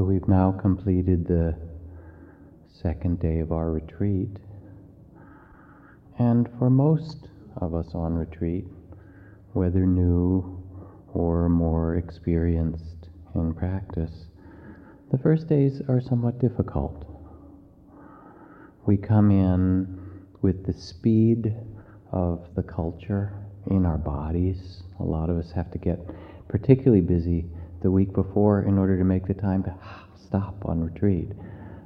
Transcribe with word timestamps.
So 0.00 0.04
we've 0.04 0.28
now 0.28 0.52
completed 0.52 1.26
the 1.26 1.54
second 2.72 3.20
day 3.20 3.40
of 3.40 3.52
our 3.52 3.70
retreat. 3.70 4.34
And 6.18 6.48
for 6.58 6.70
most 6.70 7.28
of 7.58 7.74
us 7.74 7.88
on 7.92 8.14
retreat, 8.14 8.64
whether 9.52 9.84
new 9.84 10.58
or 11.12 11.50
more 11.50 11.96
experienced 11.96 13.10
in 13.34 13.52
practice, 13.52 14.24
the 15.12 15.18
first 15.18 15.48
days 15.48 15.82
are 15.86 16.00
somewhat 16.00 16.38
difficult. 16.38 17.04
We 18.86 18.96
come 18.96 19.30
in 19.30 20.00
with 20.40 20.64
the 20.64 20.72
speed 20.72 21.54
of 22.10 22.48
the 22.54 22.62
culture 22.62 23.34
in 23.66 23.84
our 23.84 23.98
bodies. 23.98 24.82
A 24.98 25.04
lot 25.04 25.28
of 25.28 25.36
us 25.36 25.52
have 25.52 25.70
to 25.72 25.78
get 25.78 26.00
particularly 26.48 27.02
busy 27.02 27.44
the 27.80 27.90
week 27.90 28.12
before 28.12 28.62
in 28.62 28.78
order 28.78 28.98
to 28.98 29.04
make 29.04 29.26
the 29.26 29.34
time 29.34 29.62
to 29.64 29.74
stop 30.16 30.64
on 30.64 30.80
retreat. 30.80 31.32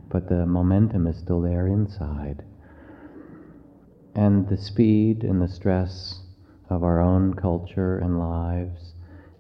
But 0.09 0.29
the 0.29 0.47
momentum 0.47 1.07
is 1.07 1.17
still 1.17 1.41
there 1.41 1.67
inside. 1.67 2.45
And 4.15 4.49
the 4.49 4.57
speed 4.57 5.25
and 5.25 5.43
the 5.43 5.49
stress 5.49 6.21
of 6.71 6.85
our 6.85 7.01
own 7.01 7.35
culture 7.35 7.99
and 7.99 8.19
lives 8.19 8.95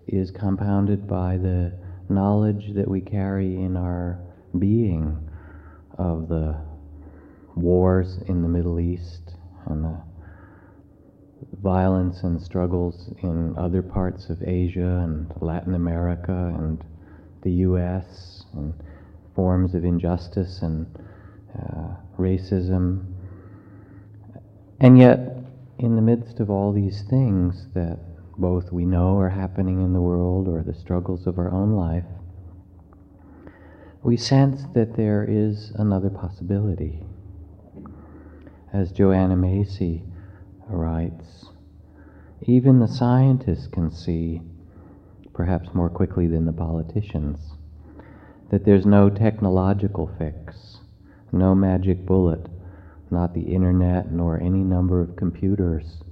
is 0.06 0.30
compounded 0.30 1.06
by 1.06 1.36
the 1.36 1.72
knowledge 2.08 2.74
that 2.74 2.88
we 2.88 3.00
carry 3.00 3.56
in 3.56 3.76
our 3.76 4.20
being 4.58 5.28
of 5.96 6.28
the 6.28 6.60
wars 7.54 8.18
in 8.26 8.42
the 8.42 8.48
Middle 8.48 8.80
East 8.80 9.34
and 9.66 9.84
the 9.84 10.02
violence 11.62 12.22
and 12.22 12.40
struggles 12.40 13.10
in 13.22 13.56
other 13.56 13.82
parts 13.82 14.28
of 14.30 14.42
Asia 14.42 15.02
and 15.04 15.32
Latin 15.40 15.74
America 15.74 16.54
and 16.56 16.84
the 17.42 17.50
US 17.50 18.44
and 18.54 18.74
forms 19.34 19.74
of 19.74 19.84
injustice 19.84 20.62
and 20.62 20.86
uh, 21.58 21.96
racism. 22.18 23.04
And 24.80 24.98
yet, 24.98 25.36
in 25.78 25.96
the 25.96 26.02
midst 26.02 26.40
of 26.40 26.50
all 26.50 26.72
these 26.72 27.02
things 27.02 27.66
that 27.74 27.98
both 28.36 28.72
we 28.72 28.84
know 28.84 29.18
are 29.18 29.30
happening 29.30 29.82
in 29.82 29.92
the 29.92 30.00
world 30.00 30.48
or 30.48 30.62
the 30.62 30.74
struggles 30.74 31.26
of 31.26 31.38
our 31.38 31.50
own 31.50 31.72
life, 31.72 32.04
we 34.02 34.16
sense 34.16 34.64
that 34.74 34.96
there 34.96 35.24
is 35.28 35.72
another 35.76 36.10
possibility. 36.10 37.02
As 38.72 38.92
Joanna 38.92 39.36
Macy 39.36 40.02
writes, 40.68 41.43
even 42.42 42.80
the 42.80 42.88
scientists 42.88 43.66
can 43.68 43.90
see, 43.90 44.42
perhaps 45.32 45.74
more 45.74 45.88
quickly 45.88 46.26
than 46.26 46.44
the 46.44 46.52
politicians, 46.52 47.54
that 48.50 48.64
there's 48.64 48.86
no 48.86 49.08
technological 49.08 50.10
fix, 50.18 50.78
no 51.32 51.54
magic 51.54 52.04
bullet, 52.04 52.46
not 53.10 53.34
the 53.34 53.54
internet 53.54 54.10
nor 54.12 54.40
any 54.40 54.62
number 54.62 55.00
of 55.00 55.16
computers 55.16 56.02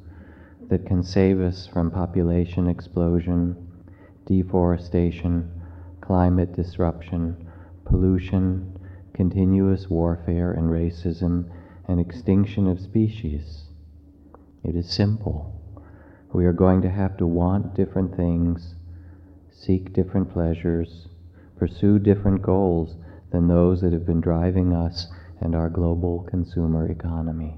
that 0.68 0.86
can 0.86 1.02
save 1.02 1.40
us 1.40 1.66
from 1.66 1.90
population 1.90 2.66
explosion, 2.66 3.56
deforestation, 4.26 5.50
climate 6.00 6.54
disruption, 6.54 7.36
pollution, 7.84 8.78
continuous 9.12 9.90
warfare 9.90 10.52
and 10.52 10.70
racism, 10.70 11.50
and 11.88 12.00
extinction 12.00 12.66
of 12.68 12.80
species. 12.80 13.64
It 14.64 14.76
is 14.76 14.88
simple. 14.88 15.61
We 16.32 16.46
are 16.46 16.52
going 16.54 16.80
to 16.82 16.90
have 16.90 17.18
to 17.18 17.26
want 17.26 17.74
different 17.74 18.16
things, 18.16 18.74
seek 19.50 19.92
different 19.92 20.32
pleasures, 20.32 21.08
pursue 21.58 21.98
different 21.98 22.40
goals 22.40 22.96
than 23.30 23.48
those 23.48 23.82
that 23.82 23.92
have 23.92 24.06
been 24.06 24.20
driving 24.22 24.72
us 24.72 25.08
and 25.40 25.54
our 25.54 25.68
global 25.68 26.22
consumer 26.22 26.90
economy. 26.90 27.56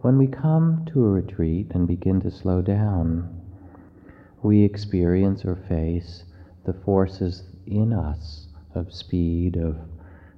When 0.00 0.16
we 0.16 0.26
come 0.26 0.86
to 0.92 1.04
a 1.04 1.10
retreat 1.10 1.72
and 1.74 1.86
begin 1.86 2.20
to 2.22 2.30
slow 2.30 2.62
down, 2.62 3.40
we 4.42 4.62
experience 4.62 5.44
or 5.44 5.56
face 5.56 6.24
the 6.64 6.72
forces 6.72 7.42
in 7.66 7.92
us 7.92 8.46
of 8.74 8.92
speed, 8.92 9.56
of 9.56 9.76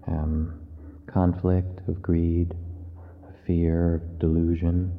um, 0.06 0.59
conflict, 1.06 1.87
of 1.87 2.00
greed, 2.00 2.55
fear, 3.49 4.03
delusion. 4.19 4.93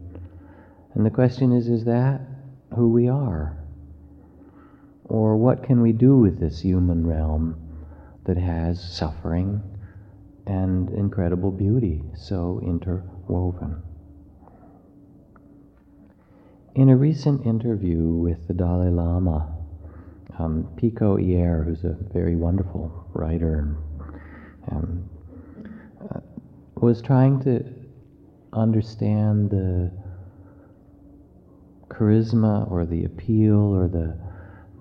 And 0.95 1.05
the 1.05 1.11
question 1.11 1.53
is 1.53 1.69
is 1.69 1.85
that 1.85 2.19
who 2.75 2.89
we 2.89 3.07
are? 3.07 3.55
Or 5.05 5.37
what 5.37 5.63
can 5.63 5.81
we 5.81 5.93
do 5.93 6.17
with 6.17 6.39
this 6.39 6.59
human 6.59 7.05
realm 7.07 7.55
that 8.25 8.37
has 8.37 8.83
suffering 8.83 9.61
and 10.45 10.89
incredible 10.89 11.51
beauty 11.51 12.01
so 12.15 12.59
interwoven? 12.63 13.81
In 16.75 16.89
a 16.89 16.97
recent 16.97 17.45
interview 17.45 18.03
with 18.03 18.47
the 18.47 18.53
Dalai 18.53 18.89
Lama, 18.89 19.47
um, 20.39 20.67
Pico 20.75 21.17
Iyer, 21.17 21.63
who's 21.63 21.83
a 21.83 21.95
very 22.13 22.35
wonderful 22.35 23.05
writer, 23.13 23.75
um, 24.71 25.07
uh, 26.09 26.19
was 26.75 27.01
trying 27.01 27.41
to 27.41 27.78
understand 28.53 29.49
the 29.49 29.91
charisma 31.87 32.69
or 32.71 32.85
the 32.85 33.03
appeal 33.05 33.75
or 33.75 33.87
the 33.87 34.17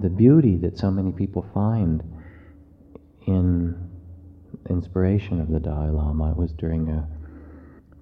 the 0.00 0.08
beauty 0.08 0.56
that 0.56 0.78
so 0.78 0.90
many 0.90 1.10
people 1.10 1.44
find 1.52 2.02
in 3.26 3.74
inspiration 4.70 5.40
of 5.40 5.48
the 5.48 5.58
Dalai 5.58 5.90
Lama. 5.90 6.30
It 6.30 6.36
was 6.36 6.52
during 6.52 6.88
a 6.88 7.08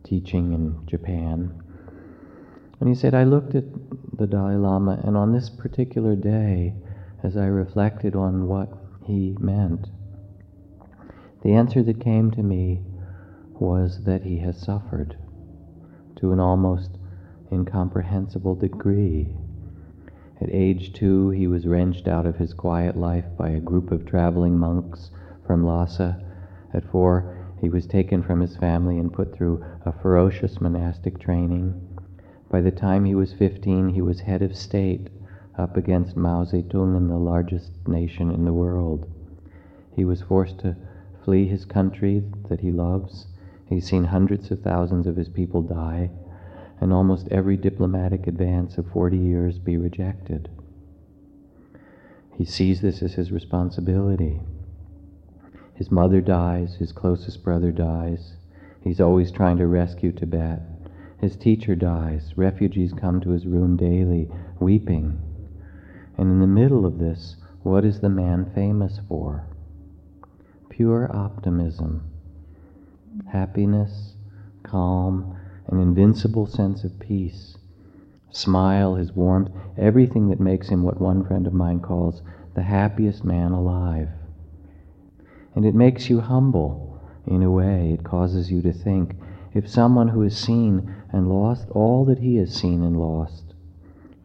teaching 0.04 0.52
in 0.52 0.86
Japan. 0.86 1.62
And 2.78 2.88
he 2.88 2.94
said, 2.94 3.14
I 3.14 3.24
looked 3.24 3.54
at 3.54 3.64
the 4.18 4.26
Dalai 4.26 4.56
Lama, 4.56 5.00
and 5.04 5.16
on 5.16 5.32
this 5.32 5.48
particular 5.48 6.14
day, 6.14 6.74
as 7.22 7.36
I 7.36 7.46
reflected 7.46 8.14
on 8.14 8.46
what 8.46 8.68
he 9.06 9.34
meant, 9.40 9.88
the 11.42 11.54
answer 11.54 11.82
that 11.82 12.00
came 12.00 12.30
to 12.32 12.42
me 12.42 12.82
was 13.58 14.04
that 14.04 14.22
he 14.22 14.38
has 14.38 14.60
suffered 14.60 15.16
to 16.16 16.32
an 16.32 16.40
almost 16.40 16.98
incomprehensible 17.52 18.54
degree. 18.54 19.28
At 20.40 20.52
age 20.52 20.92
two, 20.92 21.30
he 21.30 21.46
was 21.46 21.66
wrenched 21.66 22.08
out 22.08 22.26
of 22.26 22.36
his 22.36 22.52
quiet 22.52 22.96
life 22.96 23.24
by 23.38 23.50
a 23.50 23.60
group 23.60 23.90
of 23.90 24.04
traveling 24.04 24.58
monks 24.58 25.10
from 25.46 25.64
Lhasa. 25.64 26.22
At 26.74 26.84
four, 26.84 27.36
he 27.60 27.68
was 27.68 27.86
taken 27.86 28.22
from 28.22 28.40
his 28.40 28.56
family 28.56 28.98
and 28.98 29.12
put 29.12 29.34
through 29.34 29.64
a 29.84 29.92
ferocious 29.92 30.60
monastic 30.60 31.18
training. 31.18 31.80
By 32.50 32.60
the 32.60 32.70
time 32.70 33.04
he 33.04 33.14
was 33.14 33.32
15, 33.32 33.88
he 33.90 34.02
was 34.02 34.20
head 34.20 34.42
of 34.42 34.56
state 34.56 35.08
up 35.56 35.76
against 35.76 36.16
Mao 36.16 36.44
Zedong 36.44 36.96
in 36.96 37.08
the 37.08 37.16
largest 37.16 37.72
nation 37.88 38.30
in 38.30 38.44
the 38.44 38.52
world. 38.52 39.06
He 39.94 40.04
was 40.04 40.20
forced 40.20 40.58
to 40.58 40.76
flee 41.24 41.48
his 41.48 41.64
country 41.64 42.22
that 42.48 42.60
he 42.60 42.70
loves 42.70 43.26
He's 43.68 43.86
seen 43.86 44.04
hundreds 44.04 44.50
of 44.52 44.60
thousands 44.60 45.08
of 45.08 45.16
his 45.16 45.28
people 45.28 45.60
die, 45.60 46.10
and 46.80 46.92
almost 46.92 47.26
every 47.32 47.56
diplomatic 47.56 48.26
advance 48.26 48.78
of 48.78 48.86
40 48.86 49.16
years 49.16 49.58
be 49.58 49.76
rejected. 49.76 50.48
He 52.36 52.44
sees 52.44 52.80
this 52.80 53.02
as 53.02 53.14
his 53.14 53.32
responsibility. 53.32 54.40
His 55.74 55.90
mother 55.90 56.20
dies, 56.20 56.76
his 56.76 56.92
closest 56.92 57.42
brother 57.42 57.72
dies. 57.72 58.34
He's 58.80 59.00
always 59.00 59.32
trying 59.32 59.56
to 59.58 59.66
rescue 59.66 60.12
Tibet. 60.12 60.62
His 61.18 61.36
teacher 61.36 61.74
dies. 61.74 62.34
Refugees 62.36 62.92
come 62.92 63.20
to 63.22 63.30
his 63.30 63.46
room 63.46 63.76
daily, 63.76 64.30
weeping. 64.60 65.18
And 66.16 66.30
in 66.30 66.40
the 66.40 66.46
middle 66.46 66.86
of 66.86 66.98
this, 66.98 67.36
what 67.62 67.84
is 67.84 68.00
the 68.00 68.08
man 68.08 68.50
famous 68.54 69.00
for? 69.08 69.46
Pure 70.68 71.10
optimism 71.14 72.12
happiness, 73.30 74.14
calm, 74.62 75.36
an 75.68 75.80
invincible 75.80 76.46
sense 76.46 76.84
of 76.84 76.98
peace. 76.98 77.56
Smile, 78.30 78.94
his 78.96 79.12
warmth, 79.12 79.50
everything 79.76 80.28
that 80.28 80.40
makes 80.40 80.68
him 80.68 80.82
what 80.82 81.00
one 81.00 81.24
friend 81.24 81.46
of 81.46 81.54
mine 81.54 81.80
calls 81.80 82.22
the 82.54 82.62
happiest 82.62 83.24
man 83.24 83.52
alive. 83.52 84.08
And 85.54 85.64
it 85.64 85.74
makes 85.74 86.10
you 86.10 86.20
humble 86.20 87.00
in 87.26 87.42
a 87.42 87.50
way. 87.50 87.92
It 87.92 88.04
causes 88.04 88.50
you 88.50 88.62
to 88.62 88.72
think 88.72 89.16
if 89.54 89.68
someone 89.68 90.08
who 90.08 90.20
has 90.22 90.36
seen 90.36 90.94
and 91.12 91.28
lost 91.28 91.68
all 91.70 92.04
that 92.04 92.18
he 92.18 92.36
has 92.36 92.54
seen 92.54 92.82
and 92.82 92.98
lost, 93.00 93.54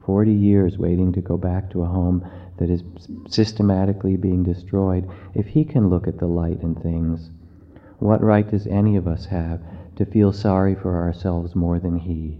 40 0.05 0.31
years 0.33 0.77
waiting 0.77 1.13
to 1.13 1.21
go 1.21 1.37
back 1.37 1.69
to 1.71 1.83
a 1.83 1.87
home 1.87 2.29
that 2.57 2.69
is 2.69 2.83
systematically 3.29 4.17
being 4.17 4.43
destroyed, 4.43 5.09
if 5.33 5.47
he 5.47 5.63
can 5.63 5.89
look 5.89 6.07
at 6.07 6.17
the 6.17 6.27
light 6.27 6.61
in 6.61 6.75
things, 6.75 7.29
what 8.01 8.23
right 8.23 8.49
does 8.49 8.65
any 8.65 8.95
of 8.95 9.07
us 9.07 9.25
have 9.25 9.61
to 9.95 10.05
feel 10.05 10.33
sorry 10.33 10.73
for 10.73 10.95
ourselves 10.95 11.55
more 11.55 11.77
than 11.77 11.99
he? 11.99 12.39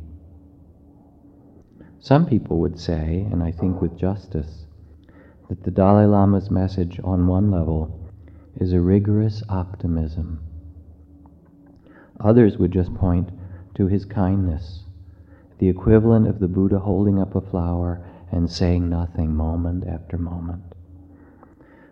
Some 1.99 2.25
people 2.25 2.57
would 2.59 2.79
say, 2.79 3.27
and 3.31 3.43
I 3.43 3.51
think 3.51 3.79
with 3.79 3.95
justice, 3.95 4.65
that 5.49 5.61
the 5.63 5.69
Dalai 5.69 6.05
Lama's 6.05 6.49
message 6.49 6.99
on 7.03 7.27
one 7.27 7.51
level 7.51 8.09
is 8.59 8.73
a 8.73 8.81
rigorous 8.81 9.43
optimism. 9.49 10.39
Others 12.19 12.57
would 12.57 12.71
just 12.71 12.95
point 12.95 13.29
to 13.75 13.85
his 13.85 14.03
kindness, 14.03 14.85
the 15.59 15.69
equivalent 15.69 16.27
of 16.27 16.39
the 16.39 16.47
Buddha 16.47 16.79
holding 16.79 17.19
up 17.19 17.35
a 17.35 17.41
flower 17.41 18.03
and 18.31 18.49
saying 18.49 18.89
nothing 18.89 19.35
moment 19.35 19.85
after 19.85 20.17
moment. 20.17 20.63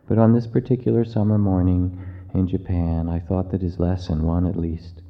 But 0.07 0.18
on 0.18 0.33
this 0.33 0.48
particular 0.48 1.06
summer 1.06 1.38
morning 1.38 2.04
in 2.34 2.48
Japan, 2.48 3.10
I 3.10 3.20
thought 3.20 3.52
that 3.52 3.62
his 3.62 3.80
lesson, 3.80 4.24
one 4.24 4.46
at 4.46 4.56
least, 4.56 5.02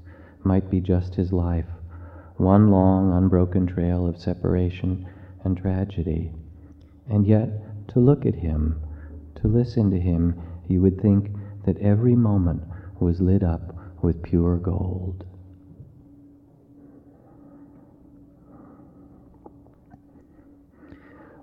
might 0.44 0.70
be 0.70 0.80
just 0.80 1.16
his 1.16 1.34
life, 1.34 1.68
one 2.38 2.72
long, 2.72 3.12
unbroken 3.12 3.68
trail 3.68 4.08
of 4.08 4.20
separation 4.20 5.08
and 5.44 5.58
tragedy. 5.58 6.32
And 7.10 7.28
yet, 7.28 7.88
to 7.90 8.00
look 8.00 8.26
at 8.26 8.36
him, 8.36 8.82
to 9.36 9.48
listen 9.48 9.92
to 9.92 10.00
him, 10.00 10.42
you 10.68 10.82
would 10.82 11.02
think 11.02 11.32
that 11.66 11.78
every 11.80 12.16
moment 12.16 12.64
was 13.00 13.20
lit 13.20 13.44
up 13.44 13.76
with 14.02 14.24
pure 14.24 14.58
gold. 14.58 15.26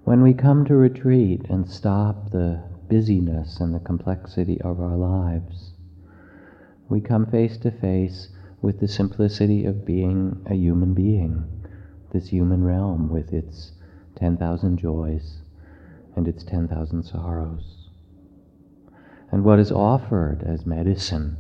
When 0.05 0.23
we 0.23 0.35
come 0.35 0.65
to 0.67 0.77
retreat 0.77 1.47
and 1.51 1.69
stop 1.69 2.31
the 2.31 2.63
busyness 2.89 3.61
and 3.61 3.75
the 3.75 3.81
complexity 3.81 4.61
of 4.61 4.81
our 4.81 4.97
lives, 4.97 5.73
we 6.89 7.01
come 7.01 7.27
face 7.27 7.57
to 7.59 7.71
face 7.71 8.29
with 8.63 8.81
the 8.81 8.89
simplicity 8.89 9.65
of 9.65 9.85
being 9.85 10.45
a 10.47 10.55
human 10.55 10.95
being, 10.95 11.45
this 12.13 12.29
human 12.29 12.65
realm 12.65 13.09
with 13.09 13.33
its 13.33 13.73
10,000 14.17 14.79
joys 14.79 15.39
and 16.15 16.27
its 16.27 16.43
10,000 16.45 17.03
sorrows. 17.03 17.91
And 19.31 19.45
what 19.45 19.59
is 19.59 19.73
offered 19.73 20.43
as 20.45 20.65
medicine 20.65 21.37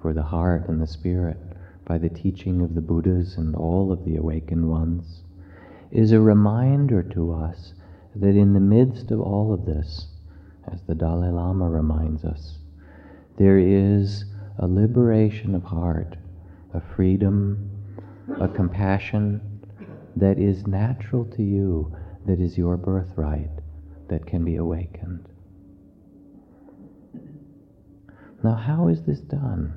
for 0.00 0.12
the 0.14 0.22
heart 0.22 0.68
and 0.68 0.80
the 0.80 0.86
spirit 0.86 1.38
by 1.84 1.98
the 1.98 2.08
teaching 2.08 2.62
of 2.62 2.74
the 2.74 2.80
Buddhas 2.80 3.36
and 3.36 3.54
all 3.54 3.92
of 3.92 4.04
the 4.04 4.16
awakened 4.16 4.68
ones 4.70 5.22
is 5.90 6.12
a 6.12 6.20
reminder 6.20 7.02
to 7.02 7.32
us 7.32 7.74
that 8.14 8.36
in 8.36 8.52
the 8.52 8.60
midst 8.60 9.10
of 9.10 9.20
all 9.20 9.52
of 9.52 9.66
this, 9.66 10.06
as 10.72 10.80
the 10.82 10.94
Dalai 10.94 11.30
Lama 11.30 11.68
reminds 11.68 12.24
us, 12.24 12.58
there 13.38 13.58
is 13.58 14.24
a 14.58 14.66
liberation 14.66 15.54
of 15.54 15.62
heart, 15.62 16.16
a 16.74 16.80
freedom, 16.94 17.70
a 18.40 18.48
compassion 18.48 19.40
that 20.16 20.38
is 20.38 20.66
natural 20.66 21.24
to 21.24 21.42
you, 21.42 21.94
that 22.26 22.40
is 22.40 22.58
your 22.58 22.76
birthright, 22.76 23.50
that 24.08 24.26
can 24.26 24.44
be 24.44 24.56
awakened. 24.56 25.26
Now, 28.42 28.54
how 28.54 28.88
is 28.88 29.02
this 29.02 29.20
done? 29.20 29.74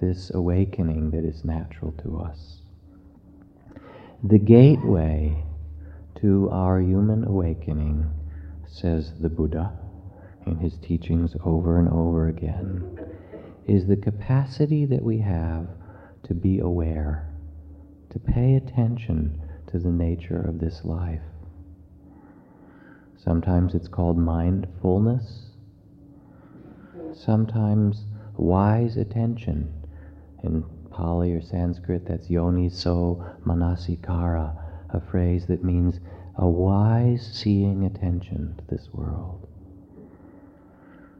This 0.00 0.30
awakening 0.34 1.10
that 1.10 1.24
is 1.24 1.44
natural 1.44 1.92
to 2.02 2.18
us. 2.18 2.60
The 4.22 4.38
gateway 4.38 5.44
to 6.20 6.48
our 6.50 6.80
human 6.80 7.24
awakening, 7.24 8.10
says 8.66 9.12
the 9.20 9.28
Buddha 9.28 9.72
in 10.46 10.56
his 10.56 10.78
teachings 10.78 11.34
over 11.44 11.78
and 11.78 11.88
over 11.88 12.28
again, 12.28 12.98
is 13.66 13.86
the 13.86 13.96
capacity 13.96 14.84
that 14.84 15.02
we 15.02 15.18
have 15.18 15.66
to 16.24 16.34
be 16.34 16.58
aware, 16.58 17.28
to 18.10 18.18
pay 18.18 18.54
attention 18.56 19.40
to 19.66 19.78
the 19.78 19.90
nature 19.90 20.40
of 20.40 20.58
this 20.58 20.84
life. 20.84 21.22
Sometimes 23.16 23.74
it's 23.74 23.88
called 23.88 24.18
mindfulness, 24.18 25.46
sometimes 27.14 28.04
wise 28.36 28.96
attention. 28.96 29.72
In 30.42 30.62
Pali 30.90 31.32
or 31.32 31.40
Sanskrit, 31.40 32.06
that's 32.06 32.28
yoniso 32.28 33.40
manasikara, 33.44 34.54
a 34.90 35.00
phrase 35.00 35.46
that 35.46 35.64
means 35.64 36.00
a 36.36 36.46
wise 36.46 37.26
seeing 37.32 37.84
attention 37.84 38.54
to 38.58 38.64
this 38.74 38.92
world. 38.92 39.48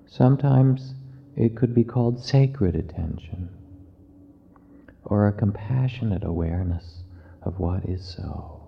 Sometimes 0.06 0.94
it 1.36 1.56
could 1.56 1.74
be 1.74 1.84
called 1.84 2.20
sacred 2.20 2.76
attention 2.76 3.48
or 5.04 5.26
a 5.26 5.32
compassionate 5.32 6.24
awareness 6.24 7.02
of 7.42 7.58
what 7.58 7.84
is 7.84 8.04
so. 8.04 8.62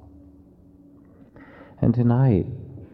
And 1.80 1.94
tonight, 1.94 2.46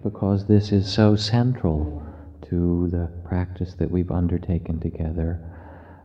because 0.03 0.47
this 0.47 0.73
is 0.73 0.87
so 0.93 1.17
central 1.17 2.03
to 2.43 2.89
the 2.89 3.09
practice 3.25 3.75
that 3.75 3.91
we've 3.91 4.11
undertaken 4.11 4.81
together, 4.81 5.41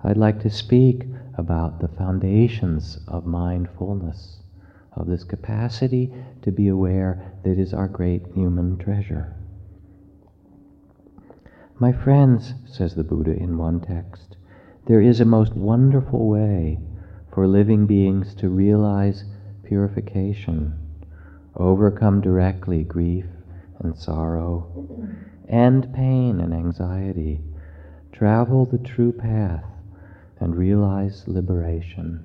I'd 0.04 0.18
like 0.18 0.40
to 0.42 0.50
speak 0.50 1.06
about 1.38 1.80
the 1.80 1.88
foundations 1.88 3.00
of 3.08 3.26
mindfulness, 3.26 4.40
of 4.94 5.08
this 5.08 5.24
capacity 5.24 6.14
to 6.44 6.52
be 6.52 6.68
aware 6.68 7.34
that 7.44 7.60
is 7.60 7.74
our 7.74 7.88
great 7.88 8.24
human 8.34 8.78
treasure. 8.78 9.36
My 11.80 11.92
friends, 11.92 12.56
says 12.66 12.96
the 12.96 13.04
Buddha 13.04 13.38
in 13.38 13.60
one 13.60 13.80
text, 13.80 14.36
there 14.88 15.00
is 15.00 15.22
a 15.22 15.26
most 15.26 15.56
wonderful 15.56 16.28
way 16.28 16.80
for 17.32 17.46
living 17.46 17.86
beings 17.86 18.34
to 18.36 18.50
realize 18.50 19.26
purification, 19.62 20.74
overcome 21.56 22.20
directly 22.20 22.84
grief 22.84 23.28
and 23.78 23.96
sorrow, 23.96 24.88
end 25.48 25.94
pain 25.94 26.40
and 26.40 26.52
anxiety, 26.52 27.42
travel 28.12 28.66
the 28.66 28.80
true 28.80 29.12
path, 29.12 29.66
and 30.40 30.56
realize 30.56 31.28
liberation. 31.28 32.24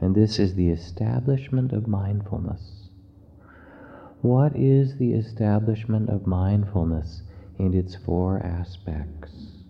And 0.00 0.14
this 0.14 0.38
is 0.38 0.54
the 0.54 0.68
establishment 0.68 1.72
of 1.72 1.88
mindfulness. 1.88 2.90
What 4.20 4.54
is 4.54 4.98
the 4.98 5.14
establishment 5.14 6.10
of 6.10 6.28
mindfulness 6.28 7.22
in 7.58 7.74
its 7.74 7.94
four 7.94 8.38
aspects? 8.44 9.62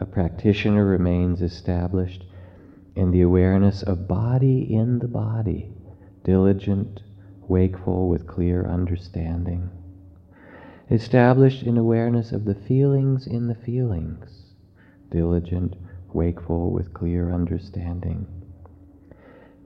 A 0.00 0.06
practitioner 0.06 0.84
remains 0.84 1.42
established 1.42 2.24
in 2.94 3.10
the 3.10 3.22
awareness 3.22 3.82
of 3.82 4.08
body 4.08 4.74
in 4.74 4.98
the 4.98 5.08
body, 5.08 5.72
diligent, 6.24 7.00
wakeful, 7.48 8.08
with 8.08 8.26
clear 8.26 8.66
understanding. 8.66 9.70
Established 10.90 11.62
in 11.62 11.76
awareness 11.76 12.32
of 12.32 12.44
the 12.44 12.54
feelings 12.54 13.26
in 13.26 13.46
the 13.46 13.54
feelings, 13.54 14.54
diligent, 15.10 15.76
wakeful, 16.12 16.70
with 16.70 16.92
clear 16.92 17.32
understanding. 17.32 18.26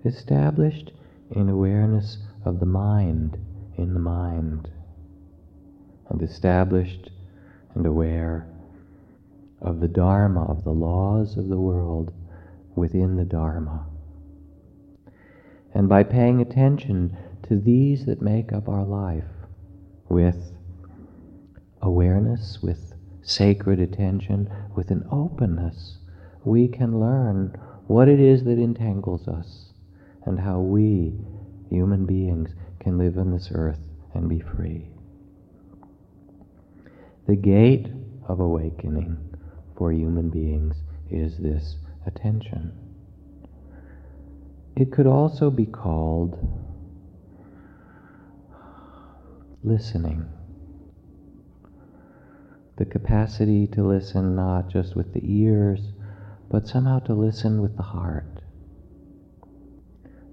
Established 0.05 0.93
in 1.31 1.49
awareness 1.49 2.19
of 2.45 2.61
the 2.61 2.66
mind 2.66 3.37
in 3.76 3.93
the 3.95 4.00
mind, 4.00 4.69
and 6.09 6.23
established 6.23 7.11
and 7.76 7.87
aware 7.87 8.49
of 9.61 9.80
the 9.80 9.88
Dharma, 9.88 10.45
of 10.45 10.64
the 10.64 10.73
laws 10.73 11.37
of 11.37 11.49
the 11.49 11.61
world 11.61 12.12
within 12.75 13.16
the 13.16 13.25
Dharma. 13.25 13.87
And 15.75 15.88
by 15.88 16.02
paying 16.02 16.40
attention 16.40 17.16
to 17.45 17.61
these 17.61 18.06
that 18.06 18.23
make 18.23 18.52
up 18.52 18.68
our 18.68 18.85
life 18.85 19.25
with 20.09 20.52
awareness, 21.83 22.61
with 22.62 22.95
sacred 23.23 23.78
attention, 23.78 24.50
with 24.75 24.90
an 24.90 25.06
openness, 25.12 25.99
we 26.45 26.68
can 26.68 26.99
learn 26.99 27.59
what 27.88 28.09
it 28.09 28.21
is 28.21 28.45
that 28.45 28.59
entangles 28.59 29.28
us 29.28 29.73
and 30.25 30.40
how 30.40 30.61
we, 30.61 31.12
human 31.68 32.06
beings, 32.06 32.54
can 32.80 32.97
live 32.97 33.18
on 33.18 33.33
this 33.33 33.50
earth 33.52 33.80
and 34.14 34.28
be 34.28 34.40
free. 34.40 34.96
The 37.26 37.37
gate 37.37 37.88
of 38.28 38.40
awakening 38.40 39.18
for 39.76 39.92
human 39.92 40.30
beings 40.30 40.76
is 41.11 41.38
this 41.38 41.76
attention. 42.06 42.73
It 44.76 44.92
could 44.92 45.06
also 45.06 45.50
be 45.50 45.66
called 45.66 46.38
listening. 49.64 50.26
The 52.76 52.85
capacity 52.85 53.66
to 53.68 53.83
listen 53.83 54.37
not 54.37 54.68
just 54.68 54.95
with 54.95 55.12
the 55.12 55.23
ears, 55.25 55.80
but 56.50 56.68
somehow 56.68 57.00
to 57.00 57.14
listen 57.14 57.61
with 57.62 57.76
the 57.76 57.83
heart. 57.83 58.42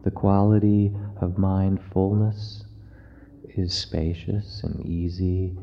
The 0.04 0.12
quality 0.12 0.94
of 1.22 1.38
mindfulness 1.38 2.66
is 3.56 3.74
spacious 3.74 4.62
and 4.64 4.86
easy. 4.86 5.58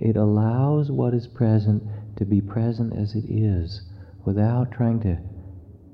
It 0.00 0.16
allows 0.16 0.92
what 0.92 1.12
is 1.12 1.26
present 1.26 1.82
to 2.16 2.24
be 2.24 2.40
present 2.40 2.94
as 2.94 3.16
it 3.16 3.24
is 3.28 3.82
without 4.24 4.70
trying 4.70 5.00
to 5.00 5.18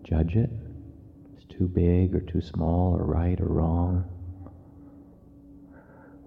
judge 0.03 0.37
it. 0.37 0.51
It's 1.35 1.47
too 1.47 1.69
big 1.69 2.15
or 2.15 2.21
too 2.21 2.43
small 2.43 2.95
or 2.95 3.05
right 3.05 3.41
or 3.41 3.49
wrong. 3.49 4.05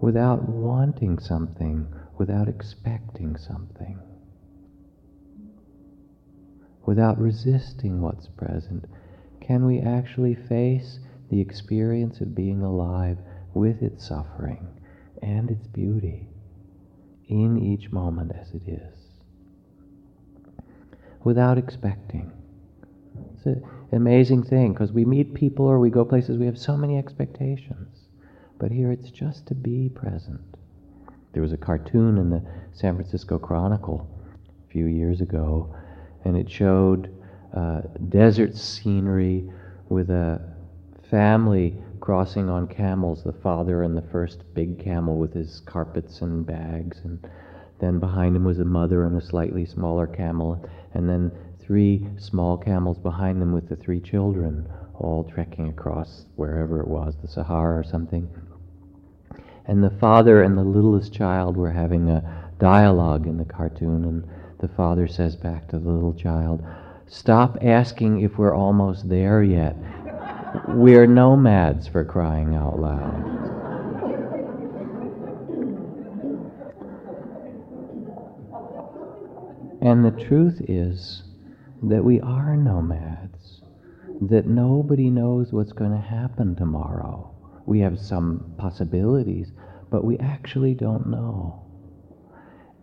Without 0.02 0.50
wanting 0.50 1.20
something 1.20 1.88
without 2.18 2.48
expecting 2.48 3.36
something, 3.36 4.00
without 6.86 7.20
resisting 7.20 8.02
what's 8.02 8.28
present, 8.28 8.86
can 9.40 9.66
we 9.66 9.80
actually 9.80 10.34
face 10.34 11.00
the 11.30 11.40
experience 11.40 12.22
of 12.22 12.34
being 12.34 12.64
alive 12.64 13.20
with 13.54 13.84
its 13.84 14.08
suffering 14.08 14.68
and 15.22 15.52
its 15.52 15.68
beauty 15.68 16.28
in 17.28 17.58
each 17.58 17.92
moment 17.92 18.32
as 18.40 18.52
it 18.52 18.62
is, 18.68 18.96
without 21.24 21.58
expecting. 21.58 22.32
It's 23.36 23.46
an 23.46 23.64
amazing 23.92 24.44
thing 24.44 24.74
because 24.74 24.92
we 24.92 25.06
meet 25.06 25.34
people 25.34 25.66
or 25.66 25.80
we 25.80 25.90
go 25.90 26.06
places, 26.06 26.38
we 26.38 26.46
have 26.46 26.58
so 26.58 26.78
many 26.78 26.98
expectations. 26.98 28.08
But 28.60 28.72
here 28.72 28.92
it's 28.92 29.12
just 29.12 29.46
to 29.48 29.56
be 29.56 29.90
present. 29.90 30.42
There 31.34 31.44
was 31.44 31.54
a 31.54 31.58
cartoon 31.58 32.18
in 32.18 32.30
the 32.30 32.42
San 32.74 32.96
Francisco 32.96 33.38
Chronicle 33.38 34.10
a 34.68 34.72
few 34.72 34.86
years 34.86 35.22
ago, 35.22 35.76
and 36.26 36.36
it 36.36 36.50
showed 36.50 37.14
uh, 37.56 37.82
desert 38.10 38.56
scenery 38.56 39.50
with 39.90 40.10
a 40.10 40.42
family 41.10 41.82
crossing 42.08 42.50
on 42.50 42.66
camels, 42.66 43.22
the 43.22 43.34
father 43.34 43.84
and 43.84 43.98
the 43.98 44.02
first 44.14 44.42
big 44.54 44.82
camel 44.82 45.18
with 45.18 45.34
his 45.34 45.60
carpets 45.66 46.22
and 46.22 46.46
bags, 46.46 47.02
and 47.04 47.20
then 47.82 48.00
behind 48.00 48.34
him 48.34 48.46
was 48.46 48.60
a 48.60 48.64
mother 48.64 49.04
and 49.04 49.18
a 49.18 49.26
slightly 49.26 49.66
smaller 49.66 50.08
camel, 50.08 50.66
and 50.94 51.10
then 51.10 51.30
three 51.60 52.08
small 52.18 52.58
camels 52.58 52.98
behind 52.98 53.42
them 53.42 53.52
with 53.52 53.68
the 53.68 53.76
three 53.76 54.00
children, 54.00 54.66
all 54.98 55.26
trekking 55.26 55.68
across 55.68 56.24
wherever 56.38 56.80
it 56.80 56.88
was, 56.88 57.14
the 57.22 57.28
Sahara 57.28 57.78
or 57.78 57.84
something. 57.84 58.30
And 59.66 59.84
the 59.84 59.90
father 59.90 60.42
and 60.42 60.58
the 60.58 60.64
littlest 60.64 61.14
child 61.14 61.58
were 61.58 61.72
having 61.72 62.10
a 62.10 62.50
dialogue 62.58 63.28
in 63.28 63.36
the 63.36 63.44
cartoon, 63.44 64.06
and 64.06 64.24
the 64.60 64.70
father 64.70 65.10
says 65.10 65.36
back 65.36 65.68
to 65.68 65.78
the 65.78 65.90
little 65.90 66.14
child, 66.14 66.64
Stop 67.10 67.58
asking 67.62 68.22
if 68.22 68.38
we're 68.38 68.56
almost 68.56 69.10
there 69.10 69.44
yet. 69.44 69.76
We're 70.66 71.08
nomads 71.08 71.88
for 71.88 72.04
crying 72.06 72.56
out 72.56 72.80
loud. 72.80 73.38
And 79.82 80.04
the 80.04 80.12
truth 80.12 80.62
is 80.68 81.24
that 81.84 82.04
we 82.04 82.20
are 82.22 82.58
nomads, 82.58 83.62
that 84.22 84.48
nobody 84.48 85.10
knows 85.10 85.54
what's 85.54 85.74
going 85.74 85.92
to 85.92 85.98
happen 85.98 86.56
tomorrow. 86.56 87.34
We 87.66 87.80
have 87.82 88.00
some 88.00 88.54
possibilities, 88.58 89.52
but 89.90 90.04
we 90.04 90.18
actually 90.18 90.74
don't 90.74 91.08
know. 91.08 91.64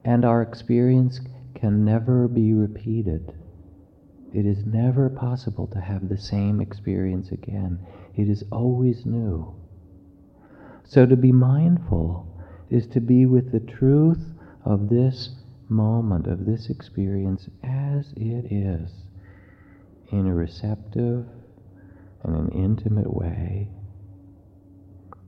And 0.04 0.24
our 0.24 0.42
experience 0.42 1.20
can 1.54 1.84
never 1.84 2.28
be 2.28 2.52
repeated. 2.52 3.32
It 4.34 4.44
is 4.44 4.66
never 4.66 5.08
possible 5.08 5.66
to 5.68 5.80
have 5.80 6.08
the 6.08 6.18
same 6.18 6.60
experience 6.60 7.30
again. 7.30 7.78
It 8.16 8.28
is 8.28 8.44
always 8.50 9.06
new. 9.06 9.54
So 10.84 11.06
to 11.06 11.16
be 11.16 11.32
mindful 11.32 12.26
is 12.68 12.86
to 12.88 13.00
be 13.00 13.26
with 13.26 13.52
the 13.52 13.60
truth 13.60 14.34
of 14.64 14.88
this 14.88 15.36
moment, 15.68 16.26
of 16.26 16.44
this 16.44 16.68
experience 16.68 17.48
as 17.62 18.12
it 18.16 18.52
is, 18.52 18.90
in 20.10 20.26
a 20.26 20.34
receptive 20.34 21.26
and 22.22 22.36
an 22.36 22.48
intimate 22.50 23.14
way 23.14 23.70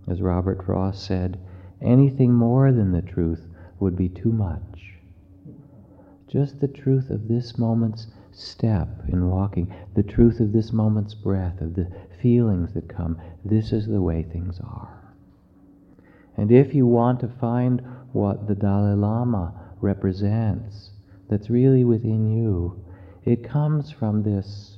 as 0.08 0.22
Robert 0.22 0.64
Frost 0.64 1.04
said, 1.04 1.38
anything 1.82 2.32
more 2.32 2.72
than 2.72 2.92
the 2.92 3.02
truth 3.02 3.46
would 3.80 3.96
be 3.96 4.08
too 4.08 4.32
much. 4.32 4.94
Just 6.28 6.60
the 6.60 6.68
truth 6.68 7.10
of 7.10 7.28
this 7.28 7.58
moment's 7.58 8.06
step 8.36 8.88
in 9.08 9.30
walking, 9.30 9.74
the 9.94 10.02
truth 10.02 10.40
of 10.40 10.52
this 10.52 10.72
moment's 10.72 11.14
breath, 11.14 11.60
of 11.62 11.74
the 11.74 11.90
feelings 12.20 12.74
that 12.74 12.88
come. 12.88 13.18
This 13.44 13.72
is 13.72 13.86
the 13.86 14.02
way 14.02 14.22
things 14.22 14.60
are. 14.60 15.14
And 16.36 16.52
if 16.52 16.74
you 16.74 16.86
want 16.86 17.20
to 17.20 17.28
find 17.28 17.82
what 18.12 18.46
the 18.46 18.54
Dalai 18.54 18.94
Lama 18.94 19.54
represents, 19.80 20.90
that's 21.30 21.48
really 21.48 21.82
within 21.82 22.36
you, 22.36 22.84
it 23.24 23.48
comes 23.48 23.90
from 23.90 24.22
this 24.22 24.76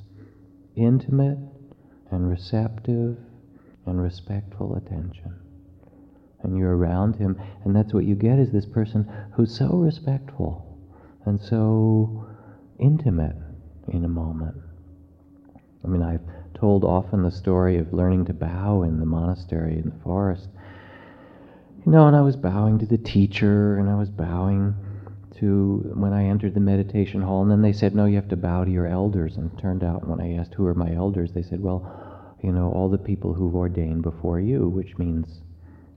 intimate 0.75 1.37
and 2.11 2.29
receptive 2.29 3.17
and 3.85 4.01
respectful 4.01 4.75
attention. 4.75 5.35
And 6.41 6.57
you're 6.57 6.77
around 6.77 7.17
him, 7.17 7.39
and 7.65 7.75
that's 7.75 7.93
what 7.93 8.05
you 8.05 8.15
get 8.15 8.39
is 8.39 8.51
this 8.51 8.65
person 8.65 9.11
who's 9.33 9.55
so 9.55 9.67
respectful 9.67 10.65
and 11.25 11.41
so 11.41 12.25
intimate 12.79 13.35
in 13.91 14.05
a 14.05 14.09
moment. 14.09 14.55
I 15.83 15.87
mean, 15.87 16.01
I've 16.01 16.21
told 16.53 16.83
often 16.83 17.23
the 17.23 17.31
story 17.31 17.77
of 17.77 17.93
learning 17.93 18.25
to 18.25 18.33
bow 18.33 18.83
in 18.83 18.99
the 18.99 19.05
monastery 19.05 19.77
in 19.77 19.89
the 19.89 20.03
forest. 20.03 20.47
You 21.85 21.91
know, 21.91 22.07
and 22.07 22.15
I 22.15 22.21
was 22.21 22.35
bowing 22.35 22.79
to 22.79 22.85
the 22.85 22.97
teacher, 22.97 23.77
and 23.77 23.89
I 23.89 23.95
was 23.95 24.09
bowing 24.09 24.75
to 25.39 25.91
when 25.95 26.11
I 26.11 26.25
entered 26.25 26.53
the 26.53 26.59
meditation 26.59 27.21
hall, 27.21 27.41
and 27.41 27.49
then 27.49 27.61
they 27.61 27.73
said, 27.73 27.95
No, 27.95 28.05
you 28.05 28.15
have 28.15 28.27
to 28.29 28.35
bow 28.35 28.65
to 28.65 28.71
your 28.71 28.87
elders. 28.87 29.37
And 29.37 29.51
it 29.51 29.61
turned 29.61 29.83
out 29.83 30.07
when 30.07 30.19
I 30.19 30.35
asked 30.35 30.53
who 30.53 30.65
are 30.67 30.73
my 30.73 30.93
elders, 30.93 31.31
they 31.31 31.43
said, 31.43 31.61
Well, 31.61 32.35
you 32.41 32.51
know, 32.51 32.71
all 32.71 32.89
the 32.89 32.97
people 32.97 33.33
who've 33.33 33.55
ordained 33.55 34.03
before 34.03 34.39
you, 34.39 34.67
which 34.67 34.97
means 34.97 35.41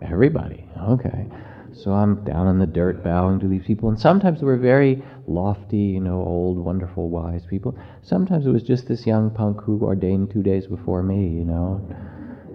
everybody. 0.01 0.69
Okay. 0.81 1.27
So 1.75 1.93
I'm 1.93 2.25
down 2.25 2.49
in 2.49 2.59
the 2.59 2.67
dirt 2.67 3.03
bowing 3.03 3.41
to 3.41 3.49
these 3.49 3.65
people. 3.65 3.89
And 3.89 3.99
sometimes 3.99 4.41
they 4.41 4.47
were 4.47 4.57
very 4.57 5.03
lofty, 5.27 5.77
you 5.77 6.01
know, 6.01 6.23
old, 6.23 6.59
wonderful, 6.59 7.09
wise 7.09 7.45
people. 7.47 7.77
Sometimes 8.03 8.47
it 8.47 8.51
was 8.51 8.63
just 8.63 8.89
this 8.89 9.07
young 9.07 9.31
punk 9.31 9.63
who 9.63 9.81
ordained 9.83 10.31
two 10.31 10.43
days 10.43 10.67
before 10.67 11.03
me, 11.03 11.29
you 11.29 11.45
know. 11.45 11.81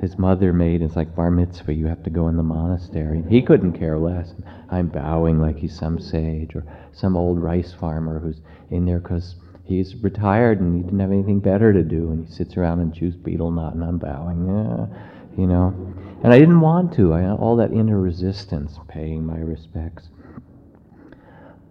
His 0.02 0.18
mother 0.20 0.54
made 0.54 0.84
it's 0.84 0.96
like 0.96 1.16
bar 1.16 1.32
mitzvah, 1.32 1.74
you 1.74 1.88
have 1.88 2.04
to 2.04 2.12
go 2.12 2.28
in 2.28 2.38
the 2.38 2.44
monastery. 2.44 3.24
He 3.28 3.42
couldn't 3.42 3.74
care 3.74 3.98
less. 3.98 4.34
I'm 4.70 4.90
bowing 4.90 5.40
like 5.40 5.58
he's 5.58 5.76
some 5.76 6.00
sage 6.00 6.56
or 6.56 6.64
some 6.92 7.18
old 7.18 7.42
rice 7.42 7.74
farmer 7.74 8.20
who's 8.20 8.42
in 8.70 8.86
there 8.86 9.00
because 9.00 9.36
he's 9.64 9.96
retired 10.04 10.60
and 10.60 10.76
he 10.76 10.84
didn't 10.84 11.00
have 11.00 11.12
anything 11.12 11.40
better 11.40 11.74
to 11.74 11.84
do, 11.84 12.12
and 12.12 12.28
he 12.28 12.34
sits 12.34 12.58
around 12.58 12.80
and 12.80 12.94
chews 12.94 13.16
betel 13.16 13.50
nut, 13.50 13.74
and 13.74 13.84
I'm 13.84 13.98
bowing, 13.98 14.46
yeah, 14.46 14.86
you 15.38 15.48
know. 15.48 15.94
And 16.24 16.34
I 16.34 16.40
didn't 16.40 16.62
want 16.62 16.94
to. 16.94 17.14
I 17.14 17.22
had 17.22 17.32
all 17.32 17.56
that 17.58 17.72
inner 17.72 18.00
resistance, 18.00 18.80
paying 18.88 19.26
my 19.26 19.38
respects. 19.38 20.10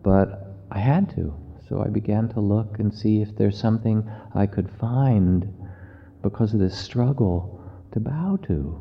But 0.02 0.54
I 0.70 0.78
had 0.78 1.10
to. 1.16 1.34
So 1.68 1.82
I 1.82 1.88
began 1.88 2.28
to 2.30 2.40
look 2.40 2.78
and 2.78 2.94
see 2.94 3.20
if 3.20 3.36
there's 3.36 3.58
something 3.58 4.08
I 4.34 4.46
could 4.46 4.70
find 4.70 5.52
because 6.22 6.54
of 6.54 6.60
this 6.60 6.78
struggle 6.78 7.60
to 7.92 7.98
bow 7.98 8.38
to. 8.46 8.80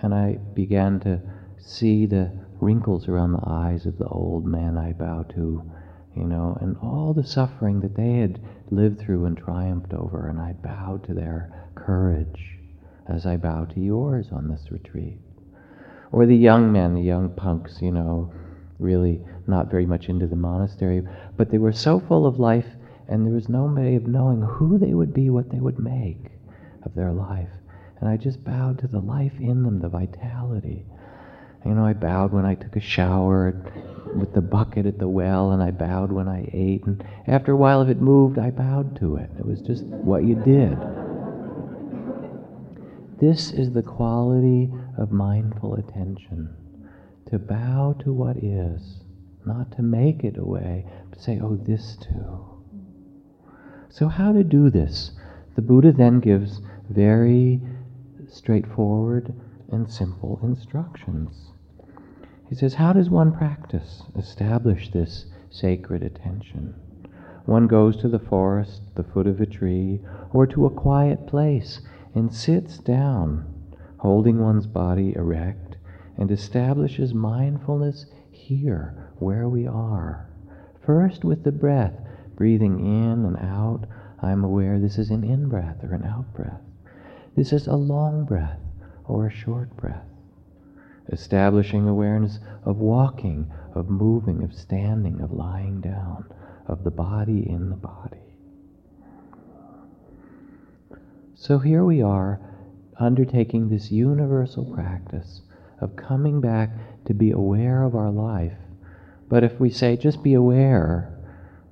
And 0.00 0.14
I 0.14 0.38
began 0.54 1.00
to 1.00 1.20
see 1.58 2.06
the 2.06 2.32
wrinkles 2.60 3.08
around 3.08 3.32
the 3.32 3.46
eyes 3.46 3.84
of 3.84 3.98
the 3.98 4.08
old 4.08 4.46
man 4.46 4.78
I 4.78 4.92
bow 4.92 5.24
to 5.34 5.70
you 6.16 6.24
know, 6.24 6.56
and 6.62 6.78
all 6.78 7.12
the 7.12 7.22
suffering 7.22 7.80
that 7.80 7.94
they 7.94 8.14
had 8.14 8.40
lived 8.70 8.98
through 8.98 9.26
and 9.26 9.36
triumphed 9.36 9.92
over, 9.92 10.28
and 10.28 10.40
I 10.40 10.54
bowed 10.54 11.04
to 11.04 11.14
their 11.14 11.68
courage 11.74 12.55
as 13.08 13.26
I 13.26 13.36
bow 13.36 13.64
to 13.66 13.80
yours 13.80 14.28
on 14.32 14.48
this 14.48 14.70
retreat. 14.70 15.18
Or 16.12 16.26
the 16.26 16.36
young 16.36 16.72
men, 16.72 16.94
the 16.94 17.02
young 17.02 17.30
punks, 17.30 17.80
you 17.80 17.90
know, 17.90 18.32
really 18.78 19.20
not 19.46 19.70
very 19.70 19.86
much 19.86 20.08
into 20.08 20.26
the 20.26 20.36
monastery, 20.36 21.02
but 21.36 21.50
they 21.50 21.58
were 21.58 21.72
so 21.72 22.00
full 22.00 22.26
of 22.26 22.38
life, 22.38 22.66
and 23.08 23.26
there 23.26 23.34
was 23.34 23.48
no 23.48 23.64
way 23.64 23.94
of 23.94 24.06
knowing 24.06 24.42
who 24.42 24.78
they 24.78 24.94
would 24.94 25.14
be, 25.14 25.30
what 25.30 25.50
they 25.50 25.60
would 25.60 25.78
make 25.78 26.30
of 26.84 26.94
their 26.94 27.12
life. 27.12 27.48
And 28.00 28.08
I 28.08 28.16
just 28.16 28.44
bowed 28.44 28.78
to 28.80 28.88
the 28.88 29.00
life 29.00 29.32
in 29.38 29.62
them, 29.62 29.80
the 29.80 29.88
vitality. 29.88 30.84
You 31.64 31.74
know, 31.74 31.84
I 31.84 31.94
bowed 31.94 32.32
when 32.32 32.44
I 32.44 32.54
took 32.54 32.76
a 32.76 32.80
shower 32.80 33.54
with 34.14 34.32
the 34.34 34.40
bucket 34.40 34.86
at 34.86 34.98
the 34.98 35.08
well, 35.08 35.52
and 35.52 35.62
I 35.62 35.70
bowed 35.70 36.12
when 36.12 36.28
I 36.28 36.48
ate. 36.52 36.84
And 36.84 37.04
after 37.26 37.52
a 37.52 37.56
while, 37.56 37.82
if 37.82 37.88
it 37.88 38.00
moved, 38.00 38.38
I 38.38 38.50
bowed 38.50 38.96
to 39.00 39.16
it. 39.16 39.30
It 39.38 39.44
was 39.44 39.60
just 39.62 39.84
what 39.84 40.24
you 40.24 40.36
did. 40.36 40.78
This 43.18 43.50
is 43.50 43.72
the 43.72 43.82
quality 43.82 44.70
of 44.98 45.10
mindful 45.10 45.74
attention 45.74 46.54
to 47.30 47.38
bow 47.38 47.94
to 48.00 48.12
what 48.12 48.36
is, 48.36 49.00
not 49.46 49.72
to 49.72 49.82
make 49.82 50.22
it 50.22 50.36
away, 50.36 50.84
but 51.08 51.20
say, 51.20 51.40
oh, 51.40 51.56
this 51.56 51.96
too. 51.96 52.46
So, 53.88 54.08
how 54.08 54.32
to 54.32 54.44
do 54.44 54.68
this? 54.68 55.12
The 55.54 55.62
Buddha 55.62 55.92
then 55.92 56.20
gives 56.20 56.60
very 56.90 57.62
straightforward 58.28 59.32
and 59.72 59.90
simple 59.90 60.38
instructions. 60.42 61.52
He 62.50 62.54
says, 62.54 62.74
How 62.74 62.92
does 62.92 63.08
one 63.08 63.32
practice, 63.32 64.02
establish 64.14 64.90
this 64.90 65.24
sacred 65.48 66.02
attention? 66.02 66.74
One 67.46 67.66
goes 67.66 67.96
to 67.98 68.08
the 68.08 68.18
forest, 68.18 68.82
the 68.94 69.04
foot 69.04 69.26
of 69.26 69.40
a 69.40 69.46
tree, 69.46 70.00
or 70.32 70.46
to 70.48 70.66
a 70.66 70.70
quiet 70.70 71.26
place 71.26 71.80
and 72.16 72.34
sits 72.34 72.78
down, 72.78 73.44
holding 73.98 74.40
one's 74.40 74.66
body 74.66 75.14
erect, 75.14 75.76
and 76.16 76.30
establishes 76.30 77.12
mindfulness 77.12 78.06
here, 78.30 79.12
where 79.18 79.50
we 79.50 79.66
are. 79.66 80.26
First 80.84 81.24
with 81.24 81.44
the 81.44 81.52
breath, 81.52 81.92
breathing 82.34 82.80
in 82.80 83.26
and 83.26 83.36
out. 83.36 83.84
I'm 84.22 84.44
aware 84.44 84.78
this 84.78 84.96
is 84.96 85.10
an 85.10 85.24
in 85.24 85.50
breath 85.50 85.84
or 85.84 85.92
an 85.92 86.04
out 86.04 86.32
breath. 86.32 86.62
This 87.36 87.52
is 87.52 87.66
a 87.66 87.76
long 87.76 88.24
breath 88.24 88.60
or 89.04 89.26
a 89.26 89.30
short 89.30 89.76
breath. 89.76 90.06
Establishing 91.12 91.86
awareness 91.86 92.40
of 92.64 92.78
walking, 92.78 93.52
of 93.74 93.90
moving, 93.90 94.42
of 94.42 94.54
standing, 94.54 95.20
of 95.20 95.32
lying 95.32 95.82
down, 95.82 96.24
of 96.66 96.82
the 96.82 96.90
body 96.90 97.46
in 97.46 97.68
the 97.68 97.76
body. 97.76 98.25
So 101.38 101.58
here 101.58 101.84
we 101.84 102.00
are 102.00 102.40
undertaking 102.98 103.68
this 103.68 103.92
universal 103.92 104.64
practice 104.64 105.42
of 105.82 105.94
coming 105.94 106.40
back 106.40 106.70
to 107.04 107.12
be 107.12 107.30
aware 107.30 107.82
of 107.82 107.94
our 107.94 108.10
life. 108.10 108.56
But 109.28 109.44
if 109.44 109.60
we 109.60 109.68
say 109.68 109.98
just 109.98 110.22
be 110.22 110.32
aware, 110.32 111.12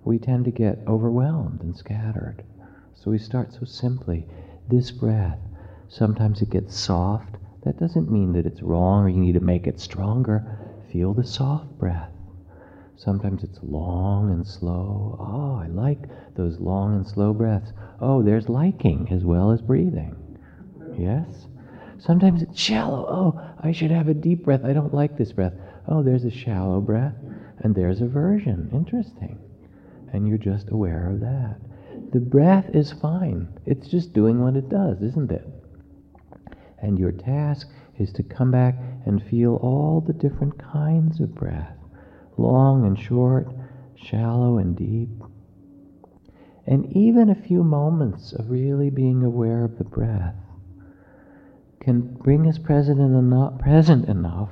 we 0.05 0.19
tend 0.19 0.45
to 0.45 0.51
get 0.51 0.81
overwhelmed 0.87 1.63
and 1.63 1.75
scattered. 1.75 2.45
So 2.93 3.11
we 3.11 3.17
start 3.17 3.55
so 3.55 3.65
simply 3.65 4.27
this 4.69 4.91
breath. 4.91 5.41
Sometimes 5.89 6.43
it 6.43 6.51
gets 6.51 6.77
soft. 6.77 7.37
That 7.65 7.79
doesn't 7.79 8.13
mean 8.13 8.33
that 8.35 8.45
it's 8.45 8.63
wrong 8.63 9.05
or 9.05 9.09
you 9.09 9.19
need 9.19 9.33
to 9.33 9.41
make 9.41 9.67
it 9.67 9.81
stronger. 9.81 10.59
Feel 10.93 11.15
the 11.15 11.25
soft 11.25 11.79
breath. 11.79 12.14
Sometimes 12.97 13.43
it's 13.43 13.59
long 13.63 14.31
and 14.31 14.47
slow. 14.47 15.17
Oh, 15.21 15.61
I 15.63 15.67
like 15.67 16.09
those 16.37 16.61
long 16.61 16.95
and 16.95 17.07
slow 17.07 17.33
breaths. 17.33 17.73
Oh, 18.01 18.23
there's 18.23 18.49
liking 18.49 19.09
as 19.11 19.25
well 19.25 19.51
as 19.51 19.61
breathing. 19.61 20.17
Yes? 20.97 21.47
Sometimes 21.99 22.43
it's 22.43 22.59
shallow. 22.59 23.07
Oh, 23.09 23.55
I 23.61 23.73
should 23.73 23.91
have 23.91 24.09
a 24.09 24.15
deep 24.15 24.45
breath. 24.45 24.65
I 24.65 24.73
don't 24.73 24.95
like 24.95 25.17
this 25.17 25.33
breath. 25.33 25.55
Oh, 25.89 26.03
there's 26.03 26.25
a 26.25 26.31
shallow 26.31 26.81
breath 26.81 27.15
and 27.59 27.75
there's 27.75 28.01
aversion. 28.01 28.71
Interesting. 28.73 29.39
And 30.13 30.29
you're 30.29 30.39
just 30.39 30.71
aware 30.71 31.11
of 31.11 31.21
that. 31.21 31.57
The 32.13 32.21
breath 32.21 32.67
is 32.73 32.93
fine. 32.93 33.49
It's 33.67 33.89
just 33.89 34.13
doing 34.13 34.41
what 34.41 34.57
it 34.57 34.69
does, 34.69 35.03
isn't 35.03 35.33
it? 35.33 35.47
And 36.81 36.99
your 36.99 37.13
task 37.13 37.69
is 37.99 38.13
to 38.13 38.23
come 38.23 38.53
back 38.53 38.77
and 39.05 39.23
feel 39.23 39.57
all 39.57 40.01
the 40.01 40.13
different 40.13 40.59
kinds 40.59 41.21
of 41.21 41.35
breath 41.35 41.77
long 42.37 42.87
and 42.87 42.99
short, 42.99 43.49
shallow 43.95 44.59
and 44.59 44.77
deep. 44.77 45.11
And 46.67 46.91
even 46.97 47.29
a 47.29 47.35
few 47.35 47.63
moments 47.63 48.33
of 48.33 48.51
really 48.51 48.91
being 48.91 49.23
aware 49.23 49.65
of 49.65 49.79
the 49.79 49.85
breath 49.85 50.35
can 51.81 52.01
bring 52.01 52.49
us 52.49 52.59
present 52.59 52.99
enough, 52.99 53.59
present 53.59 54.09
enough 54.09 54.49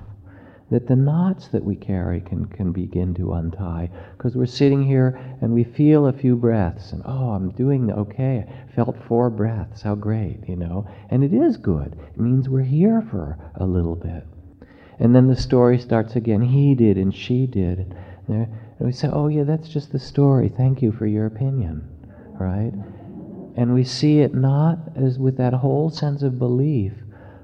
that 0.71 0.87
the 0.87 0.97
knots 0.97 1.49
that 1.49 1.65
we 1.65 1.77
carry 1.77 2.21
can, 2.21 2.47
can 2.47 2.73
begin 2.73 3.13
to 3.15 3.35
untie. 3.35 3.91
Because 4.17 4.35
we're 4.35 4.47
sitting 4.47 4.83
here 4.83 5.21
and 5.43 5.53
we 5.53 5.65
feel 5.65 6.07
a 6.07 6.13
few 6.13 6.35
breaths, 6.35 6.93
and 6.93 7.03
oh, 7.05 7.31
I'm 7.31 7.51
doing 7.51 7.93
okay. 7.93 8.47
I 8.49 8.73
felt 8.73 8.97
four 9.07 9.29
breaths. 9.29 9.83
How 9.83 9.95
great, 9.95 10.49
you 10.49 10.57
know? 10.57 10.87
And 11.11 11.23
it 11.23 11.35
is 11.35 11.59
good. 11.59 11.99
It 12.15 12.21
means 12.21 12.49
we're 12.49 12.63
here 12.63 13.03
for 13.11 13.39
a 13.55 13.67
little 13.67 13.97
bit. 13.97 14.25
And 14.99 15.15
then 15.15 15.29
the 15.29 15.37
story 15.37 15.79
starts 15.79 16.17
again. 16.17 16.43
He 16.43 16.75
did 16.75 16.97
and 16.97 17.15
she 17.15 17.47
did. 17.47 17.95
And 18.29 18.49
we 18.79 18.93
say, 18.93 19.09
oh, 19.13 19.29
yeah, 19.29 19.45
that's 19.45 19.69
just 19.69 19.93
the 19.93 19.99
story. 19.99 20.49
Thank 20.49 20.83
you 20.83 20.93
for 20.93 21.07
your 21.07 21.27
opinion. 21.27 21.89
Right? 22.39 22.73
And 23.57 23.75
we 23.75 23.85
see 23.85 24.21
it 24.21 24.35
not 24.35 24.79
as 24.97 25.19
with 25.19 25.37
that 25.37 25.53
whole 25.53 25.91
sense 25.91 26.23
of 26.23 26.39
belief, 26.39 26.93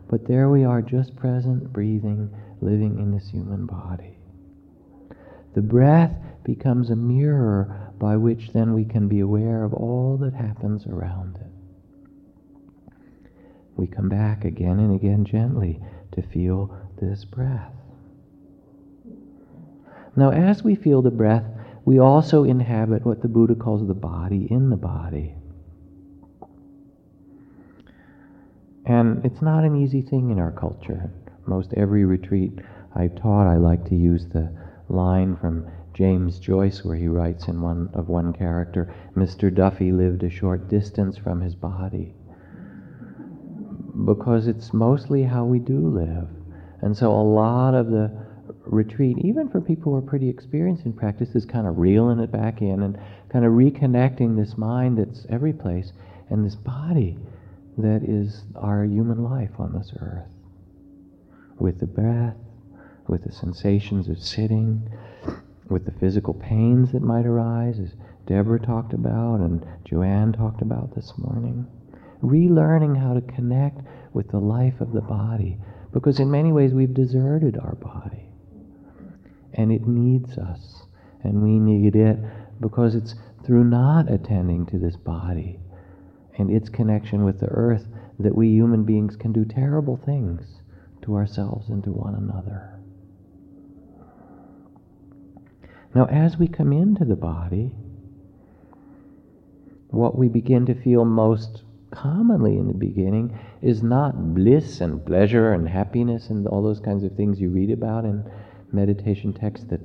but 0.09 0.27
there 0.27 0.49
we 0.49 0.65
are, 0.65 0.81
just 0.81 1.17
present, 1.17 1.73
breathing, 1.73 2.31
living 2.61 2.99
in 2.99 3.13
this 3.13 3.29
human 3.29 3.67
body. 3.67 4.17
The 5.55 5.63
breath 5.63 6.17
becomes 6.45 6.91
a 6.91 6.97
mirror 6.97 7.93
by 7.99 8.17
which 8.17 8.53
then 8.53 8.73
we 8.73 8.85
can 8.85 9.09
be 9.09 9.21
aware 9.21 9.65
of 9.65 9.75
all 9.75 10.17
that 10.19 10.35
happens 10.35 10.87
around 10.87 11.37
it. 11.37 12.93
We 13.77 13.87
come 13.87 14.09
back 14.09 14.45
again 14.45 14.79
and 14.79 14.95
again 14.95 15.25
gently 15.25 15.81
to 16.13 16.23
feel 16.23 16.75
this 17.01 17.25
breath. 17.25 17.73
Now, 20.17 20.31
as 20.31 20.65
we 20.65 20.75
feel 20.75 21.03
the 21.03 21.11
breath, 21.11 21.45
we 21.85 21.99
also 21.99 22.45
inhabit 22.45 23.07
what 23.07 23.23
the 23.23 23.29
Buddha 23.29 23.55
calls 23.55 23.87
the 23.87 23.95
body 23.95 24.47
in 24.51 24.69
the 24.71 24.77
body. 24.77 25.35
And 28.85 29.25
it's 29.25 29.43
not 29.43 29.65
an 29.65 29.77
easy 29.77 30.03
thing 30.03 30.31
in 30.31 30.39
our 30.39 30.51
culture. 30.51 31.11
Most 31.47 31.73
every 31.75 32.05
retreat 32.05 32.59
I've 32.95 33.15
taught, 33.17 33.47
I 33.47 33.57
like 33.57 33.85
to 33.91 33.95
use 33.95 34.27
the 34.27 34.51
line 34.89 35.37
from 35.37 35.71
James 35.95 36.39
Joyce 36.39 36.85
where 36.85 36.97
he 36.97 37.09
writes 37.09 37.49
in 37.49 37.61
one 37.61 37.91
of 37.93 38.09
one 38.09 38.33
character, 38.33 38.95
Mr. 39.17 39.55
Duffy 39.55 39.93
lived 39.93 40.23
a 40.23 40.31
short 40.31 40.69
distance 40.69 41.17
from 41.17 41.41
his 41.41 41.55
body. 41.55 42.15
Because 44.05 44.47
it's 44.47 44.73
mostly 44.73 45.23
how 45.25 45.45
we 45.45 45.59
do 45.59 45.79
live. 45.89 46.29
And 46.83 46.97
so 46.97 47.11
a 47.11 47.23
lot 47.23 47.75
of 47.75 47.91
the 47.91 48.11
retreat, 48.65 49.19
even 49.19 49.49
for 49.49 49.61
people 49.61 49.93
who 49.93 49.99
are 49.99 50.03
pretty 50.03 50.29
experienced 50.29 50.85
in 50.85 50.93
practice, 50.93 51.35
is 51.35 51.45
kind 51.45 51.67
of 51.67 51.79
reeling 51.79 52.21
it 52.21 52.31
back 52.31 52.63
in 52.63 52.83
and 52.83 52.99
kind 53.31 53.45
of 53.45 53.53
reconnecting 53.53 54.37
this 54.37 54.57
mind 54.57 54.99
that's 54.99 55.27
every 55.29 55.53
place 55.53 55.93
and 56.31 56.45
this 56.45 56.55
body 56.55 57.19
that 57.79 58.03
is 58.03 58.45
our 58.57 58.85
human 58.85 59.23
life 59.23 59.51
on 59.59 59.73
this 59.73 59.93
earth. 60.01 60.29
With 61.59 61.81
the 61.81 61.87
breath, 61.87 62.37
with 63.07 63.25
the 63.25 63.33
sensations 63.33 64.09
of 64.09 64.19
sitting, 64.19 64.89
with 65.69 65.85
the 65.85 65.93
physical 65.93 66.35
pains 66.35 66.93
that 66.93 67.03
might 67.03 67.27
arise, 67.27 67.79
as 67.79 67.95
Deborah 68.27 68.61
talked 68.61 68.93
about 68.93 69.37
and 69.41 69.67
Joanne 69.85 70.33
talked 70.33 70.61
about 70.61 70.95
this 70.95 71.15
morning. 71.17 71.67
Relearning 72.23 72.99
how 73.01 73.15
to 73.15 73.21
connect 73.21 73.81
with 74.13 74.31
the 74.31 74.39
life 74.39 74.81
of 74.81 74.93
the 74.93 75.01
body, 75.01 75.59
because 75.93 76.21
in 76.21 76.31
many 76.31 76.53
ways 76.53 76.73
we've 76.73 76.95
deserted 76.95 77.59
our 77.59 77.75
body. 77.75 78.29
And 79.55 79.73
it 79.73 79.87
needs 79.87 80.39
us, 80.39 80.83
and 81.23 81.43
we 81.43 81.59
need 81.59 81.97
it 81.97 82.19
because 82.61 82.95
it's 82.95 83.15
through 83.45 83.65
not 83.65 84.11
attending 84.11 84.67
to 84.67 84.79
this 84.79 84.97
body 84.97 85.59
and 86.37 86.51
its 86.51 86.69
connection 86.69 87.25
with 87.25 87.41
the 87.41 87.49
earth 87.49 87.87
that 88.19 88.35
we 88.35 88.49
human 88.49 88.85
beings 88.85 89.17
can 89.17 89.33
do 89.33 89.45
terrible 89.45 89.97
things 89.97 90.61
to 91.03 91.15
ourselves 91.15 91.69
and 91.69 91.83
to 91.85 91.91
one 91.91 92.15
another. 92.15 92.79
Now, 95.95 96.07
as 96.07 96.37
we 96.37 96.49
come 96.49 96.73
into 96.73 97.05
the 97.05 97.17
body, 97.17 97.75
what 99.89 100.19
we 100.19 100.29
begin 100.29 100.67
to 100.67 100.75
feel 100.75 101.05
most 101.05 101.63
commonly 101.91 102.57
in 102.57 102.69
the 102.69 102.75
beginning 102.75 103.39
is 103.63 103.83
not 103.83 104.35
bliss 104.35 104.81
and 104.81 105.05
pleasure 105.05 105.53
and 105.53 105.69
happiness 105.69 106.29
and 106.29 106.47
all 106.47 106.63
those 106.63 106.81
kinds 106.81 107.05
of 107.05 107.15
things 107.17 107.41
you 107.41 107.51
read 107.51 107.71
about 107.71 108.05
in 108.05 108.25
meditation 108.73 109.33
texts 109.33 109.67
that 109.71 109.81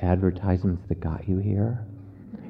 advertisements 0.00 0.82
that 0.88 1.00
got 1.00 1.28
you 1.28 1.38
here 1.38 1.84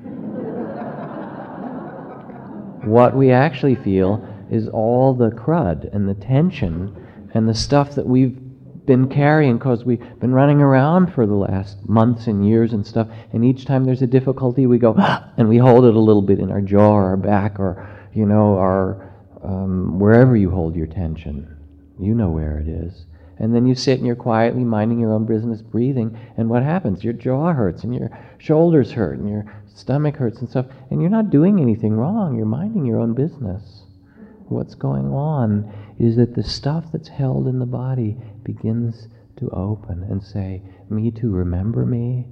what 2.85 3.17
we 3.17 3.31
actually 3.31 3.77
feel 3.77 4.27
is 4.51 4.69
all 4.69 5.15
the 5.15 5.31
crud 5.31 5.93
and 5.95 6.09
the 6.09 6.15
tension 6.15 6.95
and 7.33 7.49
the 7.49 7.55
stuff 7.55 7.95
that 7.95 8.07
we've 8.07 8.39
been 8.87 9.09
carrying 9.09 9.57
because 9.57 9.85
we've 9.85 10.03
been 10.21 10.35
running 10.35 10.61
around 10.61 11.13
for 11.13 11.27
the 11.27 11.35
last 11.35 11.89
months 11.89 12.27
and 12.27 12.47
years 12.47 12.73
and 12.73 12.87
stuff. 12.87 13.09
And 13.33 13.45
each 13.45 13.65
time 13.65 13.85
there's 13.85 14.03
a 14.03 14.07
difficulty, 14.07 14.67
we 14.67 14.79
go 14.79 14.95
and 15.37 15.49
we 15.49 15.59
hold 15.59 15.85
it 15.85 15.95
a 15.95 16.01
little 16.01 16.23
bit 16.23 16.39
in 16.39 16.51
our 16.51 16.61
jaw 16.61 16.93
or 16.93 17.05
our 17.05 17.17
back 17.17 17.59
or, 17.59 17.89
you 18.15 18.27
know, 18.27 18.57
our 18.59 19.13
um, 19.43 19.99
wherever 19.99 20.37
you 20.37 20.51
hold 20.51 20.75
your 20.75 20.87
tension. 20.87 21.57
You 21.99 22.15
know 22.15 22.31
where 22.31 22.59
it 22.59 22.69
is. 22.69 23.05
And 23.39 23.55
then 23.55 23.67
you 23.67 23.75
sit 23.75 23.99
and 23.99 24.07
you're 24.07 24.17
quietly 24.17 24.65
minding 24.65 25.01
your 25.01 25.13
own 25.13 25.27
business, 25.27 25.61
breathing, 25.61 26.19
and 26.37 26.49
what 26.49 26.63
happens? 26.63 27.05
Your 27.05 27.13
jaw 27.13 27.53
hurts 27.53 27.85
and 27.85 27.95
your 27.95 28.11
shoulders 28.39 28.93
hurt 28.93 29.19
and 29.19 29.29
your 29.29 29.45
stomach 29.75 30.17
hurts 30.17 30.39
and 30.39 30.49
stuff, 30.49 30.67
and 30.91 31.01
you're 31.01 31.11
not 31.11 31.31
doing 31.31 31.61
anything 31.61 31.95
wrong. 31.95 32.37
You're 32.37 32.47
minding 32.47 32.87
your 32.87 33.01
own 33.01 33.13
business. 33.13 33.83
What's 34.49 34.77
going 34.77 35.07
on 35.07 35.73
is 35.99 36.17
that 36.17 36.35
the 36.35 36.45
stuff 36.45 36.87
that's 36.93 37.09
held 37.09 37.49
in 37.49 37.59
the 37.59 37.67
body 37.67 38.17
begins 38.45 39.09
to 39.39 39.51
open 39.51 40.05
and 40.05 40.23
say, 40.23 40.63
Me 40.89 41.11
too, 41.11 41.31
remember 41.31 41.85
me? 41.85 42.29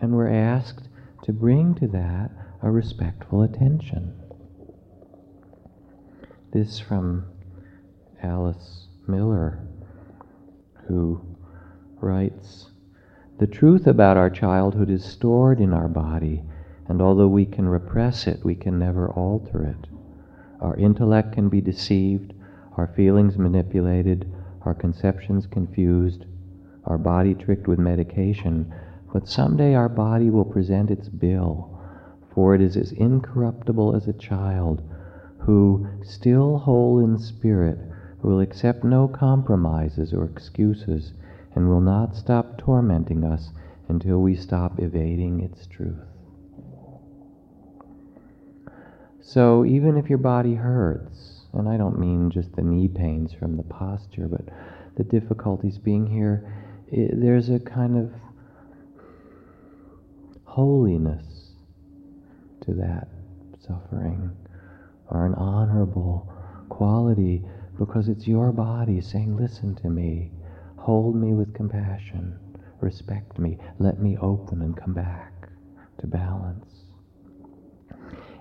And 0.00 0.12
we're 0.12 0.32
asked 0.32 0.88
to 1.24 1.32
bring 1.32 1.74
to 1.76 1.86
that 1.88 2.30
a 2.62 2.70
respectful 2.70 3.42
attention. 3.42 4.14
This 6.52 6.78
from 6.78 7.24
Alice 8.22 8.86
Miller, 9.08 9.58
who 10.86 11.20
writes, 12.00 12.70
the 13.38 13.48
truth 13.48 13.86
about 13.86 14.16
our 14.16 14.30
childhood 14.30 14.88
is 14.88 15.04
stored 15.04 15.60
in 15.60 15.74
our 15.74 15.88
body, 15.88 16.44
and 16.88 17.02
although 17.02 17.28
we 17.28 17.46
can 17.46 17.68
repress 17.68 18.26
it, 18.28 18.44
we 18.44 18.54
can 18.54 18.78
never 18.78 19.10
alter 19.10 19.64
it. 19.64 19.88
Our 20.60 20.76
intellect 20.76 21.32
can 21.32 21.48
be 21.48 21.60
deceived, 21.60 22.32
our 22.76 22.86
feelings 22.86 23.36
manipulated, 23.36 24.32
our 24.62 24.72
conceptions 24.72 25.46
confused, 25.46 26.26
our 26.84 26.96
body 26.96 27.34
tricked 27.34 27.66
with 27.66 27.80
medication, 27.80 28.72
but 29.12 29.28
someday 29.28 29.74
our 29.74 29.88
body 29.88 30.30
will 30.30 30.44
present 30.44 30.92
its 30.92 31.08
bill, 31.08 31.76
for 32.32 32.54
it 32.54 32.60
is 32.60 32.76
as 32.76 32.92
incorruptible 32.92 33.96
as 33.96 34.06
a 34.06 34.12
child 34.12 34.80
who, 35.46 35.86
still 36.02 36.58
whole 36.58 36.98
in 36.98 37.16
spirit, 37.16 37.78
will 38.20 38.40
accept 38.40 38.82
no 38.82 39.06
compromises 39.06 40.12
or 40.12 40.24
excuses 40.24 41.12
and 41.54 41.68
will 41.68 41.80
not 41.80 42.16
stop 42.16 42.58
tormenting 42.58 43.22
us 43.24 43.50
until 43.88 44.20
we 44.20 44.34
stop 44.34 44.80
evading 44.80 45.40
its 45.40 45.66
truth. 45.68 46.02
So 49.20 49.64
even 49.64 49.96
if 49.96 50.08
your 50.08 50.18
body 50.18 50.54
hurts, 50.54 51.42
and 51.52 51.68
I 51.68 51.76
don't 51.76 51.98
mean 51.98 52.30
just 52.30 52.54
the 52.56 52.62
knee 52.62 52.88
pains 52.88 53.32
from 53.32 53.56
the 53.56 53.62
posture, 53.62 54.28
but 54.28 54.48
the 54.96 55.04
difficulties 55.04 55.78
being 55.78 56.06
here, 56.06 56.52
it, 56.88 57.20
there's 57.20 57.50
a 57.50 57.60
kind 57.60 57.96
of 57.96 58.12
holiness 60.44 61.50
to 62.62 62.74
that 62.74 63.08
suffering, 63.60 64.30
or 65.10 65.26
an 65.26 65.34
honorable 65.34 66.32
quality 66.68 67.42
because 67.78 68.08
it's 68.08 68.26
your 68.26 68.52
body 68.52 69.00
saying, 69.00 69.36
Listen 69.36 69.74
to 69.76 69.90
me, 69.90 70.30
hold 70.76 71.14
me 71.14 71.34
with 71.34 71.54
compassion, 71.54 72.38
respect 72.80 73.38
me, 73.38 73.58
let 73.78 74.00
me 74.00 74.16
open 74.18 74.62
and 74.62 74.76
come 74.76 74.94
back 74.94 75.48
to 75.98 76.06
balance. 76.06 76.84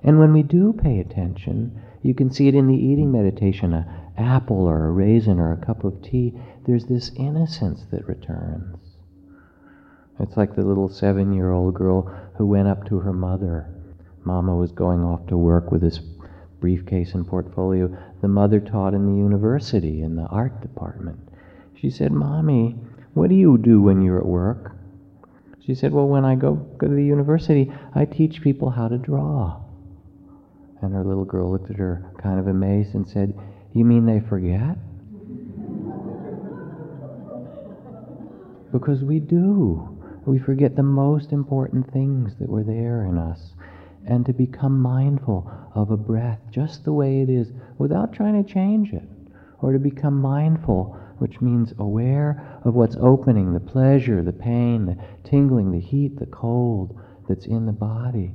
And 0.04 0.20
when 0.20 0.34
we 0.34 0.44
do 0.44 0.74
pay 0.74 1.00
attention, 1.00 1.82
you 2.04 2.14
can 2.14 2.30
see 2.30 2.48
it 2.48 2.56
in 2.56 2.68
the 2.68 2.76
eating 2.76 3.12
meditation 3.12 3.74
an 3.74 3.86
apple 4.18 4.68
or 4.68 4.86
a 4.86 4.92
raisin 4.92 5.40
or 5.40 5.52
a 5.52 5.66
cup 5.66 5.84
of 5.84 6.02
tea. 6.04 6.34
There's 6.66 6.86
this 6.86 7.12
innocence 7.16 7.86
that 7.92 8.08
returns. 8.08 8.78
It's 10.20 10.38
like 10.38 10.56
the 10.56 10.64
little 10.64 10.88
seven 10.88 11.34
year 11.34 11.52
old 11.52 11.74
girl 11.74 12.04
who 12.38 12.46
went 12.46 12.68
up 12.68 12.88
to 12.88 13.00
her 13.00 13.12
mother. 13.12 13.68
Mama 14.24 14.56
was 14.56 14.72
going 14.72 15.02
off 15.04 15.28
to 15.28 15.38
work 15.38 15.72
with 15.72 15.82
this 15.82 16.00
briefcase 16.66 17.14
and 17.14 17.28
portfolio. 17.28 17.96
The 18.24 18.28
mother 18.28 18.60
taught 18.60 18.96
in 18.96 19.06
the 19.06 19.16
university 19.16 20.02
in 20.02 20.16
the 20.16 20.24
art 20.24 20.62
department. 20.62 21.20
She 21.76 21.92
said, 21.92 22.12
Mommy, 22.12 22.76
what 23.14 23.30
do 23.30 23.36
you 23.36 23.60
do 23.60 23.84
when 23.84 24.02
you're 24.02 24.18
at 24.18 24.26
work? 24.26 24.72
She 25.64 25.76
said, 25.76 25.94
Well, 25.94 26.08
when 26.08 26.26
I 26.26 26.34
go, 26.34 26.56
go 26.56 26.88
to 26.88 26.96
the 26.96 27.06
university, 27.06 27.72
I 27.94 28.06
teach 28.06 28.42
people 28.42 28.72
how 28.72 28.88
to 28.88 28.98
draw. 28.98 29.62
And 30.82 30.96
her 30.96 31.04
little 31.04 31.24
girl 31.24 31.52
looked 31.52 31.70
at 31.70 31.78
her 31.78 32.04
kind 32.18 32.40
of 32.40 32.48
amazed 32.48 32.96
and 32.96 33.08
said, 33.08 33.40
You 33.72 33.86
mean 33.86 34.08
they 34.08 34.22
forget? 34.28 34.76
because 38.72 39.04
we 39.04 39.20
do. 39.20 39.88
We 40.26 40.40
forget 40.40 40.76
the 40.76 40.82
most 40.82 41.32
important 41.32 41.94
things 41.94 42.34
that 42.40 42.50
were 42.50 42.64
there 42.64 43.06
in 43.06 43.20
us. 43.20 43.54
And 44.06 44.26
to 44.26 44.34
become 44.34 44.80
mindful 44.80 45.52
of 45.74 45.92
a 45.92 45.98
breath 45.98 46.40
just 46.52 46.84
the 46.84 46.94
way 46.94 47.22
it 47.22 47.30
is 47.30 47.52
without 47.78 48.14
trying 48.14 48.42
to 48.42 48.54
change 48.54 48.94
it. 48.94 49.08
Or 49.62 49.74
to 49.74 49.80
become 49.80 50.22
mindful, 50.22 50.98
which 51.18 51.42
means 51.42 51.74
aware 51.80 52.60
of 52.64 52.76
what's 52.76 52.98
opening 52.98 53.54
the 53.54 53.60
pleasure, 53.60 54.22
the 54.22 54.34
pain, 54.34 54.86
the 54.86 54.98
tingling, 55.24 55.72
the 55.72 55.80
heat, 55.80 56.20
the 56.20 56.26
cold 56.26 57.00
that's 57.28 57.46
in 57.48 57.66
the 57.66 57.72
body, 57.72 58.34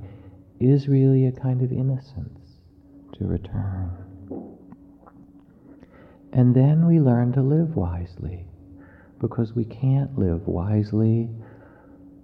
is 0.58 0.88
really 0.88 1.26
a 1.26 1.32
kind 1.32 1.62
of 1.62 1.72
innocence 1.72 2.56
to 3.14 3.26
return. 3.26 3.90
And 6.32 6.54
then 6.54 6.86
we 6.86 7.00
learn 7.00 7.32
to 7.32 7.42
live 7.42 7.76
wisely 7.76 8.46
because 9.20 9.54
we 9.54 9.64
can't 9.64 10.18
live 10.18 10.46
wisely 10.46 11.28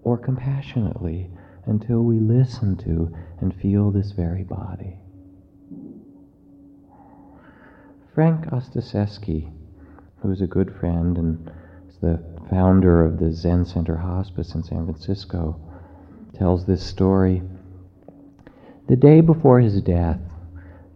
or 0.03 0.17
compassionately 0.17 1.31
until 1.67 2.03
we 2.03 2.19
listen 2.19 2.77
to 2.77 3.15
and 3.41 3.55
feel 3.55 3.91
this 3.91 4.13
very 4.13 4.45
body. 4.45 4.99
Frank 8.15 8.47
Ostaseski, 8.47 9.51
who 10.23 10.31
is 10.31 10.41
a 10.41 10.47
good 10.47 10.75
friend 10.75 11.19
and 11.19 11.51
is 11.89 11.97
the 12.01 12.23
founder 12.49 13.05
of 13.05 13.19
the 13.19 13.31
Zen 13.33 13.65
Center 13.65 13.97
Hospice 13.97 14.55
in 14.55 14.63
San 14.63 14.87
Francisco, 14.87 15.61
tells 16.33 16.65
this 16.65 16.83
story. 16.83 17.43
The 18.89 18.97
day 18.97 19.21
before 19.21 19.61
his 19.61 19.83
death, 19.83 20.21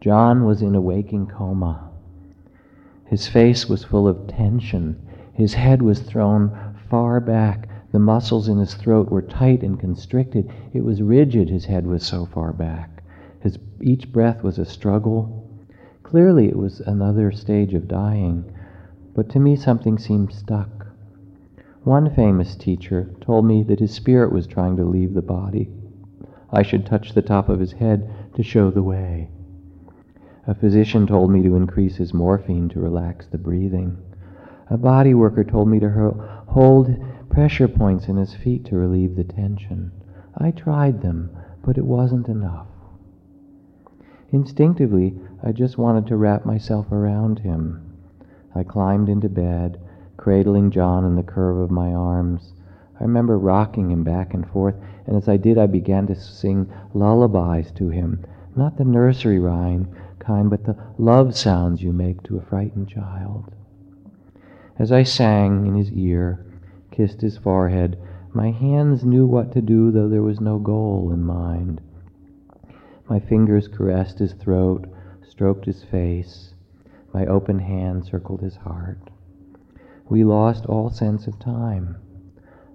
John 0.00 0.44
was 0.44 0.62
in 0.62 0.74
a 0.74 0.80
waking 0.80 1.26
coma. 1.26 1.90
His 3.06 3.28
face 3.28 3.68
was 3.68 3.84
full 3.84 4.06
of 4.08 4.28
tension. 4.28 5.06
His 5.34 5.54
head 5.54 5.82
was 5.82 6.00
thrown 6.00 6.76
far 6.88 7.20
back 7.20 7.68
the 7.92 7.98
muscles 7.98 8.48
in 8.48 8.58
his 8.58 8.74
throat 8.74 9.10
were 9.10 9.22
tight 9.22 9.62
and 9.62 9.80
constricted. 9.80 10.50
It 10.72 10.84
was 10.84 11.02
rigid, 11.02 11.48
his 11.48 11.64
head 11.64 11.86
was 11.86 12.04
so 12.04 12.24
far 12.24 12.52
back. 12.52 13.02
His, 13.40 13.58
each 13.80 14.12
breath 14.12 14.42
was 14.42 14.58
a 14.58 14.64
struggle. 14.64 15.48
Clearly, 16.02 16.48
it 16.48 16.56
was 16.56 16.80
another 16.80 17.32
stage 17.32 17.74
of 17.74 17.88
dying, 17.88 18.44
but 19.14 19.28
to 19.30 19.40
me, 19.40 19.56
something 19.56 19.98
seemed 19.98 20.32
stuck. 20.32 20.86
One 21.84 22.10
famous 22.10 22.56
teacher 22.56 23.10
told 23.20 23.46
me 23.46 23.62
that 23.64 23.80
his 23.80 23.92
spirit 23.92 24.32
was 24.32 24.46
trying 24.46 24.76
to 24.76 24.84
leave 24.84 25.14
the 25.14 25.22
body. 25.22 25.70
I 26.52 26.62
should 26.62 26.84
touch 26.84 27.12
the 27.12 27.22
top 27.22 27.48
of 27.48 27.60
his 27.60 27.72
head 27.72 28.08
to 28.34 28.42
show 28.42 28.70
the 28.70 28.82
way. 28.82 29.30
A 30.46 30.54
physician 30.54 31.06
told 31.06 31.30
me 31.30 31.42
to 31.42 31.56
increase 31.56 31.96
his 31.96 32.12
morphine 32.12 32.68
to 32.70 32.80
relax 32.80 33.26
the 33.26 33.38
breathing. 33.38 33.96
A 34.68 34.76
body 34.76 35.14
worker 35.14 35.44
told 35.44 35.68
me 35.68 35.80
to 35.80 35.88
hold 36.48 36.94
pressure 37.30 37.68
points 37.68 38.08
in 38.08 38.16
his 38.16 38.34
feet 38.34 38.64
to 38.66 38.76
relieve 38.76 39.16
the 39.16 39.24
tension. 39.24 39.90
I 40.36 40.50
tried 40.50 41.00
them, 41.00 41.30
but 41.64 41.78
it 41.78 41.84
wasn't 41.84 42.28
enough. 42.28 42.66
Instinctively, 44.30 45.18
I 45.42 45.52
just 45.52 45.78
wanted 45.78 46.06
to 46.08 46.16
wrap 46.16 46.44
myself 46.44 46.92
around 46.92 47.38
him. 47.38 47.80
I 48.54 48.62
climbed 48.62 49.08
into 49.08 49.28
bed, 49.28 49.80
cradling 50.16 50.70
John 50.70 51.04
in 51.04 51.16
the 51.16 51.22
curve 51.22 51.58
of 51.58 51.70
my 51.70 51.94
arms. 51.94 52.52
I 52.98 53.04
remember 53.04 53.38
rocking 53.38 53.90
him 53.90 54.04
back 54.04 54.34
and 54.34 54.46
forth, 54.46 54.74
and 55.06 55.16
as 55.16 55.28
I 55.28 55.36
did, 55.36 55.56
I 55.56 55.66
began 55.66 56.06
to 56.08 56.14
sing 56.14 56.70
lullabies 56.92 57.72
to 57.72 57.88
him, 57.88 58.24
not 58.54 58.76
the 58.76 58.84
nursery 58.84 59.38
rhyme 59.38 59.88
kind, 60.18 60.50
but 60.50 60.64
the 60.64 60.76
love 60.98 61.36
sounds 61.36 61.82
you 61.82 61.92
make 61.92 62.22
to 62.24 62.36
a 62.36 62.42
frightened 62.42 62.88
child. 62.88 63.52
As 64.78 64.92
I 64.92 65.02
sang 65.02 65.66
in 65.66 65.74
his 65.74 65.90
ear, 65.92 66.44
kissed 66.90 67.20
his 67.20 67.36
forehead. 67.36 67.98
My 68.32 68.50
hands 68.50 69.04
knew 69.04 69.26
what 69.26 69.52
to 69.52 69.60
do, 69.60 69.90
though 69.90 70.08
there 70.08 70.22
was 70.22 70.40
no 70.40 70.58
goal 70.58 71.10
in 71.12 71.22
mind. 71.22 71.80
My 73.08 73.18
fingers 73.18 73.68
caressed 73.68 74.18
his 74.18 74.32
throat, 74.34 74.86
stroked 75.22 75.66
his 75.66 75.82
face. 75.82 76.54
My 77.12 77.26
open 77.26 77.58
hand 77.58 78.04
circled 78.04 78.40
his 78.40 78.56
heart. 78.56 79.10
We 80.08 80.24
lost 80.24 80.66
all 80.66 80.90
sense 80.90 81.26
of 81.26 81.38
time. 81.38 81.96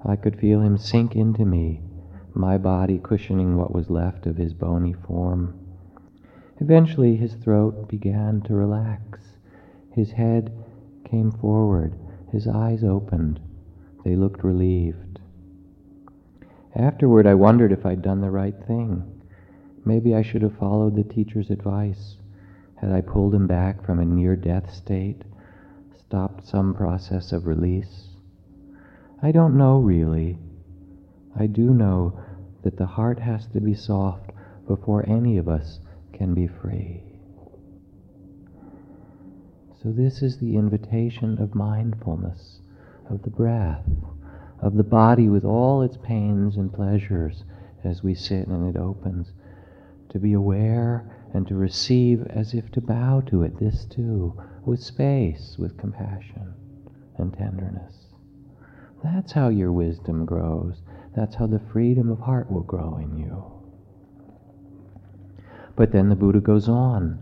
I 0.06 0.16
could 0.16 0.40
feel 0.40 0.62
him 0.62 0.78
sink 0.78 1.16
into 1.16 1.46
me, 1.46 1.82
my 2.34 2.58
body 2.58 3.00
cushioning 3.00 3.58
what 3.58 3.74
was 3.74 3.90
left 3.90 4.28
of 4.28 4.38
his 4.38 4.54
bony 4.54 4.94
form. 4.94 5.54
Eventually, 6.60 7.16
his 7.16 7.34
throat 7.36 7.88
began 7.88 8.42
to 8.42 8.56
relax. 8.56 9.38
His 9.92 10.12
head 10.12 10.52
came 11.04 11.32
forward, 11.32 11.96
his 12.32 12.48
eyes 12.48 12.84
opened. 12.84 13.40
They 14.06 14.16
looked 14.16 14.44
relieved. 14.44 15.20
Afterward, 16.76 17.26
I 17.26 17.34
wondered 17.34 17.72
if 17.72 17.88
I'd 17.88 18.04
done 18.04 18.22
the 18.22 18.30
right 18.30 18.56
thing. 18.68 19.24
Maybe 19.84 20.14
I 20.14 20.22
should 20.22 20.44
have 20.44 20.60
followed 20.60 20.96
the 20.96 21.04
teacher's 21.04 21.50
advice. 21.50 22.18
Had 22.76 22.92
I 22.92 23.02
pulled 23.02 23.34
him 23.34 23.48
back 23.48 23.84
from 23.84 23.98
a 23.98 24.06
near 24.06 24.36
death 24.36 24.72
state, 24.72 25.24
stopped 25.98 26.46
some 26.46 26.76
process 26.76 27.32
of 27.32 27.48
release? 27.48 28.10
I 29.24 29.32
don't 29.32 29.58
know 29.58 29.80
really. 29.80 30.38
I 31.36 31.48
do 31.48 31.74
know 31.74 32.20
that 32.62 32.78
the 32.78 32.86
heart 32.86 33.20
has 33.20 33.48
to 33.48 33.60
be 33.60 33.74
soft 33.74 34.32
before 34.68 35.10
any 35.10 35.40
of 35.40 35.50
us 35.50 35.80
can 36.14 36.36
be 36.36 36.46
free. 36.46 37.02
So, 39.82 39.92
this 39.92 40.22
is 40.22 40.38
the 40.38 40.58
invitation 40.58 41.42
of 41.42 41.56
mindfulness 41.56 42.62
of 43.10 43.22
the 43.24 43.30
breath, 43.30 43.86
of 44.62 44.76
the 44.76 44.84
body 44.84 45.30
with 45.30 45.46
all 45.46 45.82
its 45.82 45.98
pains 45.98 46.58
and 46.58 46.74
pleasures 46.74 47.44
as 47.84 48.04
we 48.04 48.16
sit 48.16 48.48
and 48.48 48.76
it 48.76 48.80
opens, 48.80 49.32
to 50.10 50.20
be 50.20 50.34
aware 50.34 51.10
and 51.34 51.48
to 51.48 51.56
receive 51.56 52.26
as 52.28 52.54
if 52.54 52.72
to 52.72 52.82
bow 52.82 53.22
to 53.22 53.44
it, 53.44 53.60
this 53.60 53.86
too, 53.86 54.34
with 54.66 54.82
space, 54.82 55.58
with 55.60 55.78
compassion 55.78 56.54
and 57.18 57.34
tenderness. 57.34 58.08
That's 59.04 59.34
how 59.34 59.50
your 59.50 59.72
wisdom 59.72 60.26
grows. 60.26 60.82
That's 61.16 61.36
how 61.36 61.48
the 61.48 61.60
freedom 61.60 62.10
of 62.10 62.20
heart 62.20 62.52
will 62.52 62.64
grow 62.64 62.98
in 62.98 63.18
you. 63.18 63.44
But 65.76 65.92
then 65.92 66.10
the 66.10 66.16
Buddha 66.16 66.40
goes 66.40 66.68
on, 66.68 67.20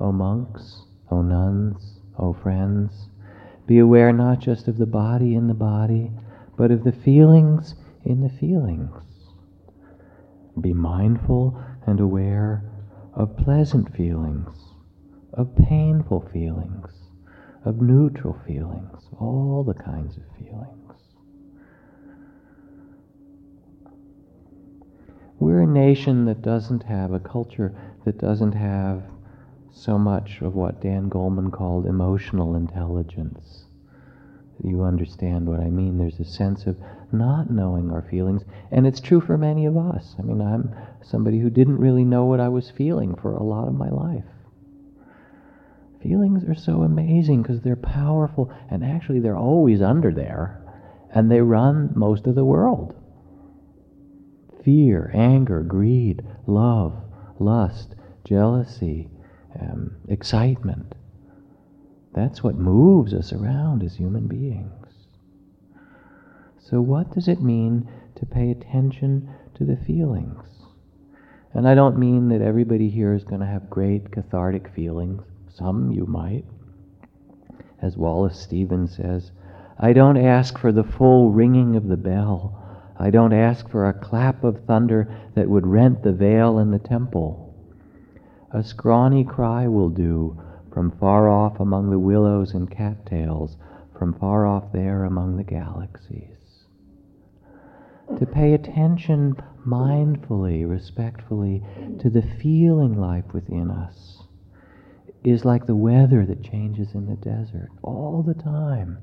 O 0.00 0.12
monks, 0.12 0.86
O 1.10 1.20
nuns, 1.20 2.00
O 2.18 2.32
friends, 2.32 3.08
Be 3.66 3.78
aware 3.78 4.12
not 4.12 4.40
just 4.40 4.68
of 4.68 4.78
the 4.78 4.86
body 4.86 5.34
in 5.34 5.46
the 5.46 5.54
body, 5.54 6.10
but 6.56 6.70
of 6.70 6.84
the 6.84 6.92
feelings 6.92 7.74
in 8.04 8.20
the 8.20 8.28
feelings. 8.28 8.90
Be 10.60 10.74
mindful 10.74 11.62
and 11.86 12.00
aware 12.00 12.64
of 13.14 13.36
pleasant 13.36 13.94
feelings, 13.94 14.56
of 15.32 15.54
painful 15.56 16.28
feelings, 16.32 16.90
of 17.64 17.80
neutral 17.80 18.36
feelings, 18.46 19.08
all 19.18 19.64
the 19.64 19.74
kinds 19.74 20.16
of 20.16 20.24
feelings. 20.38 20.78
We're 25.38 25.62
a 25.62 25.66
nation 25.66 26.24
that 26.26 26.42
doesn't 26.42 26.84
have, 26.84 27.12
a 27.12 27.20
culture 27.20 27.74
that 28.04 28.18
doesn't 28.18 28.52
have 28.52 29.02
so 29.72 29.98
much 29.98 30.40
of 30.40 30.54
what 30.54 30.80
Dan 30.80 31.10
Goleman 31.10 31.50
called 31.50 31.86
emotional 31.86 32.54
intelligence. 32.54 33.64
You 34.62 34.82
understand 34.82 35.48
what 35.48 35.60
I 35.60 35.70
mean. 35.70 35.98
There's 35.98 36.20
a 36.20 36.24
sense 36.24 36.66
of 36.66 36.76
not 37.10 37.50
knowing 37.50 37.90
our 37.90 38.02
feelings, 38.02 38.44
and 38.70 38.86
it's 38.86 39.00
true 39.00 39.20
for 39.20 39.36
many 39.36 39.66
of 39.66 39.76
us. 39.76 40.14
I 40.18 40.22
mean, 40.22 40.40
I'm 40.40 40.74
somebody 41.02 41.40
who 41.40 41.50
didn't 41.50 41.78
really 41.78 42.04
know 42.04 42.26
what 42.26 42.38
I 42.38 42.48
was 42.48 42.70
feeling 42.70 43.16
for 43.16 43.34
a 43.34 43.42
lot 43.42 43.66
of 43.66 43.74
my 43.74 43.88
life. 43.88 44.24
Feelings 46.02 46.44
are 46.44 46.54
so 46.54 46.82
amazing 46.82 47.42
because 47.42 47.62
they're 47.62 47.76
powerful, 47.76 48.52
and 48.70 48.84
actually, 48.84 49.20
they're 49.20 49.36
always 49.36 49.82
under 49.82 50.12
there, 50.12 50.60
and 51.14 51.30
they 51.30 51.40
run 51.40 51.90
most 51.94 52.26
of 52.26 52.34
the 52.34 52.44
world 52.44 52.94
fear, 54.64 55.10
anger, 55.12 55.60
greed, 55.60 56.22
love, 56.46 56.94
lust, 57.40 57.96
jealousy, 58.24 59.08
um, 59.60 59.96
excitement. 60.08 60.94
That's 62.14 62.42
what 62.42 62.56
moves 62.56 63.14
us 63.14 63.32
around 63.32 63.82
as 63.82 63.96
human 63.96 64.26
beings. 64.26 64.86
So, 66.58 66.80
what 66.80 67.12
does 67.12 67.28
it 67.28 67.42
mean 67.42 67.88
to 68.16 68.26
pay 68.26 68.50
attention 68.50 69.30
to 69.54 69.64
the 69.64 69.76
feelings? 69.76 70.46
And 71.54 71.68
I 71.68 71.74
don't 71.74 71.98
mean 71.98 72.28
that 72.28 72.40
everybody 72.40 72.88
here 72.88 73.12
is 73.12 73.24
going 73.24 73.40
to 73.40 73.46
have 73.46 73.68
great 73.68 74.10
cathartic 74.10 74.68
feelings. 74.74 75.22
Some 75.54 75.90
you 75.90 76.06
might. 76.06 76.44
As 77.82 77.96
Wallace 77.96 78.38
Stevens 78.38 78.96
says, 78.96 79.32
I 79.78 79.92
don't 79.92 80.16
ask 80.16 80.58
for 80.58 80.72
the 80.72 80.84
full 80.84 81.30
ringing 81.30 81.76
of 81.76 81.88
the 81.88 81.96
bell. 81.96 82.58
I 82.98 83.10
don't 83.10 83.32
ask 83.32 83.68
for 83.68 83.88
a 83.88 83.92
clap 83.92 84.44
of 84.44 84.64
thunder 84.64 85.12
that 85.34 85.48
would 85.48 85.66
rent 85.66 86.02
the 86.02 86.12
veil 86.12 86.58
in 86.58 86.70
the 86.70 86.78
temple. 86.78 87.41
A 88.52 88.62
scrawny 88.62 89.24
cry 89.24 89.66
will 89.66 89.88
do 89.88 90.38
from 90.70 90.90
far 90.90 91.28
off 91.28 91.58
among 91.58 91.90
the 91.90 91.98
willows 91.98 92.54
and 92.54 92.70
cattails, 92.70 93.56
from 93.98 94.12
far 94.12 94.46
off 94.46 94.72
there 94.72 95.04
among 95.04 95.36
the 95.36 95.44
galaxies. 95.44 96.66
To 98.18 98.26
pay 98.26 98.52
attention 98.52 99.36
mindfully, 99.66 100.68
respectfully 100.68 101.62
to 101.98 102.10
the 102.10 102.22
feeling 102.22 103.00
life 103.00 103.32
within 103.32 103.70
us 103.70 104.24
is 105.24 105.44
like 105.44 105.66
the 105.66 105.76
weather 105.76 106.26
that 106.26 106.42
changes 106.42 106.94
in 106.94 107.06
the 107.06 107.16
desert 107.16 107.70
all 107.82 108.22
the 108.22 108.34
time 108.34 108.98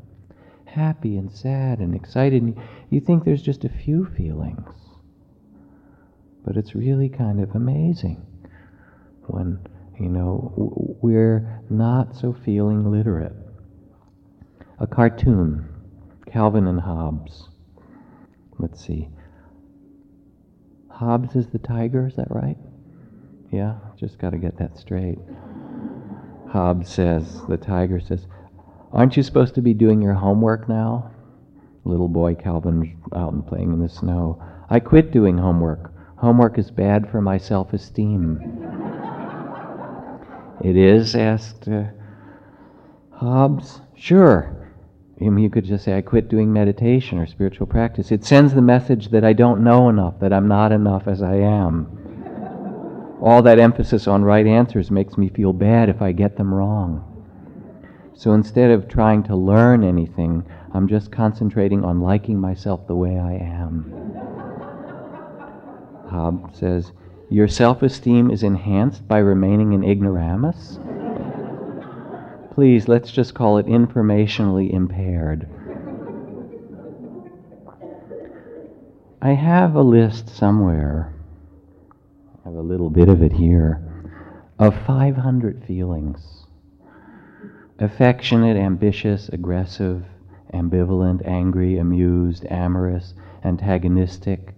happy 0.70 1.18
and 1.18 1.32
sad 1.32 1.80
and 1.80 1.96
excited. 1.96 2.42
And 2.42 2.58
you 2.90 3.00
think 3.00 3.24
there's 3.24 3.42
just 3.42 3.66
a 3.66 3.70
few 3.70 4.06
feelings. 4.06 4.70
But 6.46 6.58
it's 6.58 6.76
really 6.76 7.10
kind 7.10 7.40
of 7.42 7.56
amazing 7.56 8.26
when, 9.30 9.60
you 10.00 10.10
know, 10.10 10.98
we're 11.02 11.62
not 11.70 12.16
so 12.16 12.34
feeling 12.34 12.92
literate. 12.92 13.34
A 14.80 14.88
cartoon, 14.88 15.68
Calvin 16.26 16.68
and 16.68 16.82
Hobbes. 16.82 17.50
Let's 18.58 18.84
see. 18.86 19.10
Hobbes 20.90 21.36
is 21.36 21.48
the 21.48 21.60
tiger, 21.60 22.08
is 22.08 22.16
that 22.16 22.30
right? 22.30 22.58
Yeah, 23.52 23.76
just 23.98 24.20
got 24.20 24.32
to 24.32 24.38
get 24.38 24.58
that 24.58 24.78
straight. 24.78 25.20
Hobbes 26.50 26.90
says, 26.90 27.42
the 27.48 27.58
tiger 27.58 28.00
says, 28.00 28.28
Aren't 28.92 29.16
you 29.16 29.24
supposed 29.24 29.56
to 29.56 29.62
be 29.62 29.74
doing 29.74 30.02
your 30.02 30.16
homework 30.16 30.68
now? 30.68 31.12
Little 31.86 32.08
boy 32.08 32.36
Calvin's 32.36 32.88
out 33.16 33.34
and 33.34 33.46
playing 33.46 33.72
in 33.72 33.80
the 33.80 33.90
snow. 33.90 34.42
I 34.70 34.80
quit 34.80 35.12
doing 35.12 35.38
homework. 35.38 35.94
Homework 36.18 36.58
is 36.58 36.70
bad 36.72 37.10
for 37.10 37.22
my 37.22 37.38
self 37.38 37.72
esteem. 37.74 38.99
It 40.64 40.76
is? 40.78 41.16
asked 41.16 41.68
uh, 41.68 41.86
Hobbes. 43.12 43.82
Sure. 43.96 44.56
You 45.20 45.50
could 45.50 45.66
just 45.66 45.84
say, 45.84 45.98
I 45.98 46.02
quit 46.02 46.30
doing 46.30 46.54
meditation 46.54 47.18
or 47.18 47.28
spiritual 47.28 47.68
practice. 47.68 48.12
It 48.12 48.24
sends 48.24 48.54
the 48.54 48.62
message 48.62 49.10
that 49.10 49.26
I 49.26 49.34
don't 49.34 49.64
know 49.64 49.90
enough, 49.90 50.20
that 50.22 50.32
I'm 50.32 50.48
not 50.48 50.72
enough 50.72 51.08
as 51.08 51.22
I 51.22 51.36
am. 51.36 51.98
All 53.22 53.42
that 53.42 53.60
emphasis 53.60 54.08
on 54.08 54.24
right 54.24 54.48
answers 54.48 54.90
makes 54.90 55.18
me 55.18 55.28
feel 55.28 55.52
bad 55.52 55.90
if 55.90 56.02
I 56.02 56.14
get 56.14 56.38
them 56.38 56.54
wrong. 56.54 57.06
So 58.14 58.32
instead 58.32 58.72
of 58.72 58.88
trying 58.88 59.24
to 59.24 59.36
learn 59.36 59.84
anything, 59.84 60.46
I'm 60.74 60.88
just 60.88 61.12
concentrating 61.12 61.84
on 61.84 62.00
liking 62.00 62.40
myself 62.40 62.88
the 62.88 62.96
way 62.96 63.18
I 63.18 63.34
am. 63.34 63.92
Hobbes 66.10 66.58
says, 66.58 66.94
Your 67.32 67.48
self 67.48 67.84
esteem 67.84 68.32
is 68.32 68.42
enhanced 68.42 69.08
by 69.08 69.20
remaining 69.20 69.76
an 69.76 69.84
ignoramus? 69.84 70.80
Please, 72.56 72.88
let's 72.88 73.12
just 73.12 73.36
call 73.36 73.60
it 73.60 73.68
informationally 73.68 74.72
impaired. 74.74 75.48
I 79.22 79.34
have 79.34 79.76
a 79.76 79.82
list 79.82 80.30
somewhere, 80.30 81.14
I 82.44 82.50
have 82.50 82.58
a 82.58 82.62
little 82.62 82.90
bit 82.90 83.10
of 83.10 83.22
it 83.22 83.34
here, 83.34 83.84
of 84.58 84.76
500 84.86 85.64
feelings 85.66 86.46
affectionate, 87.80 88.58
ambitious, 88.58 89.30
aggressive, 89.30 90.04
ambivalent, 90.54 91.26
angry, 91.26 91.78
amused, 91.78 92.46
amorous, 92.50 93.14
antagonistic, 93.44 94.54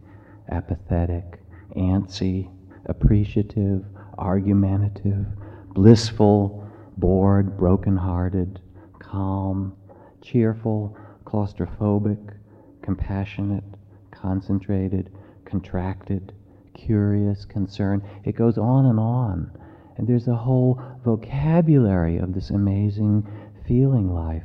apathetic, 0.49 1.39
antsy, 1.75 2.49
appreciative, 2.91 3.83
argumentative, 4.17 5.25
blissful, 5.73 6.69
bored, 6.97 7.57
broken-hearted, 7.57 8.59
calm, 8.99 9.73
cheerful, 10.21 10.95
claustrophobic, 11.25 12.35
compassionate, 12.81 13.63
concentrated, 14.11 15.09
contracted, 15.45 16.33
curious, 16.73 17.45
concerned. 17.45 18.01
It 18.25 18.35
goes 18.35 18.57
on 18.57 18.85
and 18.85 18.99
on. 18.99 19.51
And 19.97 20.07
there's 20.07 20.27
a 20.27 20.35
whole 20.35 20.81
vocabulary 21.03 22.17
of 22.17 22.33
this 22.33 22.49
amazing 22.49 23.27
feeling 23.67 24.13
life 24.13 24.43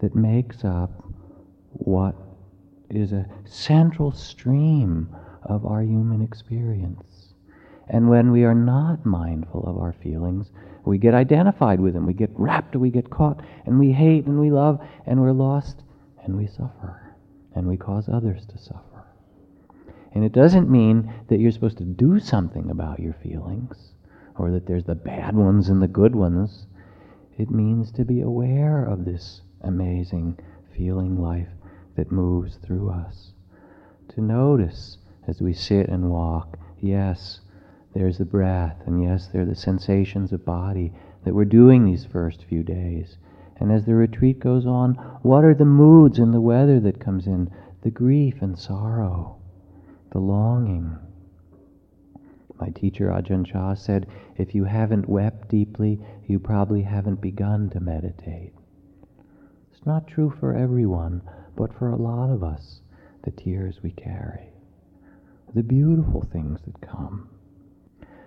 that 0.00 0.14
makes 0.14 0.64
up 0.64 0.90
what 1.72 2.14
is 2.90 3.12
a 3.12 3.26
central 3.44 4.12
stream 4.12 5.08
of 5.42 5.64
our 5.66 5.82
human 5.82 6.22
experience. 6.22 7.13
And 7.88 8.08
when 8.08 8.30
we 8.30 8.44
are 8.44 8.54
not 8.54 9.04
mindful 9.04 9.64
of 9.66 9.78
our 9.78 9.92
feelings, 9.92 10.50
we 10.84 10.98
get 10.98 11.14
identified 11.14 11.80
with 11.80 11.94
them, 11.94 12.06
we 12.06 12.12
get 12.12 12.30
wrapped, 12.34 12.76
we 12.76 12.90
get 12.90 13.10
caught, 13.10 13.40
and 13.66 13.78
we 13.78 13.92
hate 13.92 14.26
and 14.26 14.38
we 14.38 14.50
love, 14.50 14.80
and 15.06 15.20
we're 15.20 15.32
lost, 15.32 15.82
and 16.22 16.36
we 16.36 16.46
suffer, 16.46 17.14
and 17.54 17.66
we 17.66 17.76
cause 17.76 18.08
others 18.08 18.46
to 18.46 18.58
suffer. 18.58 19.04
And 20.12 20.24
it 20.24 20.32
doesn't 20.32 20.70
mean 20.70 21.12
that 21.28 21.40
you're 21.40 21.50
supposed 21.50 21.78
to 21.78 21.84
do 21.84 22.20
something 22.20 22.70
about 22.70 23.00
your 23.00 23.14
feelings 23.14 23.94
or 24.36 24.50
that 24.50 24.66
there's 24.66 24.84
the 24.84 24.94
bad 24.94 25.34
ones 25.34 25.68
and 25.68 25.82
the 25.82 25.88
good 25.88 26.14
ones. 26.14 26.66
It 27.36 27.50
means 27.50 27.90
to 27.92 28.04
be 28.04 28.20
aware 28.20 28.84
of 28.84 29.04
this 29.04 29.42
amazing 29.62 30.38
feeling 30.76 31.20
life 31.20 31.48
that 31.96 32.12
moves 32.12 32.56
through 32.56 32.90
us. 32.90 33.32
To 34.10 34.20
notice 34.20 34.98
as 35.26 35.40
we 35.40 35.52
sit 35.52 35.88
and 35.88 36.10
walk, 36.10 36.58
yes, 36.80 37.40
there's 37.94 38.18
the 38.18 38.24
breath, 38.24 38.82
and 38.86 39.02
yes, 39.02 39.28
there 39.28 39.42
are 39.42 39.46
the 39.46 39.54
sensations 39.54 40.32
of 40.32 40.44
body 40.44 40.92
that 41.24 41.34
we're 41.34 41.44
doing 41.44 41.84
these 41.84 42.04
first 42.04 42.44
few 42.44 42.62
days. 42.62 43.18
And 43.58 43.72
as 43.72 43.86
the 43.86 43.94
retreat 43.94 44.40
goes 44.40 44.66
on, 44.66 44.94
what 45.22 45.44
are 45.44 45.54
the 45.54 45.64
moods 45.64 46.18
and 46.18 46.34
the 46.34 46.40
weather 46.40 46.80
that 46.80 47.00
comes 47.00 47.26
in? 47.26 47.50
The 47.82 47.90
grief 47.90 48.42
and 48.42 48.58
sorrow, 48.58 49.36
the 50.10 50.18
longing, 50.18 50.98
my 52.60 52.70
teacher 52.70 53.08
Ajahn 53.10 53.44
Chah 53.44 53.74
said, 53.74 54.06
if 54.36 54.54
you 54.54 54.64
haven't 54.64 55.08
wept 55.08 55.48
deeply, 55.48 56.00
you 56.26 56.38
probably 56.38 56.82
haven't 56.82 57.20
begun 57.20 57.68
to 57.70 57.80
meditate. 57.80 58.52
It's 59.72 59.84
not 59.84 60.06
true 60.06 60.30
for 60.30 60.54
everyone, 60.54 61.22
but 61.56 61.74
for 61.74 61.88
a 61.88 61.96
lot 61.96 62.30
of 62.30 62.42
us, 62.44 62.80
the 63.22 63.32
tears 63.32 63.82
we 63.82 63.90
carry, 63.90 64.52
the 65.52 65.62
beautiful 65.62 66.22
things 66.22 66.60
that 66.62 66.80
come. 66.80 67.28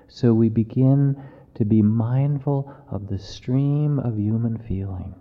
So 0.08 0.34
we 0.34 0.50
begin 0.50 1.22
to 1.56 1.66
be 1.66 1.82
mindful 1.82 2.74
of 2.90 3.08
the 3.08 3.20
stream 3.20 4.00
of 4.00 4.20
human 4.20 4.58
feeling. 4.58 5.16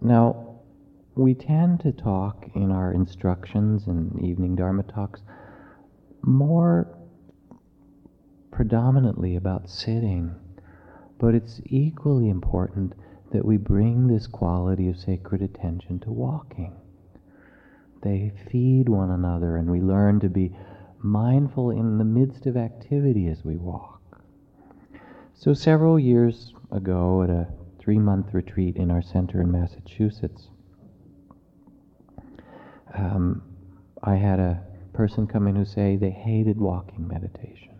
Now, 0.00 0.60
we 1.14 1.34
tend 1.34 1.80
to 1.80 1.92
talk 1.92 2.48
in 2.54 2.70
our 2.70 2.92
instructions 2.92 3.86
and 3.86 4.20
evening 4.20 4.56
Dharma 4.56 4.82
talks 4.82 5.20
more 6.22 6.96
predominantly 8.50 9.36
about 9.36 9.68
sitting, 9.68 10.34
but 11.18 11.34
it's 11.34 11.60
equally 11.66 12.28
important 12.28 12.94
that 13.32 13.44
we 13.44 13.56
bring 13.56 14.06
this 14.06 14.26
quality 14.26 14.88
of 14.88 14.98
sacred 14.98 15.42
attention 15.42 16.00
to 16.00 16.10
walking. 16.10 16.74
They 18.02 18.32
feed 18.50 18.88
one 18.88 19.10
another, 19.10 19.56
and 19.56 19.70
we 19.70 19.80
learn 19.80 20.20
to 20.20 20.28
be 20.28 20.56
mindful 21.02 21.70
in 21.70 21.98
the 21.98 22.04
midst 22.04 22.46
of 22.46 22.56
activity 22.56 23.28
as 23.28 23.44
we 23.44 23.56
walk. 23.56 24.00
So, 25.34 25.54
several 25.54 25.98
years 25.98 26.52
ago, 26.70 27.22
at 27.22 27.30
a 27.30 27.48
three 27.78 27.98
month 27.98 28.34
retreat 28.34 28.76
in 28.76 28.90
our 28.90 29.00
center 29.02 29.40
in 29.40 29.50
Massachusetts, 29.50 30.48
um, 32.94 33.42
I 34.02 34.16
had 34.16 34.38
a 34.38 34.62
person 34.92 35.26
come 35.26 35.46
in 35.46 35.56
who 35.56 35.64
say 35.64 35.96
they 35.96 36.10
hated 36.10 36.58
walking 36.58 37.08
meditation, 37.08 37.72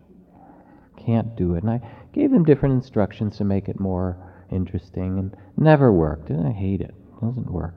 can't 0.97 1.35
do 1.35 1.53
it, 1.53 1.63
and 1.63 1.69
I 1.69 1.81
gave 2.13 2.31
them 2.31 2.43
different 2.43 2.73
instructions 2.75 3.37
to 3.37 3.43
make 3.43 3.69
it 3.69 3.79
more 3.79 4.17
interesting, 4.51 5.19
and 5.19 5.35
never 5.57 5.91
worked. 5.93 6.29
And 6.29 6.47
I 6.47 6.51
hate 6.51 6.81
it; 6.81 6.95
it 6.95 7.21
doesn't 7.21 7.51
work. 7.51 7.75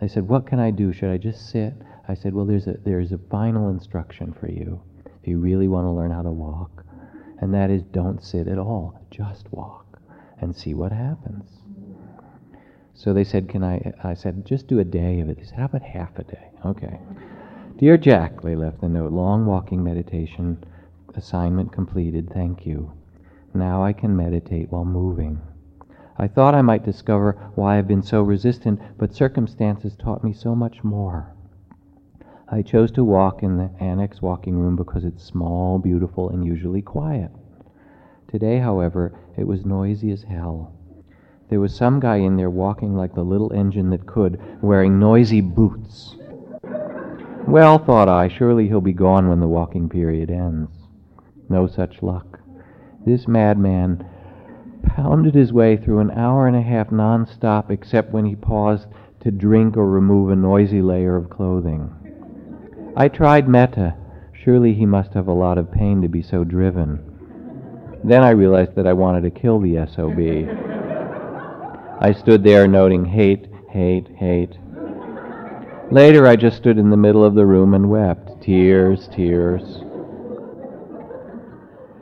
They 0.00 0.08
said, 0.08 0.28
"What 0.28 0.46
can 0.46 0.58
I 0.58 0.70
do? 0.72 0.92
Should 0.92 1.10
I 1.10 1.18
just 1.18 1.48
sit?" 1.50 1.74
I 2.08 2.14
said, 2.14 2.34
"Well, 2.34 2.46
there's 2.46 2.66
a 2.66 2.76
there's 2.84 3.12
a 3.12 3.18
final 3.18 3.68
instruction 3.68 4.32
for 4.32 4.50
you 4.50 4.82
if 5.22 5.28
you 5.28 5.38
really 5.38 5.68
want 5.68 5.86
to 5.86 5.90
learn 5.90 6.10
how 6.10 6.22
to 6.22 6.30
walk, 6.30 6.84
and 7.40 7.54
that 7.54 7.70
is 7.70 7.82
don't 7.82 8.22
sit 8.22 8.48
at 8.48 8.58
all, 8.58 8.98
just 9.10 9.52
walk 9.52 10.00
and 10.40 10.54
see 10.54 10.74
what 10.74 10.92
happens." 10.92 11.64
So 12.96 13.12
they 13.12 13.24
said, 13.24 13.48
Can 13.48 13.64
I? 13.64 13.92
I 14.02 14.14
said, 14.14 14.46
Just 14.46 14.68
do 14.68 14.78
a 14.78 14.84
day 14.84 15.20
of 15.20 15.28
it. 15.28 15.36
They 15.36 15.44
said, 15.44 15.58
How 15.58 15.64
about 15.64 15.82
half 15.82 16.16
a 16.18 16.22
day? 16.22 16.50
Okay. 16.64 17.00
Dear 17.76 17.98
Jack, 17.98 18.40
they 18.40 18.54
left 18.54 18.80
the 18.80 18.88
note, 18.88 19.12
long 19.12 19.46
walking 19.46 19.82
meditation 19.82 20.62
assignment 21.16 21.72
completed. 21.72 22.30
Thank 22.32 22.64
you. 22.64 22.92
Now 23.52 23.82
I 23.84 23.92
can 23.92 24.16
meditate 24.16 24.70
while 24.70 24.84
moving. 24.84 25.40
I 26.16 26.28
thought 26.28 26.54
I 26.54 26.62
might 26.62 26.84
discover 26.84 27.32
why 27.56 27.78
I've 27.78 27.88
been 27.88 28.02
so 28.02 28.22
resistant, 28.22 28.80
but 28.96 29.14
circumstances 29.14 29.96
taught 29.96 30.22
me 30.22 30.32
so 30.32 30.54
much 30.54 30.84
more. 30.84 31.33
I 32.46 32.60
chose 32.60 32.92
to 32.92 33.04
walk 33.04 33.42
in 33.42 33.56
the 33.56 33.70
annex 33.80 34.20
walking 34.20 34.58
room 34.58 34.76
because 34.76 35.04
it's 35.04 35.24
small, 35.24 35.78
beautiful, 35.78 36.28
and 36.28 36.44
usually 36.44 36.82
quiet. 36.82 37.30
Today, 38.28 38.58
however, 38.58 39.18
it 39.38 39.46
was 39.46 39.64
noisy 39.64 40.10
as 40.10 40.24
hell. 40.24 40.74
There 41.48 41.60
was 41.60 41.74
some 41.74 42.00
guy 42.00 42.16
in 42.16 42.36
there 42.36 42.50
walking 42.50 42.94
like 42.94 43.14
the 43.14 43.24
little 43.24 43.52
engine 43.52 43.88
that 43.90 44.06
could, 44.06 44.38
wearing 44.60 44.98
noisy 44.98 45.40
boots. 45.40 46.16
Well, 47.46 47.78
thought 47.78 48.08
I, 48.08 48.28
surely 48.28 48.68
he'll 48.68 48.82
be 48.82 48.92
gone 48.92 49.28
when 49.28 49.40
the 49.40 49.48
walking 49.48 49.88
period 49.88 50.30
ends. 50.30 50.70
No 51.48 51.66
such 51.66 52.02
luck. 52.02 52.40
This 53.06 53.26
madman 53.26 54.06
pounded 54.82 55.34
his 55.34 55.52
way 55.52 55.78
through 55.78 56.00
an 56.00 56.10
hour 56.10 56.46
and 56.46 56.56
a 56.56 56.62
half 56.62 56.92
non-stop 56.92 57.70
except 57.70 58.12
when 58.12 58.26
he 58.26 58.36
paused 58.36 58.88
to 59.20 59.30
drink 59.30 59.78
or 59.78 59.88
remove 59.88 60.30
a 60.30 60.36
noisy 60.36 60.82
layer 60.82 61.16
of 61.16 61.30
clothing. 61.30 62.03
I 62.96 63.08
tried 63.08 63.48
metta. 63.48 63.96
Surely 64.32 64.74
he 64.74 64.86
must 64.86 65.14
have 65.14 65.26
a 65.26 65.32
lot 65.32 65.58
of 65.58 65.72
pain 65.72 66.02
to 66.02 66.08
be 66.08 66.22
so 66.22 66.44
driven. 66.44 67.00
Then 68.04 68.22
I 68.22 68.30
realized 68.30 68.76
that 68.76 68.86
I 68.86 68.92
wanted 68.92 69.22
to 69.22 69.30
kill 69.30 69.58
the 69.58 69.84
SOB. 69.86 70.20
I 72.00 72.12
stood 72.12 72.44
there 72.44 72.68
noting 72.68 73.04
hate, 73.04 73.48
hate, 73.70 74.08
hate. 74.16 74.58
Later, 75.90 76.26
I 76.26 76.36
just 76.36 76.56
stood 76.56 76.78
in 76.78 76.90
the 76.90 76.96
middle 76.96 77.24
of 77.24 77.34
the 77.34 77.46
room 77.46 77.74
and 77.74 77.90
wept. 77.90 78.42
Tears, 78.42 79.08
tears. 79.08 79.82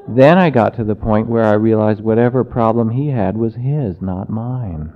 Then 0.09 0.37
I 0.39 0.51
got 0.51 0.75
to 0.77 0.85
the 0.85 0.95
point 0.95 1.29
where 1.29 1.45
I 1.45 1.53
realized 1.53 2.03
whatever 2.03 2.45
problem 2.45 2.91
he 2.91 3.09
had 3.09 3.37
was 3.37 3.55
his, 3.55 4.03
not 4.03 4.29
mine. 4.29 4.93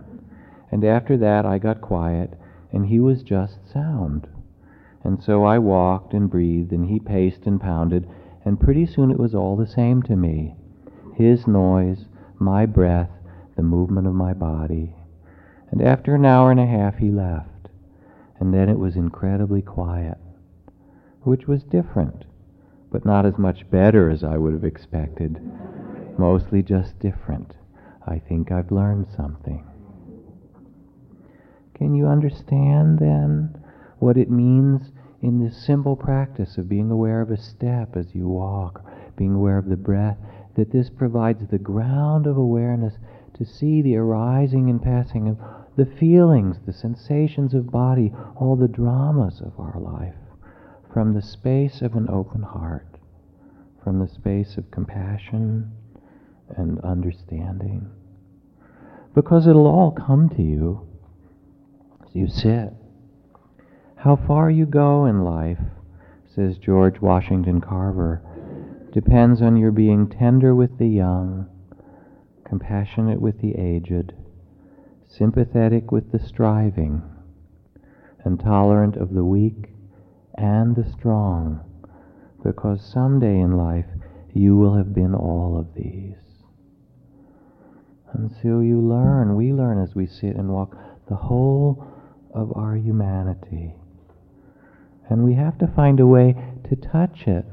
And 0.70 0.85
after 0.85 1.16
that, 1.18 1.46
I 1.46 1.59
got 1.59 1.80
quiet, 1.80 2.35
and 2.72 2.87
he 2.87 3.00
was 3.00 3.22
just 3.22 3.59
sound. 3.72 4.26
And 5.07 5.23
so 5.23 5.45
I 5.45 5.61
walked 5.61 6.14
and 6.14 6.29
breathed, 6.29 6.73
and 6.73 6.87
he 6.87 6.99
paced 6.99 7.47
and 7.47 7.61
pounded, 7.61 8.09
and 8.45 8.59
pretty 8.59 8.87
soon 8.87 9.12
it 9.12 9.21
was 9.21 9.37
all 9.37 9.55
the 9.55 9.64
same 9.64 10.03
to 10.03 10.16
me. 10.16 10.57
His 11.14 11.47
noise, 11.47 12.07
my 12.40 12.66
breath, 12.66 13.12
the 13.55 13.62
movement 13.62 14.09
of 14.09 14.14
my 14.14 14.35
body. 14.35 14.97
And 15.71 15.81
after 15.81 16.16
an 16.16 16.27
hour 16.27 16.51
and 16.51 16.59
a 16.59 16.66
half, 16.66 16.97
he 16.97 17.12
left. 17.12 17.69
And 18.40 18.53
then 18.53 18.69
it 18.69 18.81
was 18.81 18.97
incredibly 18.97 19.62
quiet, 19.62 20.19
which 21.23 21.47
was 21.47 21.62
different, 21.62 22.25
but 22.90 23.05
not 23.05 23.25
as 23.25 23.38
much 23.38 23.71
better 23.71 24.11
as 24.11 24.25
I 24.25 24.37
would 24.37 24.55
have 24.55 24.64
expected. 24.64 25.40
Mostly 26.19 26.64
just 26.64 26.99
different. 26.99 27.55
I 28.05 28.19
think 28.19 28.51
I've 28.51 28.73
learned 28.73 29.07
something. 29.16 29.64
Can 31.75 31.95
you 31.95 32.09
understand 32.09 32.99
then 32.99 33.62
what 33.99 34.16
it 34.16 34.31
means 34.31 34.92
in 35.27 35.43
this 35.43 35.67
simple 35.67 35.97
practice 35.97 36.57
of 36.57 36.69
being 36.69 36.91
aware 36.91 37.21
of 37.21 37.31
a 37.31 37.37
step 37.37 37.97
as 37.97 38.15
you 38.15 38.29
walk, 38.29 38.85
being 39.17 39.35
aware 39.35 39.59
of 39.59 39.69
the 39.69 39.77
breath, 39.77 40.17
that 40.55 40.71
this 40.71 40.89
provides 40.89 41.51
the 41.51 41.59
ground 41.59 42.27
of 42.27 42.37
awareness 42.37 42.95
to 43.35 43.45
see 43.45 43.83
the 43.83 43.97
arising 43.97 44.71
and 44.71 44.81
passing 44.81 45.29
of 45.29 45.37
the 45.77 45.85
feelings, 45.85 46.59
the 46.65 46.73
sensations 46.73 47.55
of 47.55 47.71
body, 47.71 48.12
all 48.37 48.57
the 48.57 48.69
dramas 48.69 49.43
of 49.45 49.59
our 49.59 49.79
life 49.81 50.15
from 50.93 51.12
the 51.12 51.21
space 51.21 51.83
of 51.83 51.95
an 51.95 52.09
open 52.09 52.43
heart, 52.43 52.87
from 53.85 53.99
the 53.99 54.09
space 54.09 54.57
of 54.57 54.71
compassion 54.71 55.71
and 56.57 56.81
understanding. 56.81 57.91
Because 59.15 59.47
it'll 59.47 59.67
all 59.67 59.91
come 59.91 60.31
to 60.31 60.43
you 60.43 60.89
as 62.07 62.15
you 62.15 62.29
sit. 62.29 62.73
How 64.07 64.14
far 64.14 64.49
you 64.51 64.66
go 64.66 65.07
in 65.07 65.25
life, 65.25 65.59
says 66.33 66.59
George 66.59 67.01
Washington 67.01 67.61
Carver, 67.61 68.23
depends 68.92 69.42
on 69.42 69.57
your 69.57 69.73
being 69.73 70.09
tender 70.09 70.55
with 70.55 70.79
the 70.79 70.87
young 70.87 71.49
compassionate 72.45 73.21
with 73.21 73.40
the 73.40 73.57
aged, 73.57 74.12
sympathetic 75.09 75.90
with 75.90 76.12
the 76.12 76.21
striving, 76.21 77.03
and 78.25 78.38
tolerant 78.38 78.95
of 78.95 79.12
the 79.12 79.25
weak 79.25 79.71
and 80.37 80.77
the 80.77 80.88
strong, 80.88 81.59
because 82.45 82.88
someday 82.88 83.40
in 83.40 83.57
life 83.57 83.87
you 84.33 84.57
will 84.57 84.77
have 84.77 84.95
been 84.95 85.16
all 85.16 85.59
of 85.59 85.75
these. 85.75 86.45
And 88.12 88.31
so 88.40 88.61
you 88.61 88.81
learn, 88.81 89.35
we 89.35 89.53
learn 89.53 89.83
as 89.83 89.97
we 89.97 90.07
sit 90.07 90.37
and 90.37 90.51
walk, 90.51 90.77
the 91.09 91.16
whole 91.16 91.85
of 92.33 92.57
our 92.57 92.77
humanity. 92.77 93.75
And 95.09 95.25
we 95.25 95.35
have 95.35 95.59
to 95.59 95.66
find 95.66 96.01
a 96.01 96.07
way 96.07 96.35
to 96.69 96.77
touch 96.77 97.27
it 97.27 97.45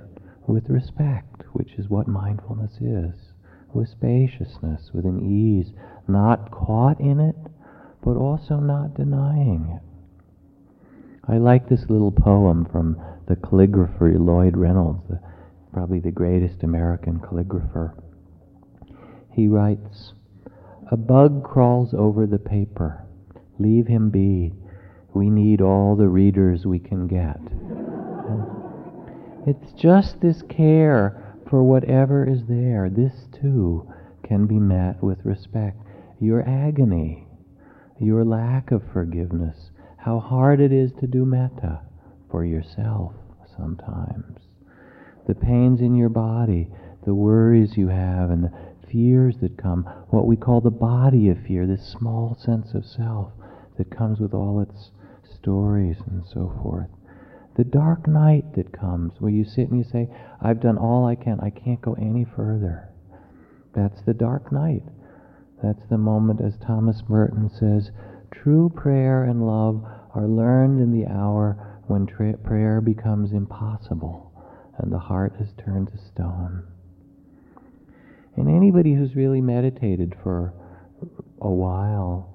with 0.48 0.70
respect, 0.70 1.44
which 1.54 1.74
is 1.78 1.89
what 1.89 2.08
mindfulness 2.08 2.78
is 2.82 3.34
with 3.74 3.89
spaciousness, 3.89 4.92
with 4.94 5.06
an 5.06 5.20
ease, 5.20 5.74
not 6.08 6.52
caught 6.52 7.00
in 7.00 7.20
it, 7.20 7.36
but 8.04 8.16
also 8.16 8.58
not 8.58 8.96
denying 8.96 9.68
it. 9.76 9.82
I 11.28 11.38
like 11.38 11.70
this 11.70 11.89
little 11.89 12.12
poem 12.12 12.66
from 12.66 13.02
the 13.28 13.36
calligrapher 13.36 14.20
Lloyd 14.20 14.58
Reynolds, 14.58 15.04
the, 15.10 15.20
probably 15.72 16.00
the 16.00 16.12
greatest 16.12 16.63
American 16.63 17.20
calligrapher. 17.20 17.94
He 19.32 19.48
writes, 19.48 20.13
A 20.92 20.98
bug 20.98 21.44
crawls 21.44 21.94
over 21.94 22.28
the 22.28 22.40
paper. 22.40 23.06
Leave 23.58 23.88
him 23.88 24.10
be. 24.10 24.54
We 25.14 25.30
need 25.30 25.62
all 25.62 25.96
the 25.96 26.08
readers 26.08 26.66
we 26.66 26.80
can 26.80 27.08
get. 27.08 27.40
it's 29.46 29.72
just 29.74 30.22
this 30.22 30.42
care 30.50 31.36
for 31.50 31.64
whatever 31.64 32.26
is 32.26 32.46
there, 32.48 32.90
this 32.90 33.28
too 33.32 33.88
can 34.24 34.48
be 34.48 34.58
met 34.58 35.04
with 35.04 35.24
respect. 35.24 35.78
Your 36.20 36.42
agony, 36.48 37.28
your 38.00 38.26
lack 38.26 38.72
of 38.72 38.82
forgiveness, 38.92 39.70
how 39.98 40.20
hard 40.20 40.60
it 40.60 40.72
is 40.72 40.92
to 41.00 41.08
do 41.08 41.26
metta 41.26 41.82
for 42.32 42.44
yourself 42.44 43.14
sometimes. 43.56 44.40
The 45.28 45.36
pains 45.36 45.80
in 45.80 45.96
your 45.96 46.10
body, 46.10 46.70
the 47.06 47.14
worries 47.14 47.78
you 47.78 47.90
have, 47.90 48.30
and 48.32 48.46
the 48.46 48.52
fears 48.92 49.36
that 49.42 49.58
come, 49.58 49.84
what 50.10 50.26
we 50.26 50.36
call 50.36 50.60
the 50.62 50.72
body 50.72 51.30
of 51.30 51.38
fear, 51.46 51.68
this 51.68 51.86
small 51.88 52.36
sense 52.40 52.74
of 52.74 52.86
self 52.86 53.32
that 53.78 53.96
comes 53.96 54.20
with 54.20 54.34
all 54.34 54.60
its 54.60 54.92
stories 55.44 55.98
and 56.08 56.23
so 56.25 56.58
forth 56.63 56.87
the 57.56 57.63
dark 57.63 58.08
night 58.08 58.56
that 58.56 58.71
comes 58.71 59.13
where 59.19 59.31
you 59.31 59.46
sit 59.46 59.69
and 59.69 59.77
you 59.77 59.83
say, 59.83 60.10
I've 60.41 60.60
done 60.60 60.77
all 60.77 61.06
I 61.06 61.15
can, 61.15 61.39
I 61.39 61.52
can't 61.52 61.81
go 61.81 61.94
any 61.94 62.25
further. 62.35 62.89
That's 63.75 64.02
the 64.06 64.13
dark 64.13 64.52
night. 64.52 64.83
That's 65.62 65.85
the 65.89 65.98
moment, 65.98 66.41
as 66.41 66.58
Thomas 66.58 67.04
Merton 67.08 67.50
says, 67.50 67.91
True 68.31 68.71
prayer 68.75 69.23
and 69.23 69.46
love 69.46 69.83
are 70.15 70.27
learned 70.27 70.81
in 70.81 70.91
the 70.91 71.08
hour 71.08 71.81
when 71.87 72.08
tra- 72.08 72.37
prayer 72.37 72.81
becomes 72.81 73.31
impossible 73.31 74.31
and 74.79 74.91
the 74.91 75.00
heart 75.00 75.33
is 75.39 75.50
turned 75.63 75.87
to 75.89 75.98
stone. 75.98 76.63
And 78.35 78.50
anybody 78.50 78.96
who's 78.96 79.15
really 79.15 79.41
meditated 79.41 80.15
for 80.23 80.54
a 81.39 81.52
while 81.52 82.33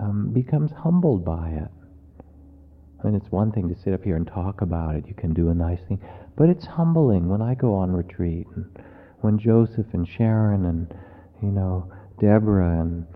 um, 0.00 0.32
becomes 0.32 0.70
humbled 0.72 1.24
by 1.24 1.50
it. 1.50 1.70
Mean, 3.06 3.14
it's 3.14 3.30
one 3.30 3.52
thing 3.52 3.68
to 3.68 3.80
sit 3.80 3.94
up 3.94 4.02
here 4.02 4.16
and 4.16 4.26
talk 4.26 4.62
about 4.62 4.96
it. 4.96 5.06
You 5.06 5.14
can 5.14 5.32
do 5.32 5.48
a 5.48 5.54
nice 5.54 5.78
thing. 5.86 6.00
But 6.36 6.48
it's 6.48 6.66
humbling 6.66 7.28
when 7.28 7.40
I 7.40 7.54
go 7.54 7.74
on 7.74 7.92
retreat 7.92 8.48
and 8.56 8.66
when 9.20 9.38
Joseph 9.38 9.86
and 9.92 10.08
Sharon 10.08 10.64
and, 10.64 10.92
you 11.40 11.52
know, 11.52 11.88
Deborah 12.18 12.80
and 12.80 13.06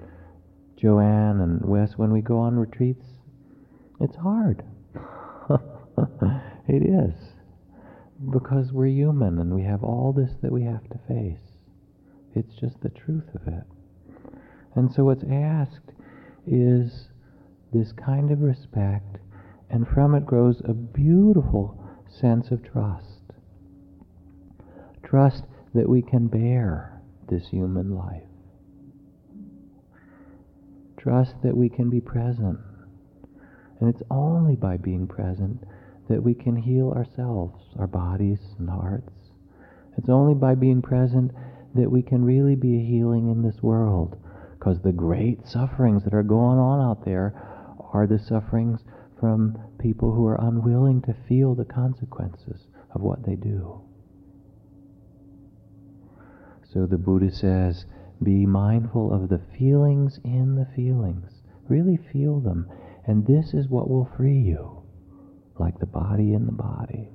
Joanne 0.76 1.40
and 1.40 1.60
Wes, 1.64 1.98
when 1.98 2.12
we 2.12 2.20
go 2.20 2.38
on 2.38 2.56
retreats, 2.56 3.04
it's 4.00 4.14
hard. 4.14 4.62
it 6.68 6.82
is. 6.82 7.14
Because 8.30 8.70
we're 8.72 8.86
human 8.86 9.40
and 9.40 9.52
we 9.52 9.64
have 9.64 9.82
all 9.82 10.12
this 10.12 10.36
that 10.40 10.52
we 10.52 10.62
have 10.62 10.88
to 10.90 11.00
face. 11.08 11.58
It's 12.36 12.54
just 12.54 12.80
the 12.80 12.90
truth 12.90 13.28
of 13.34 13.48
it. 13.52 13.64
And 14.76 14.92
so 14.92 15.02
what's 15.02 15.24
asked 15.28 15.90
is 16.46 17.08
this 17.72 17.90
kind 17.90 18.30
of 18.30 18.40
respect, 18.40 19.16
and 19.70 19.86
from 19.86 20.14
it 20.14 20.26
grows 20.26 20.60
a 20.64 20.74
beautiful 20.74 21.78
sense 22.08 22.50
of 22.50 22.62
trust. 22.62 23.22
Trust 25.04 25.44
that 25.74 25.88
we 25.88 26.02
can 26.02 26.26
bear 26.26 27.00
this 27.28 27.48
human 27.48 27.94
life. 27.94 28.22
Trust 30.96 31.34
that 31.42 31.56
we 31.56 31.68
can 31.68 31.88
be 31.88 32.00
present. 32.00 32.58
And 33.80 33.88
it's 33.88 34.02
only 34.10 34.56
by 34.56 34.76
being 34.76 35.06
present 35.06 35.64
that 36.08 36.22
we 36.22 36.34
can 36.34 36.56
heal 36.56 36.90
ourselves, 36.90 37.64
our 37.78 37.86
bodies 37.86 38.40
and 38.58 38.68
hearts. 38.68 39.12
It's 39.96 40.08
only 40.08 40.34
by 40.34 40.54
being 40.56 40.82
present 40.82 41.30
that 41.74 41.90
we 41.90 42.02
can 42.02 42.24
really 42.24 42.56
be 42.56 42.76
a 42.76 42.84
healing 42.84 43.30
in 43.30 43.42
this 43.42 43.62
world. 43.62 44.18
Because 44.58 44.80
the 44.82 44.92
great 44.92 45.46
sufferings 45.46 46.04
that 46.04 46.12
are 46.12 46.22
going 46.22 46.58
on 46.58 46.80
out 46.80 47.04
there 47.04 47.32
are 47.92 48.06
the 48.06 48.18
sufferings 48.18 48.80
from 49.20 49.58
people 49.78 50.12
who 50.12 50.26
are 50.26 50.40
unwilling 50.40 51.02
to 51.02 51.14
feel 51.28 51.54
the 51.54 51.64
consequences 51.64 52.66
of 52.94 53.02
what 53.02 53.24
they 53.24 53.36
do. 53.36 53.82
So 56.72 56.86
the 56.86 56.98
Buddha 56.98 57.30
says, 57.30 57.84
be 58.22 58.44
mindful 58.44 59.12
of 59.12 59.28
the 59.28 59.40
feelings 59.58 60.20
in 60.24 60.54
the 60.54 60.66
feelings. 60.76 61.42
Really 61.68 61.98
feel 62.12 62.40
them. 62.40 62.70
And 63.06 63.26
this 63.26 63.54
is 63.54 63.68
what 63.68 63.88
will 63.88 64.10
free 64.16 64.38
you, 64.38 64.82
like 65.58 65.78
the 65.78 65.86
body 65.86 66.34
in 66.34 66.46
the 66.46 66.52
body. 66.52 67.08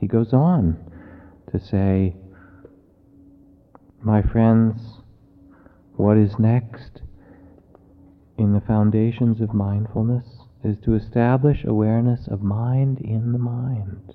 He 0.00 0.06
goes 0.06 0.32
on 0.32 0.76
to 1.50 1.58
say, 1.58 2.14
My 4.02 4.22
friends, 4.22 5.00
what 5.96 6.16
is 6.16 6.38
next 6.38 7.02
in 8.38 8.52
the 8.52 8.60
foundations 8.60 9.40
of 9.40 9.54
mindfulness 9.54 10.40
is 10.62 10.78
to 10.80 10.94
establish 10.94 11.64
awareness 11.64 12.26
of 12.28 12.42
mind 12.42 13.00
in 13.00 13.32
the 13.32 13.38
mind. 13.38 14.14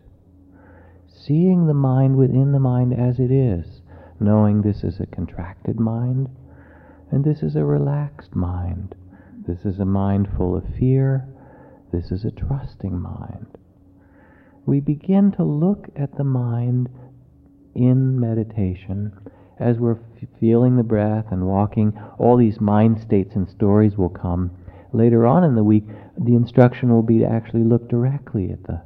Seeing 1.07 1.67
the 1.67 1.73
mind 1.73 2.17
within 2.17 2.51
the 2.51 2.59
mind 2.59 2.93
as 2.93 3.19
it 3.19 3.31
is, 3.31 3.81
knowing 4.19 4.61
this 4.61 4.83
is 4.83 4.99
a 4.99 5.05
contracted 5.05 5.79
mind 5.79 6.29
and 7.11 7.23
this 7.23 7.43
is 7.43 7.55
a 7.55 7.65
relaxed 7.65 8.35
mind. 8.35 8.95
This 9.47 9.65
is 9.65 9.79
a 9.79 9.85
mind 9.85 10.29
full 10.37 10.55
of 10.55 10.63
fear. 10.79 11.27
This 11.91 12.11
is 12.11 12.23
a 12.23 12.31
trusting 12.31 12.97
mind. 12.99 13.47
We 14.65 14.79
begin 14.79 15.31
to 15.33 15.43
look 15.43 15.89
at 15.95 16.15
the 16.15 16.23
mind 16.23 16.89
in 17.75 18.19
meditation 18.19 19.11
as 19.61 19.77
we're 19.77 19.93
f- 19.93 20.27
feeling 20.39 20.75
the 20.75 20.83
breath 20.83 21.25
and 21.31 21.47
walking. 21.47 21.93
All 22.17 22.35
these 22.35 22.59
mind 22.59 22.99
states 22.99 23.35
and 23.35 23.49
stories 23.49 23.95
will 23.97 24.09
come. 24.09 24.51
Later 24.91 25.25
on 25.25 25.43
in 25.43 25.55
the 25.55 25.63
week, 25.63 25.85
the 26.17 26.35
instruction 26.35 26.89
will 26.89 27.03
be 27.03 27.19
to 27.19 27.25
actually 27.25 27.63
look 27.63 27.87
directly 27.87 28.51
at 28.51 28.63
the, 28.63 28.81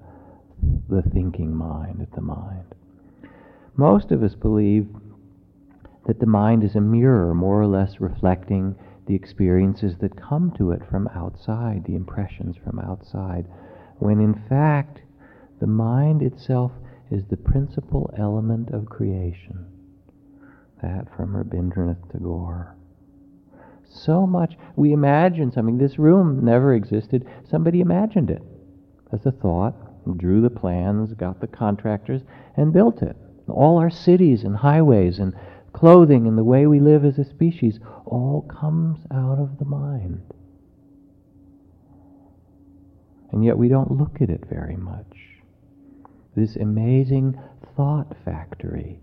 the 0.89 1.01
thinking 1.01 1.55
mind, 1.55 2.01
at 2.01 2.11
the 2.13 2.21
mind. 2.21 2.75
Most 3.75 4.11
of 4.11 4.21
us 4.21 4.35
believe 4.35 4.87
that 6.05 6.19
the 6.19 6.25
mind 6.25 6.63
is 6.63 6.75
a 6.75 6.81
mirror, 6.81 7.33
more 7.33 7.59
or 7.59 7.67
less 7.67 7.99
reflecting 7.99 8.75
the 9.07 9.15
experiences 9.15 9.95
that 10.01 10.21
come 10.21 10.51
to 10.57 10.71
it 10.71 10.81
from 10.89 11.07
outside, 11.15 11.83
the 11.85 11.95
impressions 11.95 12.55
from 12.57 12.79
outside, 12.79 13.45
when 13.99 14.19
in 14.19 14.33
fact 14.49 15.01
the 15.59 15.67
mind 15.67 16.21
itself 16.21 16.71
is 17.11 17.23
the 17.25 17.37
principal 17.37 18.13
element 18.17 18.69
of 18.71 18.85
creation. 18.85 19.65
That 20.81 21.07
from 21.15 21.33
Rabindranath 21.33 22.11
Tagore. 22.11 22.75
So 23.89 24.27
much, 24.27 24.57
we 24.75 24.91
imagine 24.91 25.51
something. 25.51 25.77
This 25.77 25.97
room 25.97 26.43
never 26.43 26.73
existed. 26.73 27.25
Somebody 27.49 27.81
imagined 27.81 28.29
it 28.29 28.43
as 29.11 29.25
a 29.25 29.31
thought, 29.31 29.75
drew 30.17 30.41
the 30.41 30.49
plans, 30.49 31.13
got 31.13 31.39
the 31.39 31.47
contractors, 31.47 32.21
and 32.57 32.73
built 32.73 33.01
it. 33.01 33.15
All 33.47 33.77
our 33.77 33.89
cities 33.89 34.43
and 34.43 34.57
highways 34.57 35.19
and 35.19 35.33
clothing 35.73 36.27
and 36.27 36.37
the 36.37 36.43
way 36.43 36.67
we 36.67 36.79
live 36.79 37.05
as 37.05 37.17
a 37.19 37.25
species 37.25 37.79
all 38.05 38.41
comes 38.41 38.99
out 39.11 39.39
of 39.39 39.57
the 39.59 39.65
mind. 39.65 40.21
And 43.31 43.43
yet 43.43 43.57
we 43.57 43.67
don't 43.67 43.91
look 43.91 44.21
at 44.21 44.29
it 44.29 44.45
very 44.49 44.77
much. 44.77 45.05
This 46.35 46.55
amazing 46.55 47.39
thought 47.75 48.15
factory. 48.23 48.99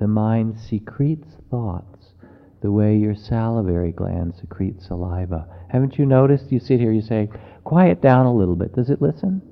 The 0.00 0.08
mind 0.08 0.58
secretes 0.58 1.28
thoughts 1.50 2.14
the 2.62 2.72
way 2.72 2.96
your 2.96 3.14
salivary 3.14 3.92
gland 3.92 4.34
secretes 4.40 4.86
saliva. 4.86 5.46
Haven't 5.68 5.98
you 5.98 6.06
noticed? 6.06 6.50
You 6.50 6.58
sit 6.58 6.80
here, 6.80 6.92
you 6.92 7.02
say, 7.02 7.28
quiet 7.64 8.00
down 8.00 8.26
a 8.26 8.34
little 8.34 8.56
bit. 8.56 8.74
Does 8.74 8.90
it 8.90 9.02
listen? 9.02 9.42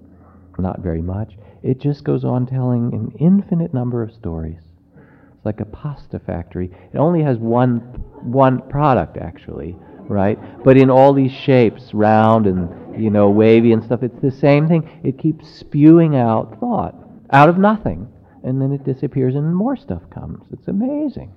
Not 0.58 0.80
very 0.80 1.02
much. 1.02 1.36
It 1.62 1.80
just 1.80 2.02
goes 2.02 2.24
on 2.24 2.46
telling 2.46 2.92
an 2.92 3.12
infinite 3.20 3.72
number 3.72 4.02
of 4.02 4.12
stories. 4.12 4.60
It's 4.96 5.44
like 5.44 5.60
a 5.60 5.64
pasta 5.66 6.18
factory. 6.18 6.70
It 6.92 6.98
only 6.98 7.22
has 7.22 7.38
one 7.38 7.78
one 8.22 8.68
product 8.68 9.16
actually, 9.18 9.76
right? 10.08 10.38
But 10.64 10.76
in 10.76 10.90
all 10.90 11.12
these 11.12 11.32
shapes, 11.32 11.94
round 11.94 12.46
and 12.46 13.00
you 13.00 13.10
know 13.10 13.30
wavy 13.30 13.72
and 13.72 13.84
stuff, 13.84 14.02
it's 14.02 14.20
the 14.20 14.30
same 14.30 14.66
thing. 14.66 15.00
It 15.04 15.18
keeps 15.18 15.48
spewing 15.48 16.16
out 16.16 16.58
thought 16.58 16.94
out 17.30 17.48
of 17.48 17.58
nothing, 17.58 18.08
and 18.48 18.62
then 18.62 18.72
it 18.72 18.82
disappears 18.82 19.34
and 19.34 19.54
more 19.54 19.76
stuff 19.76 20.08
comes. 20.08 20.42
It's 20.50 20.68
amazing. 20.68 21.34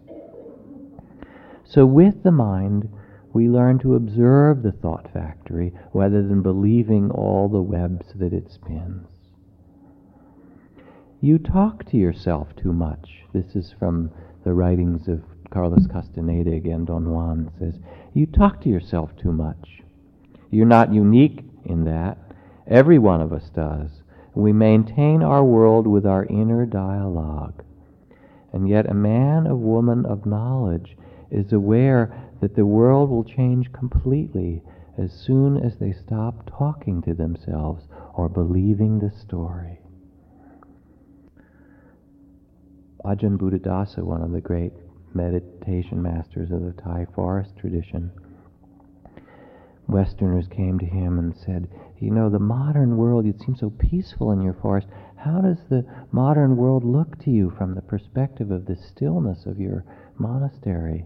So 1.66 1.86
with 1.86 2.24
the 2.24 2.32
mind, 2.32 2.90
we 3.34 3.50
learn 3.50 3.80
to 3.80 3.96
observe 3.96 4.64
the 4.64 4.72
thought 4.72 5.12
factory 5.12 5.74
rather 5.94 6.22
than 6.22 6.42
believing 6.42 7.12
all 7.12 7.50
the 7.50 7.62
webs 7.62 8.14
that 8.16 8.32
it 8.32 8.50
spins. 8.50 9.08
You 11.20 11.38
talk 11.38 11.86
to 11.90 11.98
yourself 11.98 12.48
too 12.56 12.72
much. 12.72 13.10
This 13.34 13.56
is 13.56 13.74
from 13.78 14.12
the 14.46 14.54
writings 14.54 15.10
of 15.10 15.22
Carlos 15.50 15.88
Castaneda 15.88 16.54
again, 16.54 16.86
Don 16.86 17.12
Juan 17.12 17.52
says, 17.60 17.76
You 18.14 18.26
talk 18.26 18.62
to 18.62 18.70
yourself 18.70 19.12
too 19.18 19.34
much. 19.34 19.82
You're 20.50 20.66
not 20.66 20.94
unique 20.94 21.44
in 21.66 21.84
that. 21.86 22.18
Every 22.68 23.00
one 23.00 23.20
of 23.20 23.34
us 23.34 23.50
does. 23.50 24.01
We 24.34 24.54
maintain 24.54 25.24
our 25.24 25.44
world 25.44 25.88
with 25.88 26.06
our 26.06 26.26
inner 26.26 26.66
dialogue. 26.66 27.64
And 28.54 28.68
yet, 28.68 28.90
a 28.90 28.94
man, 28.94 29.48
a 29.48 29.56
woman 29.56 30.06
of 30.06 30.26
knowledge 30.26 30.98
is 31.30 31.54
aware 31.54 32.14
that 32.42 32.56
the 32.56 32.66
world 32.66 33.10
will 33.10 33.24
change 33.24 33.72
completely 33.72 34.64
as 34.98 35.12
soon 35.12 35.58
as 35.58 35.78
they 35.78 35.94
stop 35.94 36.50
talking 36.58 37.02
to 37.04 37.14
themselves 37.14 37.88
or 38.14 38.30
believing 38.30 39.00
the 39.00 39.12
story. 39.12 39.80
Ajahn 43.06 43.38
Buddhadasa, 43.38 44.04
one 44.04 44.22
of 44.22 44.32
the 44.32 44.42
great 44.42 44.74
meditation 45.14 46.02
masters 46.02 46.52
of 46.52 46.62
the 46.62 46.74
Thai 46.74 47.06
forest 47.16 47.58
tradition, 47.58 48.12
Westerners 49.88 50.48
came 50.48 50.80
to 50.80 50.86
him 50.86 51.20
and 51.20 51.36
said, 51.36 51.68
You 52.00 52.12
know, 52.12 52.30
the 52.30 52.40
modern 52.40 52.98
world, 52.98 53.26
you 53.26 53.34
seem 53.34 53.56
so 53.56 53.70
peaceful 53.70 54.32
in 54.32 54.42
your 54.42 54.54
forest. 54.54 54.88
How 55.16 55.42
does 55.42 55.60
the 55.70 55.86
modern 56.12 56.56
world 56.58 56.84
look 56.84 57.18
to 57.20 57.32
you 57.32 57.50
from 57.50 57.76
the 57.76 57.82
perspective 57.82 58.52
of 58.52 58.66
the 58.66 58.76
stillness 58.76 59.46
of 59.46 59.60
your 59.60 59.84
monastery? 60.18 61.06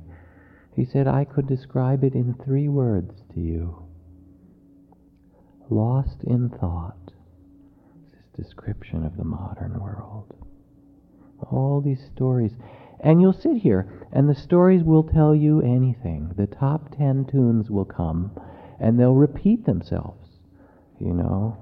He 0.76 0.86
said, 0.86 1.08
I 1.08 1.26
could 1.26 1.48
describe 1.48 2.04
it 2.04 2.16
in 2.16 2.34
three 2.34 2.68
words 2.68 3.24
to 3.34 3.40
you 3.40 3.82
lost 5.70 6.24
in 6.24 6.50
thought. 6.50 7.12
This 8.36 8.46
description 8.46 9.04
of 9.04 9.18
the 9.18 9.24
modern 9.24 9.80
world 9.80 10.36
all 11.52 11.82
these 11.82 12.04
stories. 12.14 12.52
And 13.00 13.22
you'll 13.22 13.34
sit 13.34 13.58
here, 13.58 14.08
and 14.12 14.30
the 14.30 14.36
stories 14.36 14.84
will 14.84 15.04
tell 15.04 15.36
you 15.36 15.62
anything. 15.62 16.34
The 16.36 16.48
top 16.48 16.96
ten 16.96 17.26
tunes 17.26 17.70
will 17.70 17.86
come, 17.86 18.32
and 18.80 19.00
they'll 19.00 19.14
repeat 19.14 19.66
themselves, 19.66 20.30
you 21.00 21.14
know, 21.14 21.58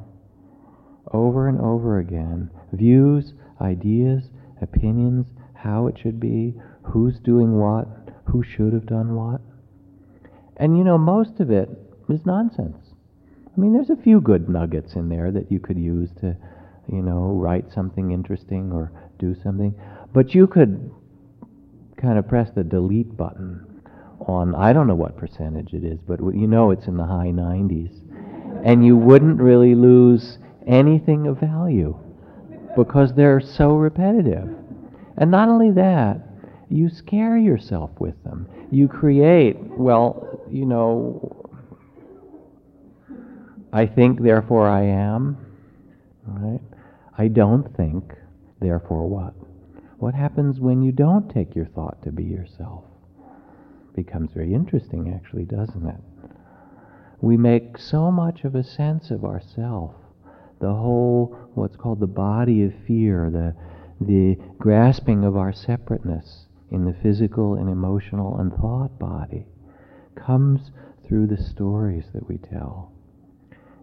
over 1.11 1.47
and 1.47 1.59
over 1.59 1.99
again. 1.99 2.49
Views, 2.72 3.34
ideas, 3.61 4.30
opinions, 4.61 5.28
how 5.53 5.88
it 5.88 5.97
should 5.97 6.20
be, 6.20 6.53
who's 6.84 7.20
doing 7.20 7.57
what, 7.57 7.88
who 8.26 8.43
should 8.43 8.74
have 8.74 8.86
done 8.86 9.16
what. 9.16 9.41
And 10.57 10.78
you 10.78 10.84
know, 10.84 10.97
most 10.97 11.39
of 11.39 11.51
it 11.51 11.70
is 12.09 12.26
nonsense. 12.26 12.78
I 13.55 13.59
mean, 13.59 13.74
there's 13.74 13.89
a 13.89 14.01
few 14.01 14.20
good 14.20 14.49
nuggets 14.49 14.95
in 14.95 15.09
there 15.09 15.32
that 15.32 15.51
you 15.51 15.59
could 15.59 15.78
use 15.78 16.09
to, 16.22 16.36
you 16.91 17.01
know, 17.01 17.32
write 17.34 17.72
something 17.72 18.11
interesting 18.11 18.72
or 18.72 18.91
do 19.20 19.36
something. 19.43 19.76
But 20.11 20.34
you 20.34 20.47
could 20.47 20.91
kind 21.97 22.18
of 22.18 22.28
press 22.28 22.49
the 22.55 22.64
delete 22.64 23.16
button 23.16 23.72
on, 24.28 24.55
I 24.55 24.74
don't 24.74 24.88
know 24.88 24.95
what 24.95 25.17
percentage 25.17 25.74
it 25.74 25.84
is, 25.84 25.99
but 26.07 26.19
you 26.19 26.47
know 26.47 26.71
it's 26.71 26.88
in 26.88 26.97
the 26.97 27.05
high 27.05 27.32
90s. 27.34 27.99
And 28.65 28.86
you 28.86 28.95
wouldn't 28.95 29.39
really 29.39 29.76
lose 29.76 30.38
anything 30.65 31.28
of 31.28 31.39
value 31.39 31.97
because 32.76 33.13
they're 33.13 33.41
so 33.41 33.76
repetitive. 33.76 34.49
And 35.17 35.30
not 35.30 35.49
only 35.49 35.71
that, 35.71 36.21
you 36.69 36.89
scare 36.89 37.38
yourself 37.38 37.91
with 37.99 38.21
them. 38.24 38.47
You 38.71 38.88
create, 38.88 39.57
well, 39.59 40.41
you 40.49 40.65
know, 40.65 41.49
I 43.71 43.86
think, 43.86 44.21
therefore 44.21 44.67
I 44.67 44.84
am. 44.86 45.38
Right? 46.26 46.61
I 47.17 47.28
don't 47.28 47.76
think, 47.76 48.13
therefore 48.59 49.07
what? 49.07 49.34
What 49.99 50.15
happens 50.15 50.59
when 50.59 50.82
you 50.82 50.91
don't 50.91 51.30
take 51.30 51.55
your 51.55 51.65
thought 51.65 52.01
to 52.03 52.11
be 52.11 52.24
yourself? 52.24 52.86
Becomes 53.95 54.31
very 54.33 54.53
interesting, 54.53 55.13
actually, 55.13 55.45
doesn't 55.45 55.85
it? 55.85 56.01
We 57.21 57.37
make 57.37 57.77
so 57.77 58.11
much 58.11 58.43
of 58.43 58.55
a 58.55 58.63
sense 58.63 59.11
of 59.11 59.23
ourself. 59.23 59.95
The 60.59 60.73
whole, 60.73 61.37
what's 61.53 61.75
called 61.75 61.99
the 61.99 62.07
body 62.07 62.63
of 62.63 62.73
fear, 62.87 63.29
the, 63.29 63.55
the 64.05 64.37
grasping 64.57 65.23
of 65.23 65.37
our 65.37 65.53
separateness 65.53 66.47
in 66.71 66.85
the 66.85 66.93
physical 66.93 67.55
and 67.55 67.69
emotional 67.69 68.39
and 68.39 68.51
thought 68.53 68.97
body, 68.97 69.45
comes 70.15 70.71
through 71.07 71.27
the 71.27 71.37
stories 71.37 72.05
that 72.13 72.27
we 72.27 72.37
tell. 72.37 72.91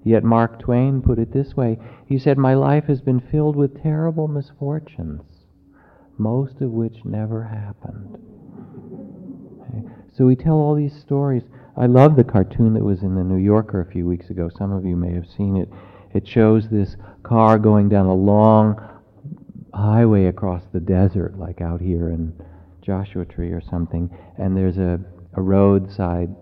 Yet 0.02 0.24
Mark 0.24 0.58
Twain 0.58 1.02
put 1.02 1.18
it 1.18 1.32
this 1.32 1.56
way 1.56 1.78
he 2.06 2.18
said, 2.18 2.38
My 2.38 2.54
life 2.54 2.84
has 2.84 3.00
been 3.00 3.20
filled 3.20 3.56
with 3.56 3.82
terrible 3.82 4.28
misfortunes, 4.28 5.22
most 6.18 6.60
of 6.60 6.72
which 6.72 7.04
never 7.04 7.44
happened. 7.44 8.18
So 10.16 10.26
we 10.26 10.36
tell 10.36 10.54
all 10.54 10.74
these 10.74 10.98
stories. 11.00 11.42
I 11.76 11.86
love 11.86 12.16
the 12.16 12.24
cartoon 12.24 12.74
that 12.74 12.84
was 12.84 13.02
in 13.02 13.14
the 13.14 13.24
New 13.24 13.36
Yorker 13.36 13.80
a 13.80 13.90
few 13.90 14.06
weeks 14.06 14.30
ago. 14.30 14.50
Some 14.56 14.72
of 14.72 14.84
you 14.84 14.96
may 14.96 15.14
have 15.14 15.26
seen 15.26 15.56
it. 15.56 15.68
It 16.12 16.26
shows 16.26 16.68
this 16.68 16.96
car 17.22 17.58
going 17.58 17.88
down 17.88 18.06
a 18.06 18.14
long 18.14 18.80
highway 19.72 20.26
across 20.26 20.64
the 20.72 20.80
desert, 20.80 21.38
like 21.38 21.60
out 21.60 21.80
here 21.80 22.08
in 22.10 22.32
Joshua 22.82 23.24
Tree 23.24 23.52
or 23.52 23.60
something, 23.60 24.10
and 24.36 24.56
there's 24.56 24.78
a, 24.78 24.98
a 25.34 25.42
roadside 25.42 26.34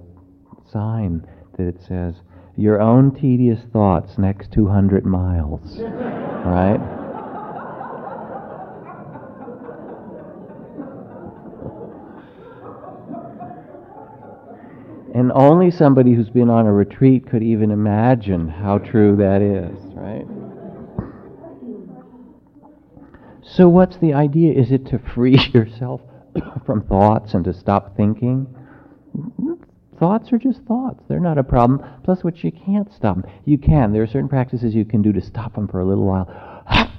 sign 0.73 1.27
that 1.57 1.67
it 1.67 1.81
says, 1.87 2.15
your 2.57 2.81
own 2.81 3.15
tedious 3.15 3.61
thoughts 3.73 4.19
next 4.19 4.51
200 4.53 5.05
miles, 5.05 5.79
right? 5.81 6.98
And 15.19 15.33
only 15.35 15.73
somebody 15.73 16.15
who's 16.15 16.31
been 16.31 16.49
on 16.49 16.67
a 16.67 16.73
retreat 16.73 17.29
could 17.29 17.43
even 17.43 17.73
imagine 17.73 18.47
how 18.47 18.79
true 18.79 19.17
that 19.17 19.43
is, 19.43 19.77
right? 19.97 20.25
So, 23.43 23.69
what's 23.69 23.97
the 23.97 24.15
idea? 24.15 24.53
Is 24.53 24.71
it 24.71 24.87
to 24.91 25.01
free 25.01 25.37
yourself 25.53 26.03
from 26.65 26.83
thoughts 26.83 27.35
and 27.35 27.45
to 27.47 27.53
stop 27.53 27.97
thinking? 27.97 28.47
Thoughts 29.99 30.33
are 30.33 30.39
just 30.39 30.63
thoughts. 30.63 31.03
They're 31.09 31.19
not 31.19 31.37
a 31.37 31.43
problem. 31.43 31.85
Plus, 32.05 32.23
what 32.23 32.45
you 32.45 32.53
can't 32.53 32.93
stop 32.95 33.17
them. 33.17 33.25
You 33.45 33.59
can. 33.59 33.93
There 33.93 34.05
are 34.05 34.07
certain 34.07 34.29
practices 34.29 34.73
you 34.73 34.85
can 34.85 35.03
do 35.03 35.13
to 35.13 35.21
stop 35.21 35.53
them 35.57 35.67
for 35.67 35.81
a 35.81 35.85
little 35.85 36.05
while. 36.05 36.29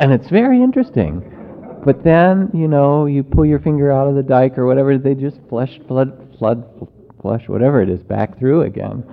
And 0.00 0.12
it's 0.12 0.30
very 0.30 0.62
interesting. 0.62 1.20
But 1.84 2.04
then, 2.04 2.50
you 2.54 2.68
know, 2.68 3.06
you 3.06 3.22
pull 3.24 3.44
your 3.44 3.58
finger 3.58 3.90
out 3.90 4.06
of 4.06 4.14
the 4.14 4.22
dike 4.22 4.56
or 4.56 4.64
whatever, 4.64 4.96
they 4.96 5.14
just 5.14 5.40
flush, 5.48 5.80
flood, 5.88 6.36
flood, 6.38 6.64
flush, 7.20 7.48
whatever 7.48 7.82
it 7.82 7.88
is, 7.88 8.02
back 8.02 8.38
through 8.38 8.62
again. 8.62 9.04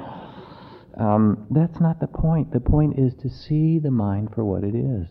Um, 0.97 1.45
that's 1.51 1.79
not 1.79 1.99
the 1.99 2.07
point. 2.07 2.53
The 2.53 2.59
point 2.59 2.97
is 2.97 3.13
to 3.21 3.29
see 3.29 3.79
the 3.79 3.91
mind 3.91 4.29
for 4.33 4.45
what 4.45 4.63
it 4.63 4.75
is. 4.75 5.07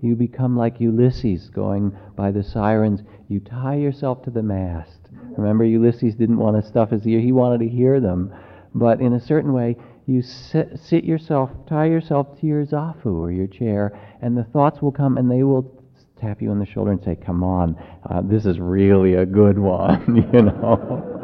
You 0.00 0.16
become 0.16 0.56
like 0.56 0.80
Ulysses 0.80 1.48
going 1.50 1.96
by 2.16 2.32
the 2.32 2.42
sirens. 2.42 3.02
You 3.28 3.40
tie 3.40 3.76
yourself 3.76 4.22
to 4.24 4.30
the 4.30 4.42
mast 4.42 5.02
Remember, 5.36 5.64
Ulysses 5.64 6.14
didn't 6.14 6.38
want 6.38 6.62
to 6.62 6.68
stuff 6.68 6.90
his 6.90 7.06
ear, 7.06 7.20
he 7.20 7.32
wanted 7.32 7.60
to 7.60 7.68
hear 7.68 8.00
them. 8.00 8.32
But 8.74 9.00
in 9.00 9.12
a 9.12 9.20
certain 9.20 9.52
way, 9.52 9.76
you 10.06 10.22
sit, 10.22 10.78
sit 10.78 11.04
yourself, 11.04 11.50
tie 11.68 11.86
yourself 11.86 12.38
to 12.40 12.46
your 12.46 12.64
zafu 12.64 13.06
or 13.06 13.30
your 13.30 13.46
chair, 13.46 13.98
and 14.20 14.36
the 14.36 14.44
thoughts 14.44 14.82
will 14.82 14.92
come 14.92 15.16
and 15.16 15.30
they 15.30 15.42
will 15.42 15.82
tap 16.20 16.42
you 16.42 16.50
on 16.50 16.58
the 16.58 16.66
shoulder 16.66 16.92
and 16.92 17.02
say, 17.02 17.16
Come 17.16 17.42
on, 17.42 17.76
uh, 18.10 18.22
this 18.22 18.46
is 18.46 18.58
really 18.58 19.14
a 19.14 19.26
good 19.26 19.58
one, 19.78 20.28
you 20.32 20.42
know. 20.42 21.21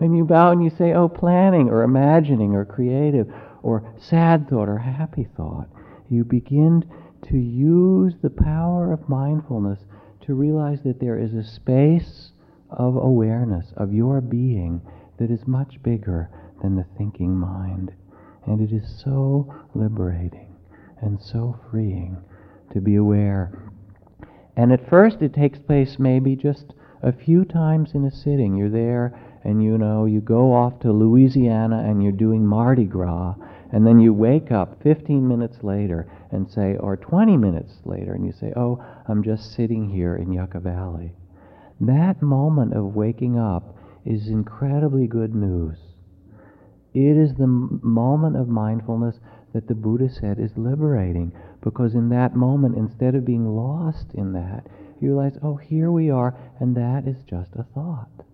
And 0.00 0.16
you 0.16 0.24
bow 0.24 0.50
and 0.50 0.62
you 0.62 0.70
say, 0.70 0.92
Oh, 0.92 1.08
planning 1.08 1.68
or 1.68 1.82
imagining 1.82 2.54
or 2.54 2.64
creative 2.64 3.28
or 3.62 3.94
sad 3.98 4.48
thought 4.48 4.68
or 4.68 4.78
happy 4.78 5.26
thought. 5.36 5.68
You 6.10 6.24
begin 6.24 6.84
to 7.28 7.38
use 7.38 8.14
the 8.22 8.30
power 8.30 8.92
of 8.92 9.08
mindfulness 9.08 9.80
to 10.22 10.34
realize 10.34 10.80
that 10.84 11.00
there 11.00 11.18
is 11.18 11.32
a 11.34 11.44
space 11.44 12.32
of 12.70 12.96
awareness 12.96 13.72
of 13.76 13.94
your 13.94 14.20
being 14.20 14.82
that 15.18 15.30
is 15.30 15.46
much 15.46 15.82
bigger 15.82 16.28
than 16.62 16.76
the 16.76 16.86
thinking 16.96 17.36
mind. 17.36 17.92
And 18.46 18.60
it 18.60 18.74
is 18.74 19.02
so 19.02 19.54
liberating 19.74 20.56
and 21.00 21.20
so 21.20 21.58
freeing 21.70 22.18
to 22.72 22.80
be 22.80 22.96
aware. 22.96 23.70
And 24.56 24.72
at 24.72 24.88
first 24.88 25.22
it 25.22 25.32
takes 25.32 25.58
place 25.58 25.96
maybe 25.98 26.36
just 26.36 26.74
a 27.02 27.12
few 27.12 27.44
times 27.44 27.90
in 27.94 28.04
a 28.04 28.10
sitting. 28.10 28.56
You're 28.56 28.70
there 28.70 29.18
and 29.44 29.62
you 29.62 29.76
know, 29.76 30.06
you 30.06 30.20
go 30.20 30.54
off 30.54 30.80
to 30.80 30.90
Louisiana 30.90 31.84
and 31.86 32.02
you're 32.02 32.12
doing 32.12 32.46
Mardi 32.46 32.84
Gras, 32.84 33.34
and 33.70 33.86
then 33.86 34.00
you 34.00 34.14
wake 34.14 34.50
up 34.50 34.82
15 34.82 35.28
minutes 35.28 35.62
later 35.62 36.06
and 36.30 36.50
say, 36.50 36.76
or 36.78 36.96
20 36.96 37.36
minutes 37.36 37.74
later, 37.84 38.14
and 38.14 38.24
you 38.24 38.32
say, 38.32 38.52
Oh, 38.56 38.82
I'm 39.06 39.22
just 39.22 39.54
sitting 39.54 39.90
here 39.90 40.16
in 40.16 40.32
Yucca 40.32 40.60
Valley. 40.60 41.12
That 41.80 42.22
moment 42.22 42.72
of 42.72 42.94
waking 42.94 43.38
up 43.38 43.76
is 44.04 44.28
incredibly 44.28 45.06
good 45.06 45.34
news. 45.34 45.78
It 46.94 47.16
is 47.16 47.34
the 47.34 47.46
moment 47.48 48.36
of 48.36 48.48
mindfulness 48.48 49.18
that 49.52 49.66
the 49.66 49.74
Buddha 49.74 50.08
said 50.08 50.38
is 50.38 50.56
liberating 50.56 51.32
because 51.60 51.94
in 51.94 52.08
that 52.10 52.36
moment, 52.36 52.76
instead 52.76 53.14
of 53.14 53.24
being 53.24 53.46
lost 53.46 54.06
in 54.14 54.32
that, 54.32 54.66
you 55.00 55.08
realize, 55.08 55.36
oh, 55.42 55.56
here 55.56 55.90
we 55.90 56.10
are, 56.10 56.34
and 56.60 56.76
that 56.76 57.06
is 57.06 57.22
just 57.28 57.54
a 57.56 57.64
thought. 57.74 58.24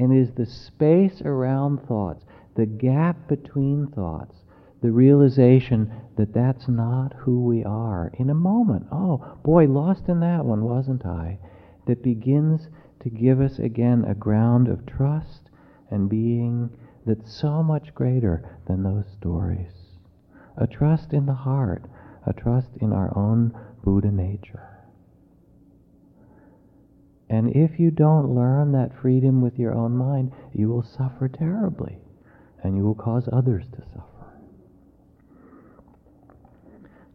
And 0.00 0.16
is 0.16 0.32
the 0.32 0.46
space 0.46 1.20
around 1.22 1.86
thoughts, 1.86 2.24
the 2.56 2.66
gap 2.66 3.28
between 3.28 3.86
thoughts, 3.86 4.34
the 4.82 4.90
realization 4.90 5.92
that 6.16 6.32
that's 6.32 6.66
not 6.66 7.12
who 7.12 7.44
we 7.44 7.62
are 7.62 8.10
in 8.18 8.30
a 8.30 8.34
moment. 8.34 8.86
Oh, 8.90 9.36
boy, 9.44 9.66
lost 9.66 10.08
in 10.08 10.20
that 10.20 10.44
one, 10.44 10.64
wasn't 10.64 11.04
I? 11.04 11.38
that 11.90 12.02
begins 12.04 12.68
to 13.00 13.10
give 13.10 13.40
us 13.40 13.58
again 13.58 14.04
a 14.04 14.14
ground 14.14 14.68
of 14.68 14.86
trust 14.86 15.50
and 15.90 16.08
being 16.08 16.70
that's 17.04 17.32
so 17.34 17.62
much 17.64 17.94
greater 17.94 18.58
than 18.68 18.82
those 18.84 19.06
stories. 19.18 19.72
A 20.56 20.68
trust 20.68 21.12
in 21.12 21.26
the 21.26 21.34
heart, 21.34 21.86
a 22.26 22.32
trust 22.32 22.68
in 22.80 22.92
our 22.92 23.16
own 23.16 23.52
Buddha 23.82 24.12
nature. 24.12 24.69
And 27.30 27.54
if 27.54 27.78
you 27.78 27.92
don't 27.92 28.34
learn 28.34 28.72
that 28.72 28.90
freedom 29.00 29.40
with 29.40 29.56
your 29.56 29.72
own 29.72 29.96
mind, 29.96 30.32
you 30.52 30.68
will 30.68 30.82
suffer 30.82 31.28
terribly 31.28 31.98
and 32.64 32.76
you 32.76 32.82
will 32.82 32.96
cause 32.96 33.28
others 33.32 33.66
to 33.72 33.82
suffer. 33.94 34.32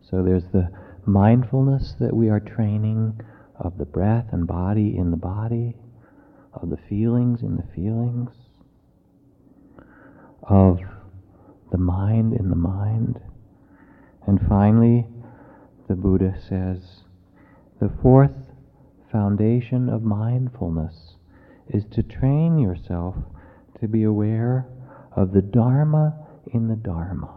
So 0.09 0.23
there's 0.23 0.45
the 0.53 0.71
mindfulness 1.05 1.95
that 1.99 2.15
we 2.15 2.29
are 2.29 2.39
training 2.39 3.19
of 3.59 3.77
the 3.77 3.85
breath 3.85 4.27
and 4.31 4.47
body 4.47 4.95
in 4.97 5.11
the 5.11 5.17
body, 5.17 5.75
of 6.53 6.69
the 6.69 6.77
feelings 6.77 7.41
in 7.41 7.57
the 7.57 7.67
feelings, 7.75 8.31
of 10.43 10.79
the 11.73 11.77
mind 11.77 12.33
in 12.33 12.49
the 12.49 12.55
mind. 12.55 13.19
And 14.25 14.39
finally, 14.47 15.05
the 15.89 15.95
Buddha 15.95 16.35
says, 16.47 17.03
the 17.81 17.91
fourth 18.01 18.31
foundation 19.15 19.87
of 19.87 20.03
mindfulness 20.03 21.15
is 21.69 21.85
to 21.85 22.03
train 22.03 22.59
yourself 22.59 23.15
to 23.79 23.87
be 23.87 24.03
aware 24.03 24.67
of 25.15 25.31
the 25.31 25.41
Dharma 25.41 26.13
in 26.51 26.67
the 26.67 26.75
Dharma. 26.75 27.33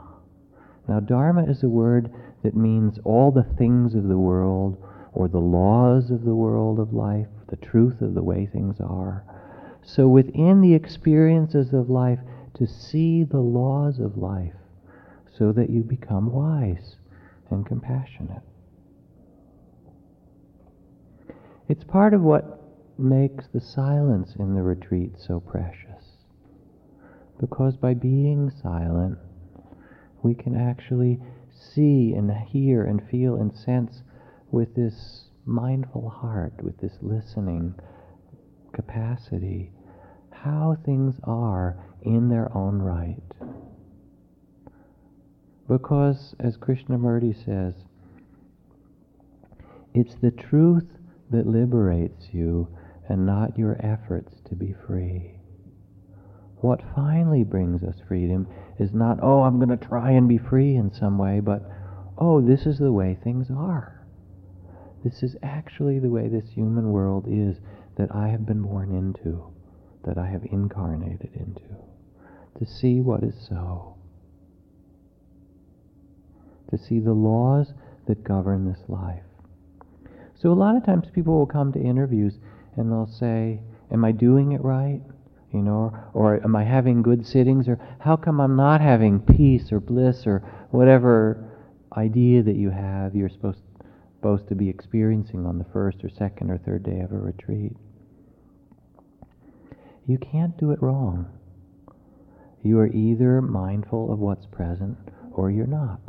Now, 0.89 0.99
Dharma 0.99 1.45
is 1.45 1.63
a 1.63 1.69
word 1.69 2.13
that 2.43 2.57
means 2.57 2.99
all 3.05 3.31
the 3.31 3.47
things 3.57 3.95
of 3.95 4.09
the 4.09 4.19
world 4.19 4.77
or 5.13 5.29
the 5.29 5.39
laws 5.39 6.11
of 6.11 6.25
the 6.25 6.35
world 6.35 6.81
of 6.81 6.93
life, 6.93 7.29
the 7.47 7.57
truth 7.57 8.01
of 8.01 8.15
the 8.15 8.25
way 8.25 8.45
things 8.45 8.81
are. 8.81 9.23
So, 9.85 10.09
within 10.09 10.61
the 10.61 10.75
experiences 10.75 11.73
of 11.73 11.89
life, 11.89 12.19
to 12.55 12.67
see 12.67 13.23
the 13.23 13.39
laws 13.39 14.01
of 14.01 14.19
life 14.19 14.59
so 15.33 15.53
that 15.53 15.71
you 15.71 15.85
become 15.85 16.33
wise 16.33 16.97
and 17.51 17.65
compassionate. 17.65 18.43
It's 21.69 21.85
part 21.85 22.15
of 22.15 22.23
what 22.23 22.63
makes 22.99 23.47
the 23.53 23.61
silence 23.61 24.35
in 24.39 24.55
the 24.55 24.63
retreat 24.63 25.17
so 25.19 25.39
precious. 25.39 26.25
Because 27.39 27.77
by 27.77 27.93
being 27.93 28.51
silent, 28.51 29.19
we 30.23 30.35
can 30.35 30.57
actually 30.57 31.21
see 31.53 32.15
and 32.17 32.31
hear 32.33 32.85
and 32.85 33.07
feel 33.09 33.37
and 33.37 33.55
sense 33.55 34.03
with 34.51 34.75
this 34.75 35.29
mindful 35.45 36.09
heart, 36.09 36.55
with 36.63 36.79
this 36.79 36.99
listening 37.03 37.75
capacity, 38.73 39.71
how 40.31 40.77
things 40.85 41.17
are 41.25 41.77
in 42.03 42.29
their 42.29 42.51
own 42.57 42.81
right. 42.81 43.23
Because, 45.69 46.35
as 46.41 46.57
Krishnamurti 46.57 47.45
says, 47.45 47.75
it's 49.93 50.15
the 50.15 50.31
truth 50.31 50.87
that 51.31 51.47
liberates 51.47 52.29
you 52.33 52.69
and 53.09 53.27
not 53.27 53.59
your 53.59 53.77
efforts 53.85 54.35
to 54.49 54.55
be 54.55 54.75
free. 54.87 55.39
What 56.61 56.83
finally 56.95 57.45
brings 57.45 57.83
us 57.83 57.95
freedom 58.07 58.49
is 58.79 58.93
not, 58.93 59.19
oh, 59.23 59.43
I'm 59.43 59.59
going 59.59 59.77
to 59.77 59.87
try 59.87 60.11
and 60.13 60.29
be 60.29 60.39
free 60.39 60.77
in 60.77 60.93
some 60.93 61.17
way, 61.17 61.41
but, 61.41 61.63
oh, 62.19 62.41
this 62.41 62.67
is 62.67 62.79
the 62.79 62.93
way 62.93 63.17
things 63.23 63.49
are. 63.51 64.07
This 65.05 65.23
is 65.23 65.37
actually 65.43 66.01
the 66.01 66.11
way 66.11 66.29
this 66.29 66.49
human 66.51 66.91
world 66.91 67.27
is 67.29 67.59
that 67.97 68.15
I 68.15 68.29
have 68.29 68.45
been 68.45 68.63
born 68.63 68.93
into, 68.93 69.45
that 70.05 70.19
I 70.19 70.27
have 70.27 70.43
incarnated 70.51 71.31
into, 71.35 71.77
to 72.59 72.67
see 72.67 73.01
what 73.01 73.23
is 73.23 73.35
so, 73.49 73.97
to 76.71 76.79
see 76.79 76.99
the 76.99 77.13
laws 77.13 77.73
that 78.07 78.25
govern 78.25 78.67
this 78.67 78.83
life. 78.89 79.23
So 80.41 80.53
a 80.53 80.55
lot 80.55 80.77
of 80.77 80.85
times 80.85 81.09
people 81.13 81.37
will 81.37 81.47
come 81.47 81.73
to 81.73 81.81
interviews 81.81 82.39
and 82.77 82.91
they'll 82.91 83.07
say, 83.07 83.61
Am 83.91 84.05
I 84.05 84.13
doing 84.13 84.53
it 84.53 84.63
right? 84.63 85.01
You 85.53 85.63
know, 85.63 85.93
or, 86.13 86.37
or 86.37 86.45
am 86.45 86.55
I 86.55 86.65
having 86.65 87.03
good 87.03 87.27
sittings? 87.27 87.69
Or 87.69 87.79
how 88.01 88.17
come 88.17 88.41
I'm 88.41 88.55
not 88.55 88.81
having 88.81 89.21
peace 89.21 89.73
or 89.73 89.81
bliss 89.81 90.27
or 90.27 90.41
whatever 90.71 91.45
idea 91.97 92.43
that 92.43 92.57
you 92.57 92.71
have 92.71 93.17
you're 93.17 93.31
supposed, 93.31 93.63
supposed 94.17 94.49
to 94.49 94.55
be 94.55 94.69
experiencing 94.69 95.47
on 95.47 95.59
the 95.59 95.65
first 95.73 96.05
or 96.05 96.11
second 96.11 96.51
or 96.51 96.59
third 96.59 96.83
day 96.83 97.01
of 97.01 97.13
a 97.13 97.19
retreat? 97.19 97.73
You 100.07 100.19
can't 100.19 100.57
do 100.59 100.71
it 100.71 100.83
wrong. 100.83 101.27
You 102.63 102.79
are 102.79 102.89
either 102.89 103.41
mindful 103.41 104.13
of 104.13 104.19
what's 104.19 104.47
present 104.47 104.99
or 105.33 105.51
you're 105.51 105.67
not. 105.67 106.01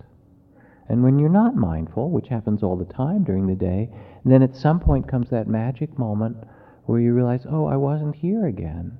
And 0.90 1.04
when 1.04 1.20
you're 1.20 1.30
not 1.30 1.56
mindful, 1.56 2.10
which 2.10 2.30
happens 2.30 2.64
all 2.64 2.76
the 2.76 2.92
time 2.92 3.24
during 3.24 3.46
the 3.46 3.56
day, 3.56 3.90
then 4.26 4.44
at 4.44 4.56
some 4.56 4.80
point 4.80 5.08
comes 5.08 5.30
that 5.30 5.48
magic 5.48 5.98
moment 5.98 6.38
where 6.86 7.00
you 7.00 7.14
realize, 7.14 7.46
oh, 7.50 7.66
I 7.68 7.78
wasn't 7.78 8.16
here 8.16 8.48
again. 8.48 8.98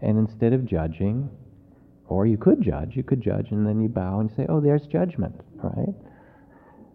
And 0.00 0.18
instead 0.18 0.52
of 0.52 0.66
judging, 0.66 1.30
or 2.08 2.26
you 2.26 2.36
could 2.36 2.60
judge, 2.60 2.96
you 2.96 3.02
could 3.02 3.22
judge 3.22 3.50
and 3.50 3.66
then 3.66 3.80
you 3.80 3.88
bow 3.88 4.20
and 4.20 4.30
say, 4.30 4.46
oh, 4.48 4.60
there's 4.60 4.86
judgment, 4.86 5.40
right? 5.62 5.94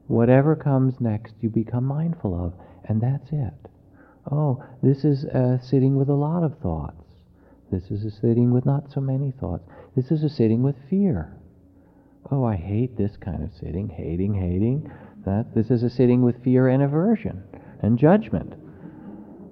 Whatever 0.07 0.55
comes 0.55 0.99
next, 0.99 1.33
you 1.41 1.49
become 1.49 1.85
mindful 1.85 2.45
of, 2.45 2.53
and 2.85 3.01
that's 3.01 3.29
it. 3.31 3.53
Oh, 4.31 4.63
this 4.83 5.05
is 5.05 5.23
a 5.23 5.59
sitting 5.63 5.95
with 5.95 6.09
a 6.09 6.13
lot 6.13 6.43
of 6.43 6.59
thoughts. 6.59 7.03
This 7.71 7.89
is 7.91 8.05
a 8.05 8.11
sitting 8.11 8.51
with 8.51 8.65
not 8.65 8.91
so 8.91 9.01
many 9.01 9.31
thoughts. 9.31 9.63
This 9.95 10.11
is 10.11 10.23
a 10.23 10.29
sitting 10.29 10.63
with 10.63 10.75
fear. 10.89 11.33
Oh, 12.29 12.43
I 12.43 12.55
hate 12.55 12.97
this 12.97 13.17
kind 13.17 13.43
of 13.43 13.53
sitting, 13.53 13.89
hating, 13.89 14.33
hating. 14.33 14.91
That 15.27 15.53
this 15.53 15.69
is 15.69 15.83
a 15.83 15.89
sitting 15.89 16.21
with 16.21 16.41
fear 16.41 16.69
and 16.69 16.81
aversion 16.81 17.43
and 17.81 17.99
judgment. 17.99 18.53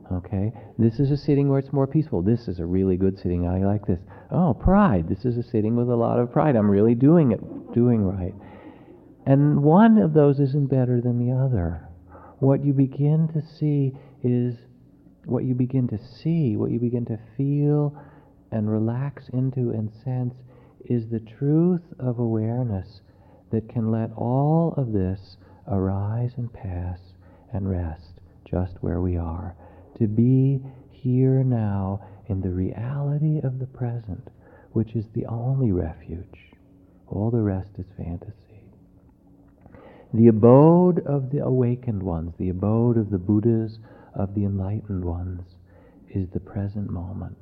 Okay? 0.09 0.53
This 0.78 1.01
is 1.01 1.11
a 1.11 1.17
sitting 1.17 1.49
where 1.49 1.59
it's 1.59 1.73
more 1.73 1.86
peaceful. 1.86 2.21
This 2.21 2.47
is 2.47 2.59
a 2.59 2.65
really 2.65 2.95
good 2.95 3.19
sitting. 3.19 3.45
I 3.45 3.57
like 3.59 3.86
this. 3.86 3.99
Oh, 4.32 4.53
pride. 4.53 5.09
This 5.09 5.26
is 5.26 5.36
a 5.36 5.43
sitting 5.43 5.76
with 5.76 5.89
a 5.89 5.95
lot 5.95 6.17
of 6.17 6.32
pride. 6.32 6.55
I'm 6.55 6.71
really 6.71 6.95
doing 6.95 7.34
it, 7.34 7.73
doing 7.73 8.05
right. 8.05 8.34
And 9.26 9.63
one 9.63 9.97
of 9.97 10.13
those 10.13 10.39
isn't 10.39 10.69
better 10.69 11.01
than 11.01 11.19
the 11.19 11.34
other. 11.36 11.89
What 12.39 12.63
you 12.63 12.71
begin 12.71 13.28
to 13.34 13.41
see 13.41 13.97
is 14.23 14.55
what 15.26 15.43
you 15.43 15.55
begin 15.55 15.89
to 15.89 15.97
see, 15.97 16.55
what 16.55 16.71
you 16.71 16.80
begin 16.80 17.03
to 17.07 17.19
feel 17.36 18.01
and 18.49 18.71
relax 18.71 19.28
into 19.34 19.71
and 19.71 19.91
sense 20.05 20.36
is 20.86 21.09
the 21.09 21.19
truth 21.19 21.82
of 21.99 22.19
awareness 22.19 23.01
that 23.51 23.67
can 23.67 23.91
let 23.91 24.11
all 24.15 24.73
of 24.78 24.93
this 24.93 25.36
arise 25.68 26.32
and 26.38 26.51
pass 26.51 26.99
and 27.51 27.70
rest 27.70 28.22
just 28.45 28.76
where 28.82 29.01
we 29.01 29.18
are 29.18 29.55
to 29.97 30.07
be 30.07 30.61
here 30.91 31.43
now 31.43 32.01
in 32.28 32.41
the 32.41 32.49
reality 32.49 33.39
of 33.43 33.59
the 33.59 33.66
present, 33.66 34.30
which 34.72 34.95
is 34.95 35.05
the 35.13 35.26
only 35.26 35.72
refuge. 35.72 36.51
All 37.07 37.32
the 37.32 37.41
rest 37.41 37.70
is 37.78 37.86
fantasy. 37.97 38.36
The 40.13 40.28
abode 40.28 41.05
of 41.05 41.32
the 41.32 41.39
awakened 41.39 42.03
ones, 42.03 42.34
the 42.38 42.49
abode 42.49 42.97
of 42.97 43.09
the 43.09 43.18
Buddhas, 43.18 43.80
of 44.13 44.34
the 44.34 44.45
enlightened 44.45 45.03
ones, 45.03 45.41
is 46.09 46.30
the 46.30 46.39
present 46.39 46.89
moment, 46.89 47.38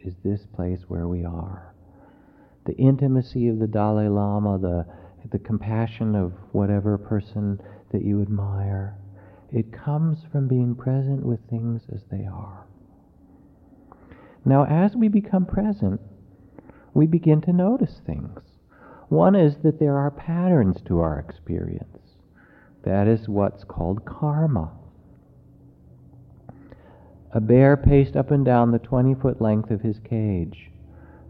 is 0.00 0.14
this 0.24 0.46
place 0.54 0.80
where 0.88 1.08
we 1.08 1.24
are. 1.24 1.74
The 2.66 2.76
intimacy 2.76 3.48
of 3.48 3.58
the 3.58 3.66
Dalai 3.66 4.08
Lama, 4.08 4.58
the, 4.58 4.86
the 5.30 5.38
compassion 5.38 6.14
of 6.14 6.32
whatever 6.52 6.98
person 6.98 7.60
that 7.92 8.04
you 8.04 8.22
admire, 8.22 8.96
it 9.52 9.72
comes 9.72 10.18
from 10.30 10.48
being 10.48 10.74
present 10.74 11.24
with 11.24 11.40
things 11.48 11.82
as 11.92 12.02
they 12.10 12.26
are. 12.26 12.66
Now, 14.44 14.64
as 14.64 14.94
we 14.94 15.08
become 15.08 15.46
present, 15.46 16.00
we 16.94 17.06
begin 17.06 17.40
to 17.42 17.52
notice 17.52 18.00
things. 18.06 18.40
One 19.08 19.34
is 19.34 19.56
that 19.62 19.78
there 19.78 19.96
are 19.96 20.10
patterns 20.10 20.80
to 20.86 21.00
our 21.00 21.18
experience. 21.18 21.98
That 22.84 23.08
is 23.08 23.28
what's 23.28 23.64
called 23.64 24.04
karma. 24.04 24.70
A 27.32 27.40
bear 27.40 27.76
paced 27.76 28.16
up 28.16 28.30
and 28.30 28.44
down 28.44 28.70
the 28.70 28.78
20 28.78 29.14
foot 29.14 29.40
length 29.40 29.70
of 29.70 29.82
his 29.82 29.98
cage. 29.98 30.70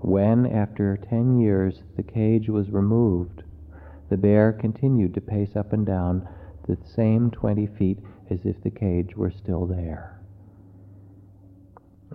When, 0.00 0.46
after 0.46 0.96
10 0.96 1.38
years, 1.38 1.82
the 1.96 2.02
cage 2.02 2.48
was 2.48 2.70
removed, 2.70 3.42
the 4.08 4.16
bear 4.16 4.52
continued 4.52 5.14
to 5.14 5.20
pace 5.20 5.56
up 5.56 5.72
and 5.72 5.86
down 5.86 6.28
the 6.66 6.76
same 6.84 7.30
20 7.30 7.66
feet 7.66 7.98
as 8.30 8.40
if 8.44 8.60
the 8.62 8.70
cage 8.70 9.16
were 9.16 9.30
still 9.30 9.66
there. 9.66 10.20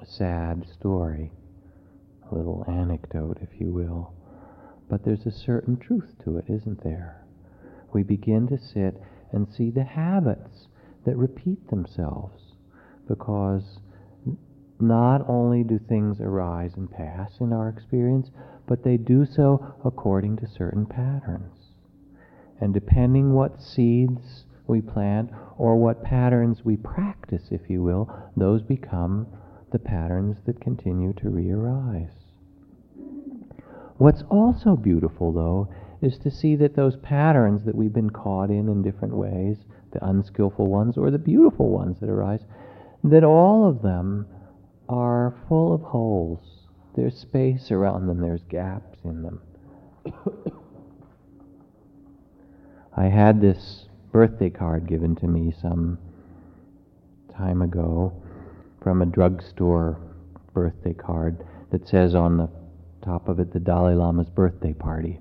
A 0.01 0.05
sad 0.05 0.65
story, 0.73 1.31
a 2.29 2.35
little 2.35 2.65
anecdote, 2.67 3.37
if 3.41 3.59
you 3.59 3.71
will. 3.71 4.13
But 4.89 5.03
there's 5.05 5.25
a 5.25 5.31
certain 5.31 5.77
truth 5.77 6.15
to 6.23 6.37
it, 6.37 6.45
isn't 6.49 6.83
there? 6.83 7.25
We 7.93 8.03
begin 8.03 8.47
to 8.47 8.57
sit 8.57 9.01
and 9.31 9.47
see 9.51 9.69
the 9.69 9.83
habits 9.83 10.67
that 11.05 11.17
repeat 11.17 11.69
themselves 11.69 12.55
because 13.07 13.79
not 14.79 15.27
only 15.29 15.63
do 15.63 15.79
things 15.79 16.19
arise 16.19 16.71
and 16.75 16.89
pass 16.89 17.39
in 17.39 17.53
our 17.53 17.69
experience, 17.69 18.31
but 18.67 18.83
they 18.83 18.97
do 18.97 19.25
so 19.25 19.75
according 19.85 20.37
to 20.37 20.47
certain 20.47 20.85
patterns. 20.85 21.60
And 22.61 22.73
depending 22.73 23.33
what 23.33 23.61
seeds 23.61 24.45
we 24.67 24.81
plant 24.81 25.31
or 25.57 25.75
what 25.75 26.03
patterns 26.03 26.63
we 26.63 26.77
practice, 26.77 27.49
if 27.51 27.69
you 27.69 27.81
will, 27.83 28.09
those 28.37 28.61
become 28.61 29.27
the 29.71 29.79
patterns 29.79 30.37
that 30.45 30.61
continue 30.61 31.13
to 31.13 31.29
re-arise. 31.29 32.11
What's 33.97 34.23
also 34.29 34.75
beautiful, 34.75 35.31
though, 35.31 35.69
is 36.01 36.17
to 36.19 36.31
see 36.31 36.55
that 36.57 36.75
those 36.75 36.95
patterns 36.97 37.65
that 37.65 37.75
we've 37.75 37.93
been 37.93 38.09
caught 38.09 38.49
in 38.49 38.69
in 38.69 38.81
different 38.81 39.15
ways, 39.15 39.57
the 39.91 40.03
unskillful 40.05 40.67
ones 40.67 40.97
or 40.97 41.11
the 41.11 41.19
beautiful 41.19 41.69
ones 41.69 41.99
that 41.99 42.09
arise, 42.09 42.41
that 43.03 43.23
all 43.23 43.67
of 43.67 43.81
them 43.81 44.27
are 44.89 45.35
full 45.47 45.73
of 45.73 45.81
holes. 45.81 46.67
There's 46.95 47.17
space 47.17 47.71
around 47.71 48.07
them, 48.07 48.19
there's 48.19 48.43
gaps 48.49 48.99
in 49.03 49.23
them. 49.23 49.41
I 53.01 53.09
had 53.09 53.41
this 53.41 53.85
birthday 54.11 54.51
card 54.51 54.85
given 54.85 55.15
to 55.15 55.27
me 55.27 55.55
some 55.59 55.97
time 57.35 57.63
ago 57.63 58.13
from 58.83 59.01
a 59.01 59.07
drugstore 59.07 59.97
birthday 60.53 60.93
card 60.93 61.43
that 61.71 61.87
says 61.87 62.13
on 62.13 62.37
the 62.37 62.47
top 63.03 63.27
of 63.27 63.39
it 63.39 63.53
the 63.53 63.59
Dalai 63.59 63.95
Lama's 63.95 64.29
birthday 64.29 64.73
party. 64.73 65.19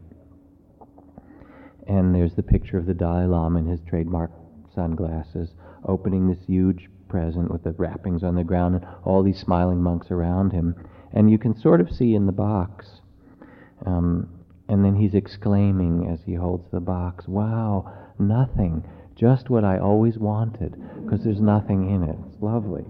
And 1.86 2.14
there's 2.14 2.34
the 2.34 2.42
picture 2.42 2.76
of 2.76 2.84
the 2.84 2.92
Dalai 2.92 3.24
Lama 3.24 3.60
in 3.60 3.66
his 3.66 3.80
trademark 3.88 4.30
sunglasses 4.74 5.48
opening 5.88 6.28
this 6.28 6.44
huge 6.46 6.90
present 7.08 7.50
with 7.50 7.62
the 7.62 7.72
wrappings 7.72 8.22
on 8.22 8.34
the 8.34 8.44
ground 8.44 8.74
and 8.74 8.86
all 9.04 9.22
these 9.22 9.40
smiling 9.40 9.82
monks 9.82 10.10
around 10.10 10.52
him. 10.52 10.74
And 11.14 11.30
you 11.30 11.38
can 11.38 11.58
sort 11.58 11.80
of 11.80 11.90
see 11.90 12.14
in 12.14 12.26
the 12.26 12.32
box, 12.32 13.00
um, 13.86 14.28
and 14.70 14.84
then 14.84 14.94
he's 14.94 15.14
exclaiming 15.14 16.08
as 16.08 16.20
he 16.24 16.34
holds 16.34 16.70
the 16.70 16.78
box, 16.78 17.26
Wow, 17.26 17.92
nothing, 18.20 18.84
just 19.16 19.50
what 19.50 19.64
I 19.64 19.80
always 19.80 20.16
wanted, 20.16 20.80
because 21.02 21.24
there's 21.24 21.40
nothing 21.40 21.90
in 21.90 22.04
it. 22.04 22.16
It's 22.28 22.40
lovely. 22.40 22.84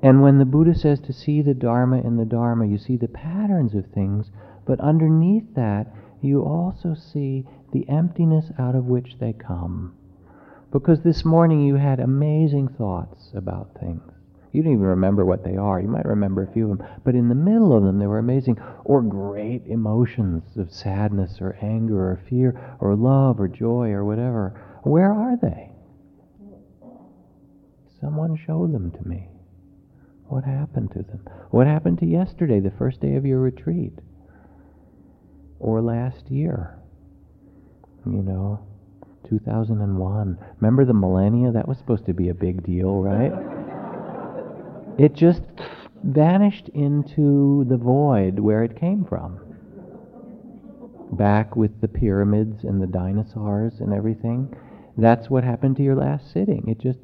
And 0.00 0.22
when 0.22 0.38
the 0.38 0.44
Buddha 0.44 0.76
says 0.76 1.00
to 1.00 1.12
see 1.12 1.42
the 1.42 1.54
Dharma 1.54 2.00
in 2.02 2.16
the 2.16 2.24
Dharma, 2.24 2.68
you 2.68 2.78
see 2.78 2.96
the 2.96 3.08
patterns 3.08 3.74
of 3.74 3.86
things, 3.86 4.30
but 4.64 4.78
underneath 4.78 5.54
that, 5.56 5.92
you 6.22 6.42
also 6.44 6.94
see 6.94 7.44
the 7.72 7.88
emptiness 7.88 8.52
out 8.60 8.76
of 8.76 8.84
which 8.84 9.18
they 9.18 9.32
come. 9.32 9.96
Because 10.70 11.02
this 11.02 11.24
morning 11.24 11.62
you 11.62 11.74
had 11.74 11.98
amazing 11.98 12.68
thoughts 12.68 13.32
about 13.34 13.76
things. 13.80 14.15
You 14.56 14.62
don't 14.62 14.72
even 14.72 14.86
remember 14.86 15.26
what 15.26 15.44
they 15.44 15.54
are. 15.54 15.78
You 15.78 15.88
might 15.88 16.06
remember 16.06 16.42
a 16.42 16.50
few 16.50 16.72
of 16.72 16.78
them. 16.78 16.88
But 17.04 17.14
in 17.14 17.28
the 17.28 17.34
middle 17.34 17.76
of 17.76 17.82
them, 17.82 17.98
they 17.98 18.06
were 18.06 18.18
amazing. 18.18 18.58
Or 18.84 19.02
great 19.02 19.66
emotions 19.66 20.56
of 20.56 20.72
sadness 20.72 21.42
or 21.42 21.58
anger 21.60 22.12
or 22.12 22.22
fear 22.30 22.58
or 22.80 22.96
love 22.96 23.38
or 23.38 23.48
joy 23.48 23.90
or 23.90 24.02
whatever. 24.06 24.58
Where 24.82 25.12
are 25.12 25.36
they? 25.36 25.72
Someone 28.00 28.34
show 28.46 28.66
them 28.66 28.92
to 28.92 29.06
me. 29.06 29.28
What 30.28 30.44
happened 30.44 30.90
to 30.92 31.02
them? 31.02 31.28
What 31.50 31.66
happened 31.66 31.98
to 31.98 32.06
yesterday, 32.06 32.60
the 32.60 32.70
first 32.70 33.02
day 33.02 33.16
of 33.16 33.26
your 33.26 33.40
retreat? 33.40 33.98
Or 35.60 35.82
last 35.82 36.30
year? 36.30 36.78
You 38.06 38.22
know, 38.22 38.66
2001. 39.28 40.38
Remember 40.60 40.86
the 40.86 40.94
millennia? 40.94 41.52
That 41.52 41.68
was 41.68 41.76
supposed 41.76 42.06
to 42.06 42.14
be 42.14 42.30
a 42.30 42.34
big 42.34 42.64
deal, 42.64 43.02
right? 43.02 43.65
It 44.98 45.14
just 45.14 45.42
vanished 46.02 46.68
into 46.70 47.64
the 47.68 47.76
void 47.76 48.38
where 48.38 48.62
it 48.62 48.78
came 48.78 49.04
from. 49.04 49.40
Back 51.12 51.56
with 51.56 51.80
the 51.80 51.88
pyramids 51.88 52.64
and 52.64 52.80
the 52.80 52.86
dinosaurs 52.86 53.80
and 53.80 53.92
everything. 53.92 54.54
That's 54.96 55.28
what 55.28 55.44
happened 55.44 55.76
to 55.76 55.82
your 55.82 55.96
last 55.96 56.32
sitting. 56.32 56.64
It 56.68 56.78
just 56.78 57.00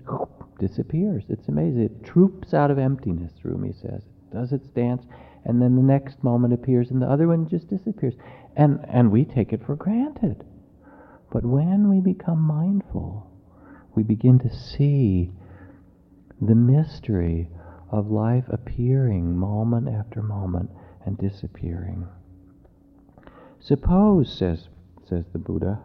disappears. 0.58 1.24
It's 1.28 1.48
amazing. 1.48 1.82
It 1.82 2.04
troops 2.04 2.54
out 2.54 2.70
of 2.70 2.78
emptiness, 2.78 3.32
Rumi 3.42 3.72
says. 3.72 4.02
It 4.02 4.34
does 4.34 4.52
its 4.52 4.68
dance, 4.68 5.04
and 5.44 5.60
then 5.60 5.76
the 5.76 5.82
next 5.82 6.22
moment 6.22 6.54
appears, 6.54 6.90
and 6.90 7.02
the 7.02 7.10
other 7.10 7.28
one 7.28 7.48
just 7.48 7.68
disappears. 7.68 8.14
And, 8.56 8.84
and 8.88 9.10
we 9.10 9.24
take 9.24 9.52
it 9.52 9.64
for 9.64 9.76
granted. 9.76 10.44
But 11.30 11.44
when 11.44 11.88
we 11.88 12.00
become 12.00 12.40
mindful, 12.40 13.30
we 13.94 14.02
begin 14.02 14.38
to 14.40 14.54
see 14.54 15.32
the 16.40 16.54
mystery 16.54 17.48
of 17.92 18.10
life 18.10 18.44
appearing 18.48 19.36
moment 19.36 19.88
after 19.88 20.22
moment 20.22 20.70
and 21.04 21.18
disappearing. 21.18 22.08
Suppose, 23.60 24.34
says, 24.36 24.68
says 25.08 25.26
the 25.32 25.38
Buddha, 25.38 25.78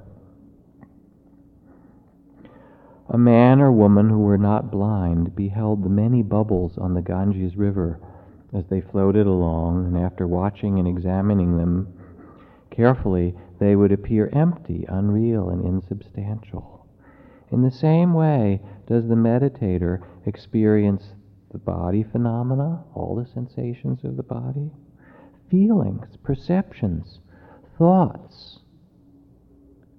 a 3.10 3.18
man 3.18 3.62
or 3.62 3.72
woman 3.72 4.10
who 4.10 4.20
were 4.20 4.38
not 4.38 4.72
blind 4.72 5.36
beheld 5.36 5.84
the 5.84 5.90
many 5.90 6.24
bubbles 6.24 6.78
on 6.78 6.94
the 6.94 7.02
Ganges 7.02 7.56
River 7.56 8.00
as 8.54 8.66
they 8.70 8.82
floated 8.82 9.28
along, 9.28 9.86
and 9.86 9.98
after 9.98 10.26
watching 10.28 10.80
and 10.80 10.88
examining 10.88 11.58
them 11.58 11.94
carefully, 12.72 13.36
they 13.60 13.76
would 13.76 13.92
appear 13.92 14.30
empty, 14.34 14.86
unreal, 14.88 15.50
and 15.50 15.66
insubstantial. 15.66 16.86
In 17.52 17.62
the 17.62 17.72
same 17.72 18.14
way, 18.14 18.62
does 18.88 19.08
the 19.08 19.16
meditator 19.16 20.02
experience 20.26 21.14
the 21.58 21.72
body 21.72 22.04
phenomena, 22.04 22.84
all 22.94 23.16
the 23.16 23.30
sensations 23.34 24.04
of 24.04 24.16
the 24.16 24.24
body, 24.24 24.70
feelings, 25.50 26.06
perceptions, 26.24 27.20
thoughts, 27.78 28.60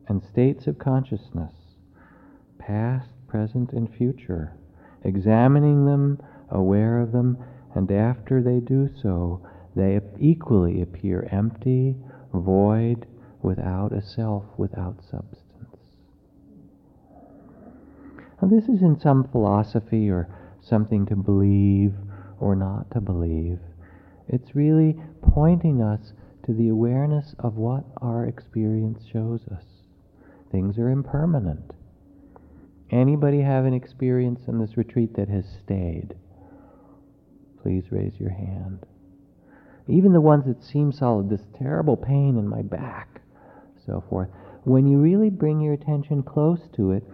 and 0.06 0.22
states 0.22 0.66
of 0.66 0.78
consciousness, 0.78 1.52
past, 2.58 3.08
present, 3.26 3.72
and 3.72 3.92
future, 3.94 4.52
examining 5.04 5.84
them, 5.84 6.20
aware 6.50 7.00
of 7.00 7.12
them, 7.12 7.36
and 7.74 7.90
after 7.90 8.42
they 8.42 8.60
do 8.60 8.88
so, 9.02 9.44
they 9.74 10.00
equally 10.20 10.80
appear 10.80 11.28
empty, 11.32 11.96
void, 12.32 13.06
without 13.42 13.92
a 13.92 14.02
self, 14.02 14.44
without 14.56 14.96
substance. 15.02 15.44
Now, 18.40 18.48
this 18.48 18.64
is 18.64 18.82
in 18.82 18.98
some 19.00 19.28
philosophy 19.28 20.08
or 20.08 20.28
something 20.68 21.06
to 21.06 21.16
believe 21.16 21.94
or 22.40 22.54
not 22.54 22.90
to 22.92 23.00
believe. 23.00 23.58
It's 24.28 24.54
really 24.54 24.96
pointing 25.22 25.82
us 25.82 26.12
to 26.44 26.52
the 26.52 26.68
awareness 26.68 27.34
of 27.38 27.56
what 27.56 27.84
our 28.00 28.26
experience 28.26 29.04
shows 29.10 29.40
us. 29.50 29.64
Things 30.50 30.78
are 30.78 30.90
impermanent. 30.90 31.72
Anybody 32.90 33.42
have 33.42 33.64
an 33.64 33.74
experience 33.74 34.40
in 34.48 34.58
this 34.58 34.76
retreat 34.76 35.14
that 35.16 35.28
has 35.28 35.44
stayed? 35.62 36.14
Please 37.62 37.84
raise 37.90 38.18
your 38.18 38.30
hand. 38.30 38.86
Even 39.88 40.12
the 40.12 40.20
ones 40.20 40.44
that 40.46 40.62
seem 40.62 40.92
solid, 40.92 41.28
this 41.28 41.44
terrible 41.58 41.96
pain 41.96 42.36
in 42.36 42.48
my 42.48 42.62
back, 42.62 43.20
so 43.84 44.02
forth. 44.08 44.28
When 44.64 44.86
you 44.86 44.98
really 44.98 45.30
bring 45.30 45.60
your 45.60 45.74
attention 45.74 46.22
close 46.22 46.60
to 46.76 46.92
it, 46.92 47.04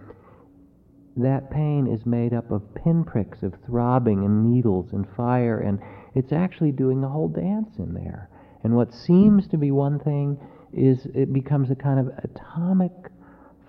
that 1.17 1.49
pain 1.49 1.87
is 1.87 2.05
made 2.05 2.33
up 2.33 2.51
of 2.51 2.61
pinpricks 2.75 3.41
of 3.41 3.53
throbbing 3.65 4.25
and 4.25 4.51
needles 4.51 4.89
and 4.91 5.05
fire, 5.15 5.59
and 5.59 5.79
it's 6.13 6.33
actually 6.33 6.71
doing 6.71 7.03
a 7.03 7.09
whole 7.09 7.29
dance 7.29 7.77
in 7.77 7.93
there. 7.93 8.29
And 8.63 8.75
what 8.75 8.93
seems 8.93 9.47
to 9.49 9.57
be 9.57 9.71
one 9.71 9.99
thing 9.99 10.37
is 10.73 11.07
it 11.13 11.31
becomes 11.31 11.71
a 11.71 11.75
kind 11.75 11.99
of 11.99 12.11
atomic 12.23 12.91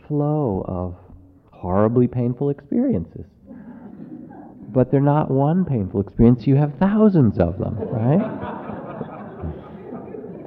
flow 0.09 0.65
of 0.67 0.97
horribly 1.53 2.09
painful 2.09 2.51
experiences. 2.51 3.27
But 4.69 4.91
they're 4.91 5.01
not 5.01 5.31
one 5.31 5.65
painful 5.65 6.01
experience, 6.01 6.47
you 6.47 6.57
have 6.57 6.75
thousands 6.79 7.39
of 7.39 7.59
them, 7.59 7.77
right? 7.79 8.21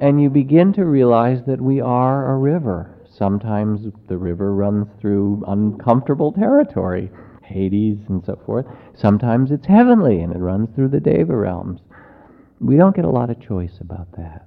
and 0.00 0.20
you 0.20 0.30
begin 0.30 0.72
to 0.74 0.84
realize 0.84 1.40
that 1.46 1.60
we 1.60 1.80
are 1.80 2.32
a 2.32 2.36
river. 2.36 2.89
Sometimes 3.20 3.86
the 4.08 4.16
river 4.16 4.54
runs 4.54 4.86
through 4.98 5.44
uncomfortable 5.46 6.32
territory, 6.32 7.10
Hades 7.42 7.98
and 8.08 8.24
so 8.24 8.40
forth. 8.46 8.64
Sometimes 8.94 9.50
it's 9.50 9.66
heavenly 9.66 10.22
and 10.22 10.32
it 10.32 10.38
runs 10.38 10.70
through 10.74 10.88
the 10.88 11.00
Deva 11.00 11.36
realms. 11.36 11.82
We 12.60 12.78
don't 12.78 12.96
get 12.96 13.04
a 13.04 13.10
lot 13.10 13.28
of 13.28 13.38
choice 13.38 13.76
about 13.78 14.10
that. 14.16 14.46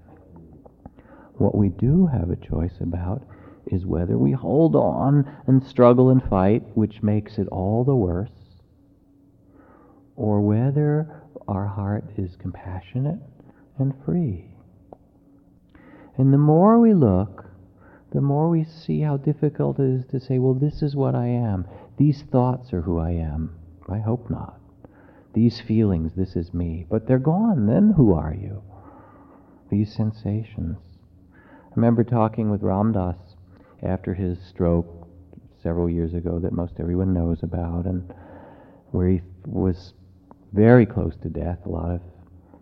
What 1.36 1.54
we 1.54 1.70
do 1.70 2.08
have 2.08 2.32
a 2.32 2.36
choice 2.36 2.74
about 2.82 3.22
is 3.68 3.86
whether 3.86 4.18
we 4.18 4.32
hold 4.32 4.76
on 4.76 5.32
and 5.46 5.64
struggle 5.64 6.10
and 6.10 6.24
fight, 6.28 6.64
which 6.74 7.04
makes 7.04 7.38
it 7.38 7.48
all 7.50 7.84
the 7.84 7.96
worse, 7.96 8.32
or 10.16 10.42
whether 10.42 11.22
our 11.48 11.68
heart 11.68 12.06
is 12.18 12.36
compassionate 12.38 13.20
and 13.78 13.94
free. 14.04 14.56
And 16.18 16.34
the 16.34 16.40
more 16.40 16.80
we 16.80 16.96
look, 16.96 17.53
the 18.14 18.22
more 18.22 18.48
we 18.48 18.64
see 18.64 19.02
how 19.02 19.18
difficult 19.18 19.80
it 19.80 19.90
is 19.90 20.06
to 20.06 20.20
say, 20.20 20.38
well, 20.38 20.54
this 20.54 20.84
is 20.84 20.96
what 20.96 21.16
I 21.16 21.26
am. 21.26 21.68
These 21.98 22.22
thoughts 22.32 22.72
are 22.72 22.82
who 22.82 23.00
I 23.00 23.12
am. 23.12 23.56
I 23.90 23.98
hope 23.98 24.30
not. 24.30 24.60
These 25.34 25.62
feelings, 25.62 26.12
this 26.16 26.36
is 26.36 26.54
me. 26.54 26.86
But 26.90 27.08
they're 27.08 27.18
gone. 27.18 27.66
Then 27.66 27.94
who 27.98 28.14
are 28.14 28.34
you? 28.34 28.62
These 29.72 29.96
sensations. 29.96 30.78
I 31.34 31.76
remember 31.76 32.04
talking 32.04 32.52
with 32.52 32.62
Ram 32.62 32.92
Dass 32.92 33.18
after 33.82 34.14
his 34.14 34.38
stroke 34.48 35.08
several 35.64 35.90
years 35.90 36.14
ago 36.14 36.38
that 36.40 36.54
most 36.54 36.74
everyone 36.80 37.14
knows 37.14 37.42
about, 37.42 37.86
and 37.86 38.14
where 38.92 39.10
he 39.10 39.22
was 39.46 39.94
very 40.52 40.86
close 40.86 41.16
to 41.24 41.30
death. 41.30 41.66
A 41.66 41.70
lot 41.70 41.90
of 41.90 42.02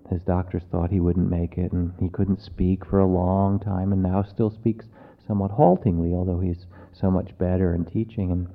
his 0.09 0.21
doctors 0.21 0.63
thought 0.71 0.91
he 0.91 1.01
wouldn't 1.01 1.29
make 1.29 1.57
it, 1.57 1.73
and 1.73 1.91
he 1.99 2.07
couldn't 2.07 2.41
speak 2.41 2.85
for 2.85 2.99
a 2.99 3.05
long 3.05 3.59
time, 3.59 3.91
and 3.91 4.01
now 4.01 4.23
still 4.23 4.49
speaks 4.49 4.85
somewhat 5.27 5.51
haltingly, 5.51 6.13
although 6.13 6.39
he's 6.39 6.65
so 6.93 7.09
much 7.09 7.37
better 7.37 7.73
in 7.73 7.85
teaching. 7.85 8.31
And 8.31 8.47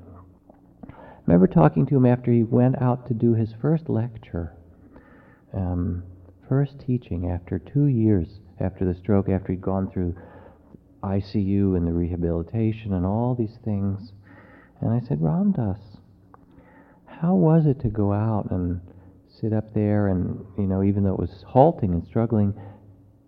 I 0.88 0.94
remember 1.26 1.46
talking 1.46 1.86
to 1.86 1.96
him 1.96 2.06
after 2.06 2.32
he 2.32 2.42
went 2.42 2.80
out 2.80 3.06
to 3.08 3.14
do 3.14 3.34
his 3.34 3.54
first 3.60 3.88
lecture, 3.88 4.54
um, 5.52 6.04
first 6.48 6.80
teaching 6.86 7.30
after 7.30 7.58
two 7.58 7.86
years 7.86 8.40
after 8.60 8.84
the 8.84 8.98
stroke, 8.98 9.28
after 9.28 9.52
he'd 9.52 9.62
gone 9.62 9.90
through 9.90 10.14
ICU 11.02 11.76
and 11.76 11.86
the 11.86 11.92
rehabilitation 11.92 12.92
and 12.92 13.04
all 13.06 13.34
these 13.34 13.58
things. 13.64 14.12
And 14.80 14.90
I 14.90 15.06
said, 15.06 15.22
Ram 15.22 15.52
Dass, 15.52 15.78
how 17.06 17.34
was 17.34 17.66
it 17.66 17.80
to 17.80 17.88
go 17.88 18.12
out 18.12 18.50
and 18.50 18.80
sit 19.40 19.52
up 19.52 19.72
there 19.74 20.08
and, 20.08 20.44
you 20.58 20.66
know, 20.66 20.82
even 20.82 21.04
though 21.04 21.14
it 21.14 21.18
was 21.18 21.44
halting 21.46 21.92
and 21.92 22.04
struggling, 22.06 22.54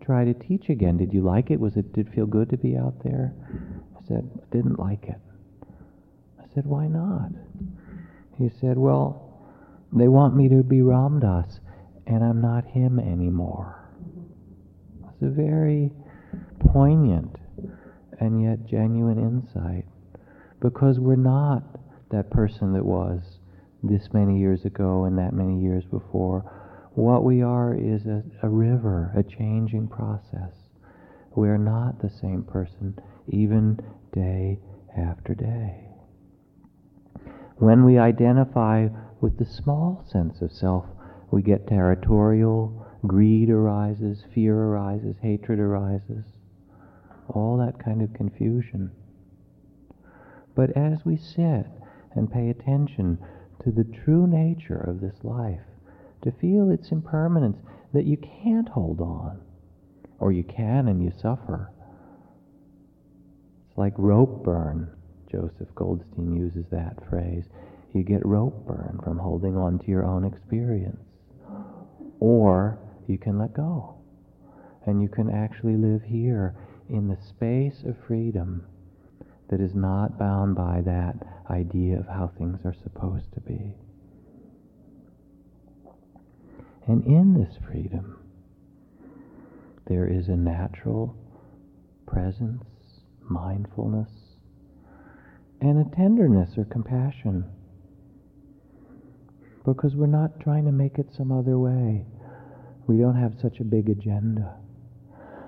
try 0.08 0.24
to 0.24 0.32
teach 0.32 0.70
again? 0.70 0.96
Did 0.96 1.12
you 1.12 1.20
like 1.20 1.50
it? 1.50 1.60
Was 1.60 1.76
it, 1.76 1.92
did 1.92 2.06
it 2.06 2.14
feel 2.14 2.24
good 2.24 2.48
to 2.48 2.56
be 2.56 2.78
out 2.78 2.94
there? 3.04 3.34
I 3.94 4.08
said, 4.08 4.30
I 4.34 4.56
didn't 4.56 4.78
like 4.78 5.04
it. 5.04 5.20
I 6.40 6.44
said, 6.54 6.64
why 6.64 6.86
not? 6.86 7.28
He 8.38 8.48
said, 8.58 8.78
well, 8.78 9.44
they 9.92 10.08
want 10.08 10.34
me 10.34 10.48
to 10.48 10.62
be 10.62 10.80
Ram 10.80 11.20
Dass, 11.20 11.60
and 12.06 12.24
I'm 12.24 12.40
not 12.40 12.64
him 12.64 12.98
anymore. 12.98 13.86
It's 15.10 15.24
a 15.24 15.28
very 15.28 15.92
poignant 16.72 17.36
and 18.18 18.42
yet 18.42 18.64
genuine 18.64 19.18
insight 19.18 19.84
because 20.62 20.98
we're 20.98 21.16
not 21.16 21.62
that 22.10 22.30
person 22.30 22.72
that 22.72 22.84
was 22.84 23.20
this 23.82 24.08
many 24.14 24.38
years 24.38 24.64
ago 24.64 25.04
and 25.04 25.18
that 25.18 25.34
many 25.34 25.60
years 25.60 25.84
before. 25.84 26.50
What 26.98 27.22
we 27.22 27.42
are 27.42 27.74
is 27.74 28.06
a, 28.06 28.24
a 28.42 28.48
river, 28.48 29.12
a 29.14 29.22
changing 29.22 29.86
process. 29.86 30.50
We 31.36 31.48
are 31.48 31.56
not 31.56 32.02
the 32.02 32.10
same 32.10 32.42
person, 32.42 32.98
even 33.28 33.78
day 34.12 34.58
after 34.96 35.32
day. 35.36 35.90
When 37.58 37.84
we 37.84 37.98
identify 37.98 38.88
with 39.20 39.38
the 39.38 39.44
small 39.44 40.04
sense 40.10 40.42
of 40.42 40.50
self, 40.50 40.86
we 41.30 41.40
get 41.40 41.68
territorial, 41.68 42.84
greed 43.06 43.48
arises, 43.48 44.24
fear 44.34 44.56
arises, 44.56 45.14
hatred 45.22 45.60
arises, 45.60 46.24
all 47.28 47.58
that 47.58 47.78
kind 47.78 48.02
of 48.02 48.12
confusion. 48.12 48.90
But 50.56 50.76
as 50.76 51.04
we 51.04 51.16
sit 51.16 51.66
and 52.16 52.28
pay 52.28 52.50
attention 52.50 53.18
to 53.62 53.70
the 53.70 53.84
true 53.84 54.26
nature 54.26 54.80
of 54.80 55.00
this 55.00 55.22
life, 55.22 55.67
to 56.22 56.32
feel 56.32 56.70
its 56.70 56.90
impermanence, 56.90 57.58
that 57.92 58.04
you 58.04 58.16
can't 58.16 58.68
hold 58.68 59.00
on, 59.00 59.40
or 60.18 60.32
you 60.32 60.44
can 60.44 60.88
and 60.88 61.02
you 61.02 61.12
suffer. 61.20 61.70
It's 63.68 63.78
like 63.78 63.94
rope 63.96 64.44
burn. 64.44 64.90
Joseph 65.30 65.74
Goldstein 65.74 66.34
uses 66.34 66.64
that 66.70 66.96
phrase. 67.08 67.44
You 67.92 68.02
get 68.02 68.24
rope 68.24 68.66
burn 68.66 69.00
from 69.02 69.18
holding 69.18 69.56
on 69.56 69.78
to 69.78 69.86
your 69.86 70.04
own 70.04 70.24
experience. 70.24 71.00
Or 72.20 72.78
you 73.06 73.18
can 73.18 73.38
let 73.38 73.54
go. 73.54 73.96
And 74.86 75.02
you 75.02 75.08
can 75.08 75.30
actually 75.30 75.76
live 75.76 76.02
here 76.02 76.54
in 76.88 77.08
the 77.08 77.18
space 77.22 77.82
of 77.86 77.96
freedom 78.06 78.66
that 79.50 79.60
is 79.60 79.74
not 79.74 80.18
bound 80.18 80.54
by 80.54 80.82
that 80.84 81.16
idea 81.50 81.98
of 81.98 82.06
how 82.06 82.30
things 82.38 82.60
are 82.64 82.74
supposed 82.82 83.32
to 83.34 83.40
be. 83.40 83.74
And 86.88 87.04
in 87.04 87.34
this 87.34 87.54
freedom, 87.66 88.18
there 89.86 90.08
is 90.08 90.28
a 90.28 90.36
natural 90.36 91.14
presence, 92.06 92.64
mindfulness, 93.28 94.08
and 95.60 95.78
a 95.78 95.96
tenderness 95.96 96.56
or 96.56 96.64
compassion. 96.64 97.44
Because 99.66 99.94
we're 99.94 100.06
not 100.06 100.40
trying 100.40 100.64
to 100.64 100.72
make 100.72 100.98
it 100.98 101.08
some 101.14 101.30
other 101.30 101.58
way. 101.58 102.06
We 102.86 102.96
don't 102.96 103.20
have 103.20 103.34
such 103.42 103.60
a 103.60 103.64
big 103.64 103.90
agenda. 103.90 104.56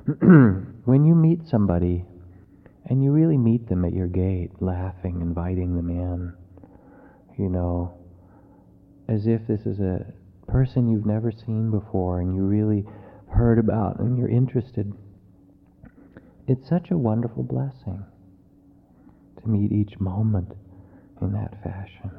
when 0.85 1.07
you 1.07 1.15
meet 1.15 1.49
somebody 1.49 2.05
and 2.85 3.03
you 3.03 3.13
really 3.13 3.39
meet 3.39 3.67
them 3.67 3.87
at 3.87 3.95
your 3.95 4.09
gate, 4.09 4.51
laughing, 4.61 5.23
inviting 5.23 5.75
them 5.75 5.89
in, 5.89 6.35
you 7.39 7.49
know, 7.49 7.95
as 9.09 9.27
if 9.27 9.47
this 9.47 9.61
is 9.65 9.81
a 9.81 10.05
person 10.51 10.89
you've 10.89 11.07
never 11.07 11.31
seen 11.31 11.71
before 11.71 12.21
and 12.21 12.35
you 12.35 12.43
really 12.43 12.85
heard 13.29 13.59
about 13.59 14.01
and 14.01 14.19
you're 14.19 14.29
interested. 14.29 14.93
It's 16.49 16.69
such 16.69 16.91
a 16.91 16.99
wonderful 16.99 17.45
blessing 17.45 18.05
to 19.41 19.49
meet 19.49 19.71
each 19.71 20.01
moment 20.01 20.53
in 21.21 21.33
that 21.33 21.63
fashion. 21.63 22.11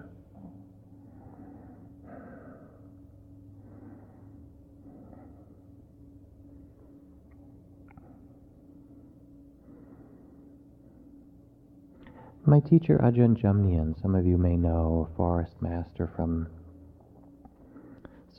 My 12.46 12.60
teacher 12.60 12.98
Ajahn 12.98 13.40
Jamnian, 13.40 14.02
some 14.02 14.16
of 14.16 14.26
you 14.26 14.38
may 14.38 14.56
know, 14.58 15.08
a 15.12 15.16
forest 15.16 15.62
master 15.62 16.10
from 16.16 16.48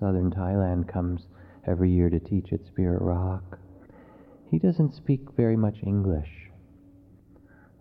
southern 0.03 0.33
Thailand, 0.33 0.93
comes 0.93 1.29
every 1.65 1.93
year 1.93 2.11
to 2.11 2.19
teach 2.19 2.53
at 2.53 2.67
Spirit 2.67 3.01
Rock. 3.01 3.61
He 4.51 4.59
doesn't 4.59 4.97
speak 4.97 5.21
very 5.37 5.57
much 5.57 5.77
English. 5.87 6.29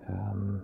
Um, 0.07 0.61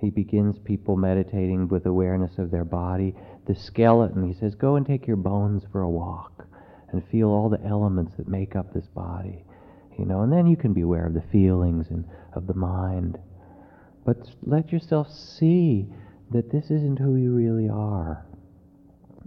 he 0.00 0.10
begins 0.10 0.58
people 0.58 0.96
meditating 0.96 1.68
with 1.68 1.86
awareness 1.86 2.38
of 2.38 2.50
their 2.50 2.64
body. 2.64 3.14
The 3.46 3.54
skeleton, 3.54 4.26
he 4.26 4.34
says, 4.34 4.56
go 4.56 4.74
and 4.74 4.84
take 4.84 5.06
your 5.06 5.16
bones 5.16 5.62
for 5.70 5.82
a 5.82 5.88
walk 5.88 6.48
and 6.90 7.06
feel 7.08 7.28
all 7.28 7.48
the 7.48 7.64
elements 7.64 8.14
that 8.16 8.26
make 8.26 8.56
up 8.56 8.74
this 8.74 8.88
body. 8.88 9.44
You 9.96 10.06
know, 10.06 10.22
and 10.22 10.32
then 10.32 10.48
you 10.48 10.56
can 10.56 10.72
be 10.72 10.80
aware 10.80 11.06
of 11.06 11.14
the 11.14 11.24
feelings 11.32 11.86
and 11.90 12.04
of 12.34 12.48
the 12.48 12.54
mind. 12.54 13.16
But 14.04 14.18
let 14.42 14.72
yourself 14.72 15.06
see 15.10 15.86
that 16.32 16.50
this 16.50 16.64
isn't 16.64 16.98
who 16.98 17.14
you 17.14 17.32
really 17.32 17.68
are. 17.68 18.26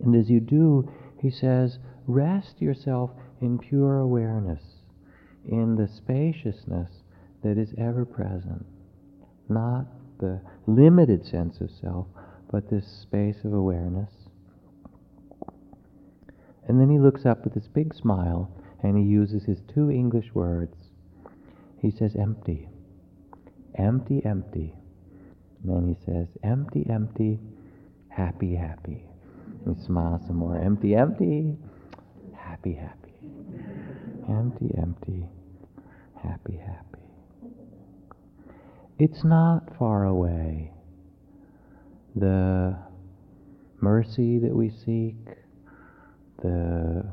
And 0.04 0.16
as 0.16 0.30
you 0.30 0.42
do, 0.42 0.92
he 1.22 1.30
says, 1.30 1.80
rest 2.08 2.62
yourself 2.62 3.12
in 3.42 3.60
pure 3.60 4.00
awareness, 4.00 4.62
in 5.46 5.76
the 5.76 5.88
spaciousness 5.88 6.90
that 7.44 7.58
is 7.58 7.74
ever 7.78 8.06
present, 8.06 8.66
not 9.48 9.86
the 10.20 10.42
limited 10.68 11.26
sense 11.26 11.62
of 11.62 11.70
self, 11.72 12.08
but 12.52 12.70
this 12.70 12.88
space 12.88 13.44
of 13.44 13.54
awareness. 13.54 14.12
And 16.68 16.80
then 16.80 16.90
he 16.90 17.00
looks 17.00 17.26
up 17.26 17.44
with 17.44 17.54
this 17.54 17.68
big 17.68 17.96
smile 17.96 18.52
and 18.84 18.98
he 18.98 19.04
uses 19.04 19.44
his 19.44 19.62
two 19.74 19.90
English 19.90 20.34
words. 20.34 20.76
He 21.82 21.90
says, 21.90 22.16
empty 22.16 22.70
empty, 23.80 24.22
empty. 24.26 24.74
And 25.64 25.72
then 25.76 25.88
he 25.88 26.06
says, 26.06 26.28
empty, 26.44 26.86
empty, 26.90 27.40
happy, 28.10 28.56
happy. 28.56 29.09
He 29.66 29.76
smile 29.86 30.22
some 30.26 30.38
more. 30.38 30.58
Empty, 30.58 30.96
empty, 30.96 31.56
happy, 32.36 32.74
happy. 32.74 33.14
Empty, 34.28 34.72
empty, 34.78 35.26
happy, 36.22 36.58
happy. 36.58 36.90
It's 38.98 39.24
not 39.24 39.78
far 39.78 40.06
away. 40.06 40.72
The 42.16 42.78
mercy 43.82 44.40
that 44.40 44.54
we 44.54 44.70
seek, 44.70 45.16
the 46.42 47.06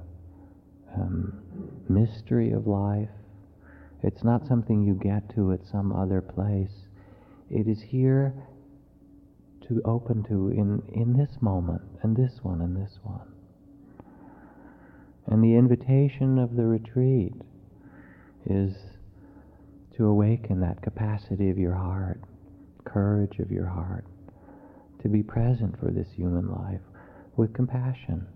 um, 0.95 1.41
mystery 1.89 2.53
of 2.53 2.67
life, 2.67 3.09
it's 4.03 4.25
not 4.25 4.47
something 4.47 4.85
you 4.85 4.95
get 4.95 5.35
to 5.35 5.53
at 5.53 5.61
some 5.71 5.93
other 5.93 6.21
place. 6.21 6.87
It 7.51 7.69
is 7.69 7.81
here 7.83 8.35
to 9.69 9.83
open 9.85 10.23
to 10.25 10.49
in, 10.51 10.83
in 10.93 11.17
this 11.17 11.41
moment, 11.41 11.83
and 12.03 12.17
this 12.17 12.39
one, 12.43 12.61
and 12.61 12.77
this 12.77 12.99
one. 13.03 13.27
And 15.27 15.43
the 15.43 15.57
invitation 15.57 16.39
of 16.39 16.55
the 16.55 16.64
retreat 16.64 17.35
is 18.49 18.75
to 19.97 20.07
awaken 20.07 20.61
that 20.61 20.83
capacity 20.83 21.51
of 21.51 21.59
your 21.59 21.75
heart, 21.75 22.21
courage 22.85 23.39
of 23.39 23.51
your 23.51 23.67
heart, 23.67 24.05
to 25.03 25.09
be 25.09 25.23
present 25.23 25.79
for 25.81 25.91
this 25.91 26.09
human 26.14 26.51
life 26.51 26.81
with 27.37 27.53
compassion, 27.55 28.27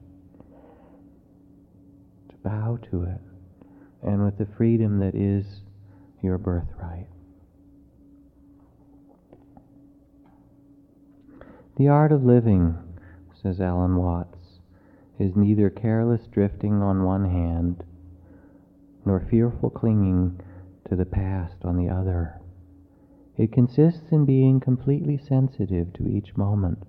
to 2.29 2.35
bow 2.43 2.79
to 2.91 3.05
it 3.05 3.21
and 4.03 4.25
with 4.25 4.39
the 4.39 4.47
freedom 4.57 4.99
that 4.99 5.15
is 5.15 5.63
your 6.23 6.39
birthright. 6.39 7.07
The 11.81 11.89
art 11.89 12.13
of 12.13 12.27
living, 12.27 12.77
says 13.33 13.59
Alan 13.59 13.97
Watts, 13.97 14.61
is 15.19 15.35
neither 15.35 15.71
careless 15.71 16.27
drifting 16.27 16.83
on 16.83 17.05
one 17.05 17.25
hand, 17.25 17.85
nor 19.07 19.19
fearful 19.19 19.71
clinging 19.71 20.43
to 20.91 20.95
the 20.95 21.07
past 21.07 21.65
on 21.65 21.79
the 21.79 21.89
other. 21.89 22.39
It 23.39 23.51
consists 23.51 24.13
in 24.13 24.27
being 24.27 24.61
completely 24.61 25.17
sensitive 25.17 25.95
to 25.95 26.07
each 26.07 26.37
moment, 26.37 26.83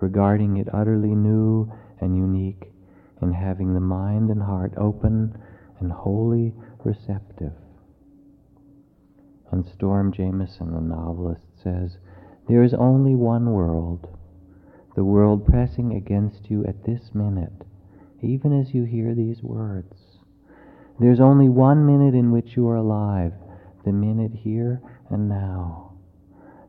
regarding 0.00 0.56
it 0.56 0.74
utterly 0.74 1.14
new 1.14 1.70
and 2.00 2.16
unique, 2.16 2.72
and 3.20 3.36
having 3.36 3.72
the 3.72 3.78
mind 3.78 4.30
and 4.30 4.42
heart 4.42 4.74
open 4.76 5.38
and 5.78 5.92
wholly 5.92 6.54
receptive. 6.82 7.52
And 9.52 9.64
Storm 9.64 10.10
Jameson, 10.10 10.72
the 10.72 10.80
novelist, 10.80 11.46
says, 11.62 11.98
There 12.48 12.62
is 12.62 12.72
only 12.72 13.14
one 13.14 13.52
world, 13.52 14.08
the 14.96 15.04
world 15.04 15.46
pressing 15.46 15.92
against 15.92 16.50
you 16.50 16.64
at 16.64 16.84
this 16.84 17.10
minute, 17.12 17.64
even 18.22 18.58
as 18.58 18.72
you 18.72 18.84
hear 18.84 19.14
these 19.14 19.42
words. 19.42 20.18
There's 20.98 21.20
only 21.20 21.50
one 21.50 21.84
minute 21.84 22.14
in 22.14 22.32
which 22.32 22.56
you 22.56 22.66
are 22.68 22.76
alive, 22.76 23.34
the 23.84 23.92
minute 23.92 24.32
here 24.32 24.80
and 25.10 25.28
now. 25.28 25.92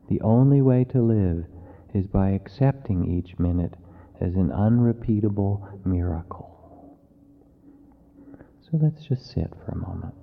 The 0.09 0.19
only 0.19 0.61
way 0.61 0.83
to 0.83 1.01
live 1.01 1.45
is 1.93 2.07
by 2.07 2.31
accepting 2.31 3.09
each 3.09 3.39
minute 3.39 3.75
as 4.19 4.35
an 4.35 4.51
unrepeatable 4.51 5.65
miracle. 5.85 6.97
So 8.61 8.77
let's 8.81 9.05
just 9.05 9.31
sit 9.31 9.49
for 9.65 9.71
a 9.71 9.77
moment. 9.77 10.13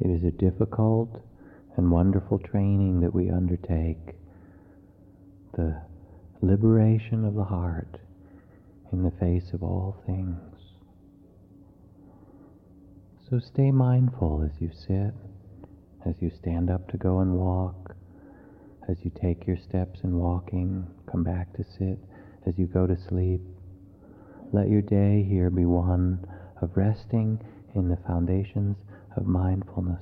It 0.00 0.01
is 0.12 0.24
a 0.24 0.30
difficult 0.30 1.22
and 1.76 1.90
wonderful 1.90 2.38
training 2.38 3.00
that 3.00 3.14
we 3.14 3.30
undertake. 3.30 4.14
The 5.54 5.82
liberation 6.40 7.24
of 7.24 7.34
the 7.34 7.44
heart 7.44 7.98
in 8.92 9.02
the 9.02 9.10
face 9.10 9.52
of 9.52 9.62
all 9.62 9.96
things. 10.06 10.38
So 13.30 13.38
stay 13.38 13.70
mindful 13.70 14.42
as 14.44 14.60
you 14.60 14.70
sit, 14.74 15.14
as 16.04 16.14
you 16.20 16.30
stand 16.30 16.68
up 16.68 16.90
to 16.90 16.98
go 16.98 17.20
and 17.20 17.34
walk, 17.34 17.96
as 18.88 18.98
you 19.04 19.10
take 19.10 19.46
your 19.46 19.56
steps 19.56 20.00
in 20.04 20.18
walking, 20.18 20.86
come 21.10 21.24
back 21.24 21.52
to 21.54 21.64
sit, 21.64 21.98
as 22.46 22.58
you 22.58 22.66
go 22.66 22.86
to 22.86 22.96
sleep. 23.08 23.40
Let 24.52 24.68
your 24.68 24.82
day 24.82 25.22
here 25.22 25.48
be 25.48 25.64
one 25.64 26.26
of 26.60 26.76
resting 26.76 27.40
in 27.74 27.88
the 27.88 27.96
foundations 28.06 28.76
of 29.16 29.26
mindfulness. 29.26 30.01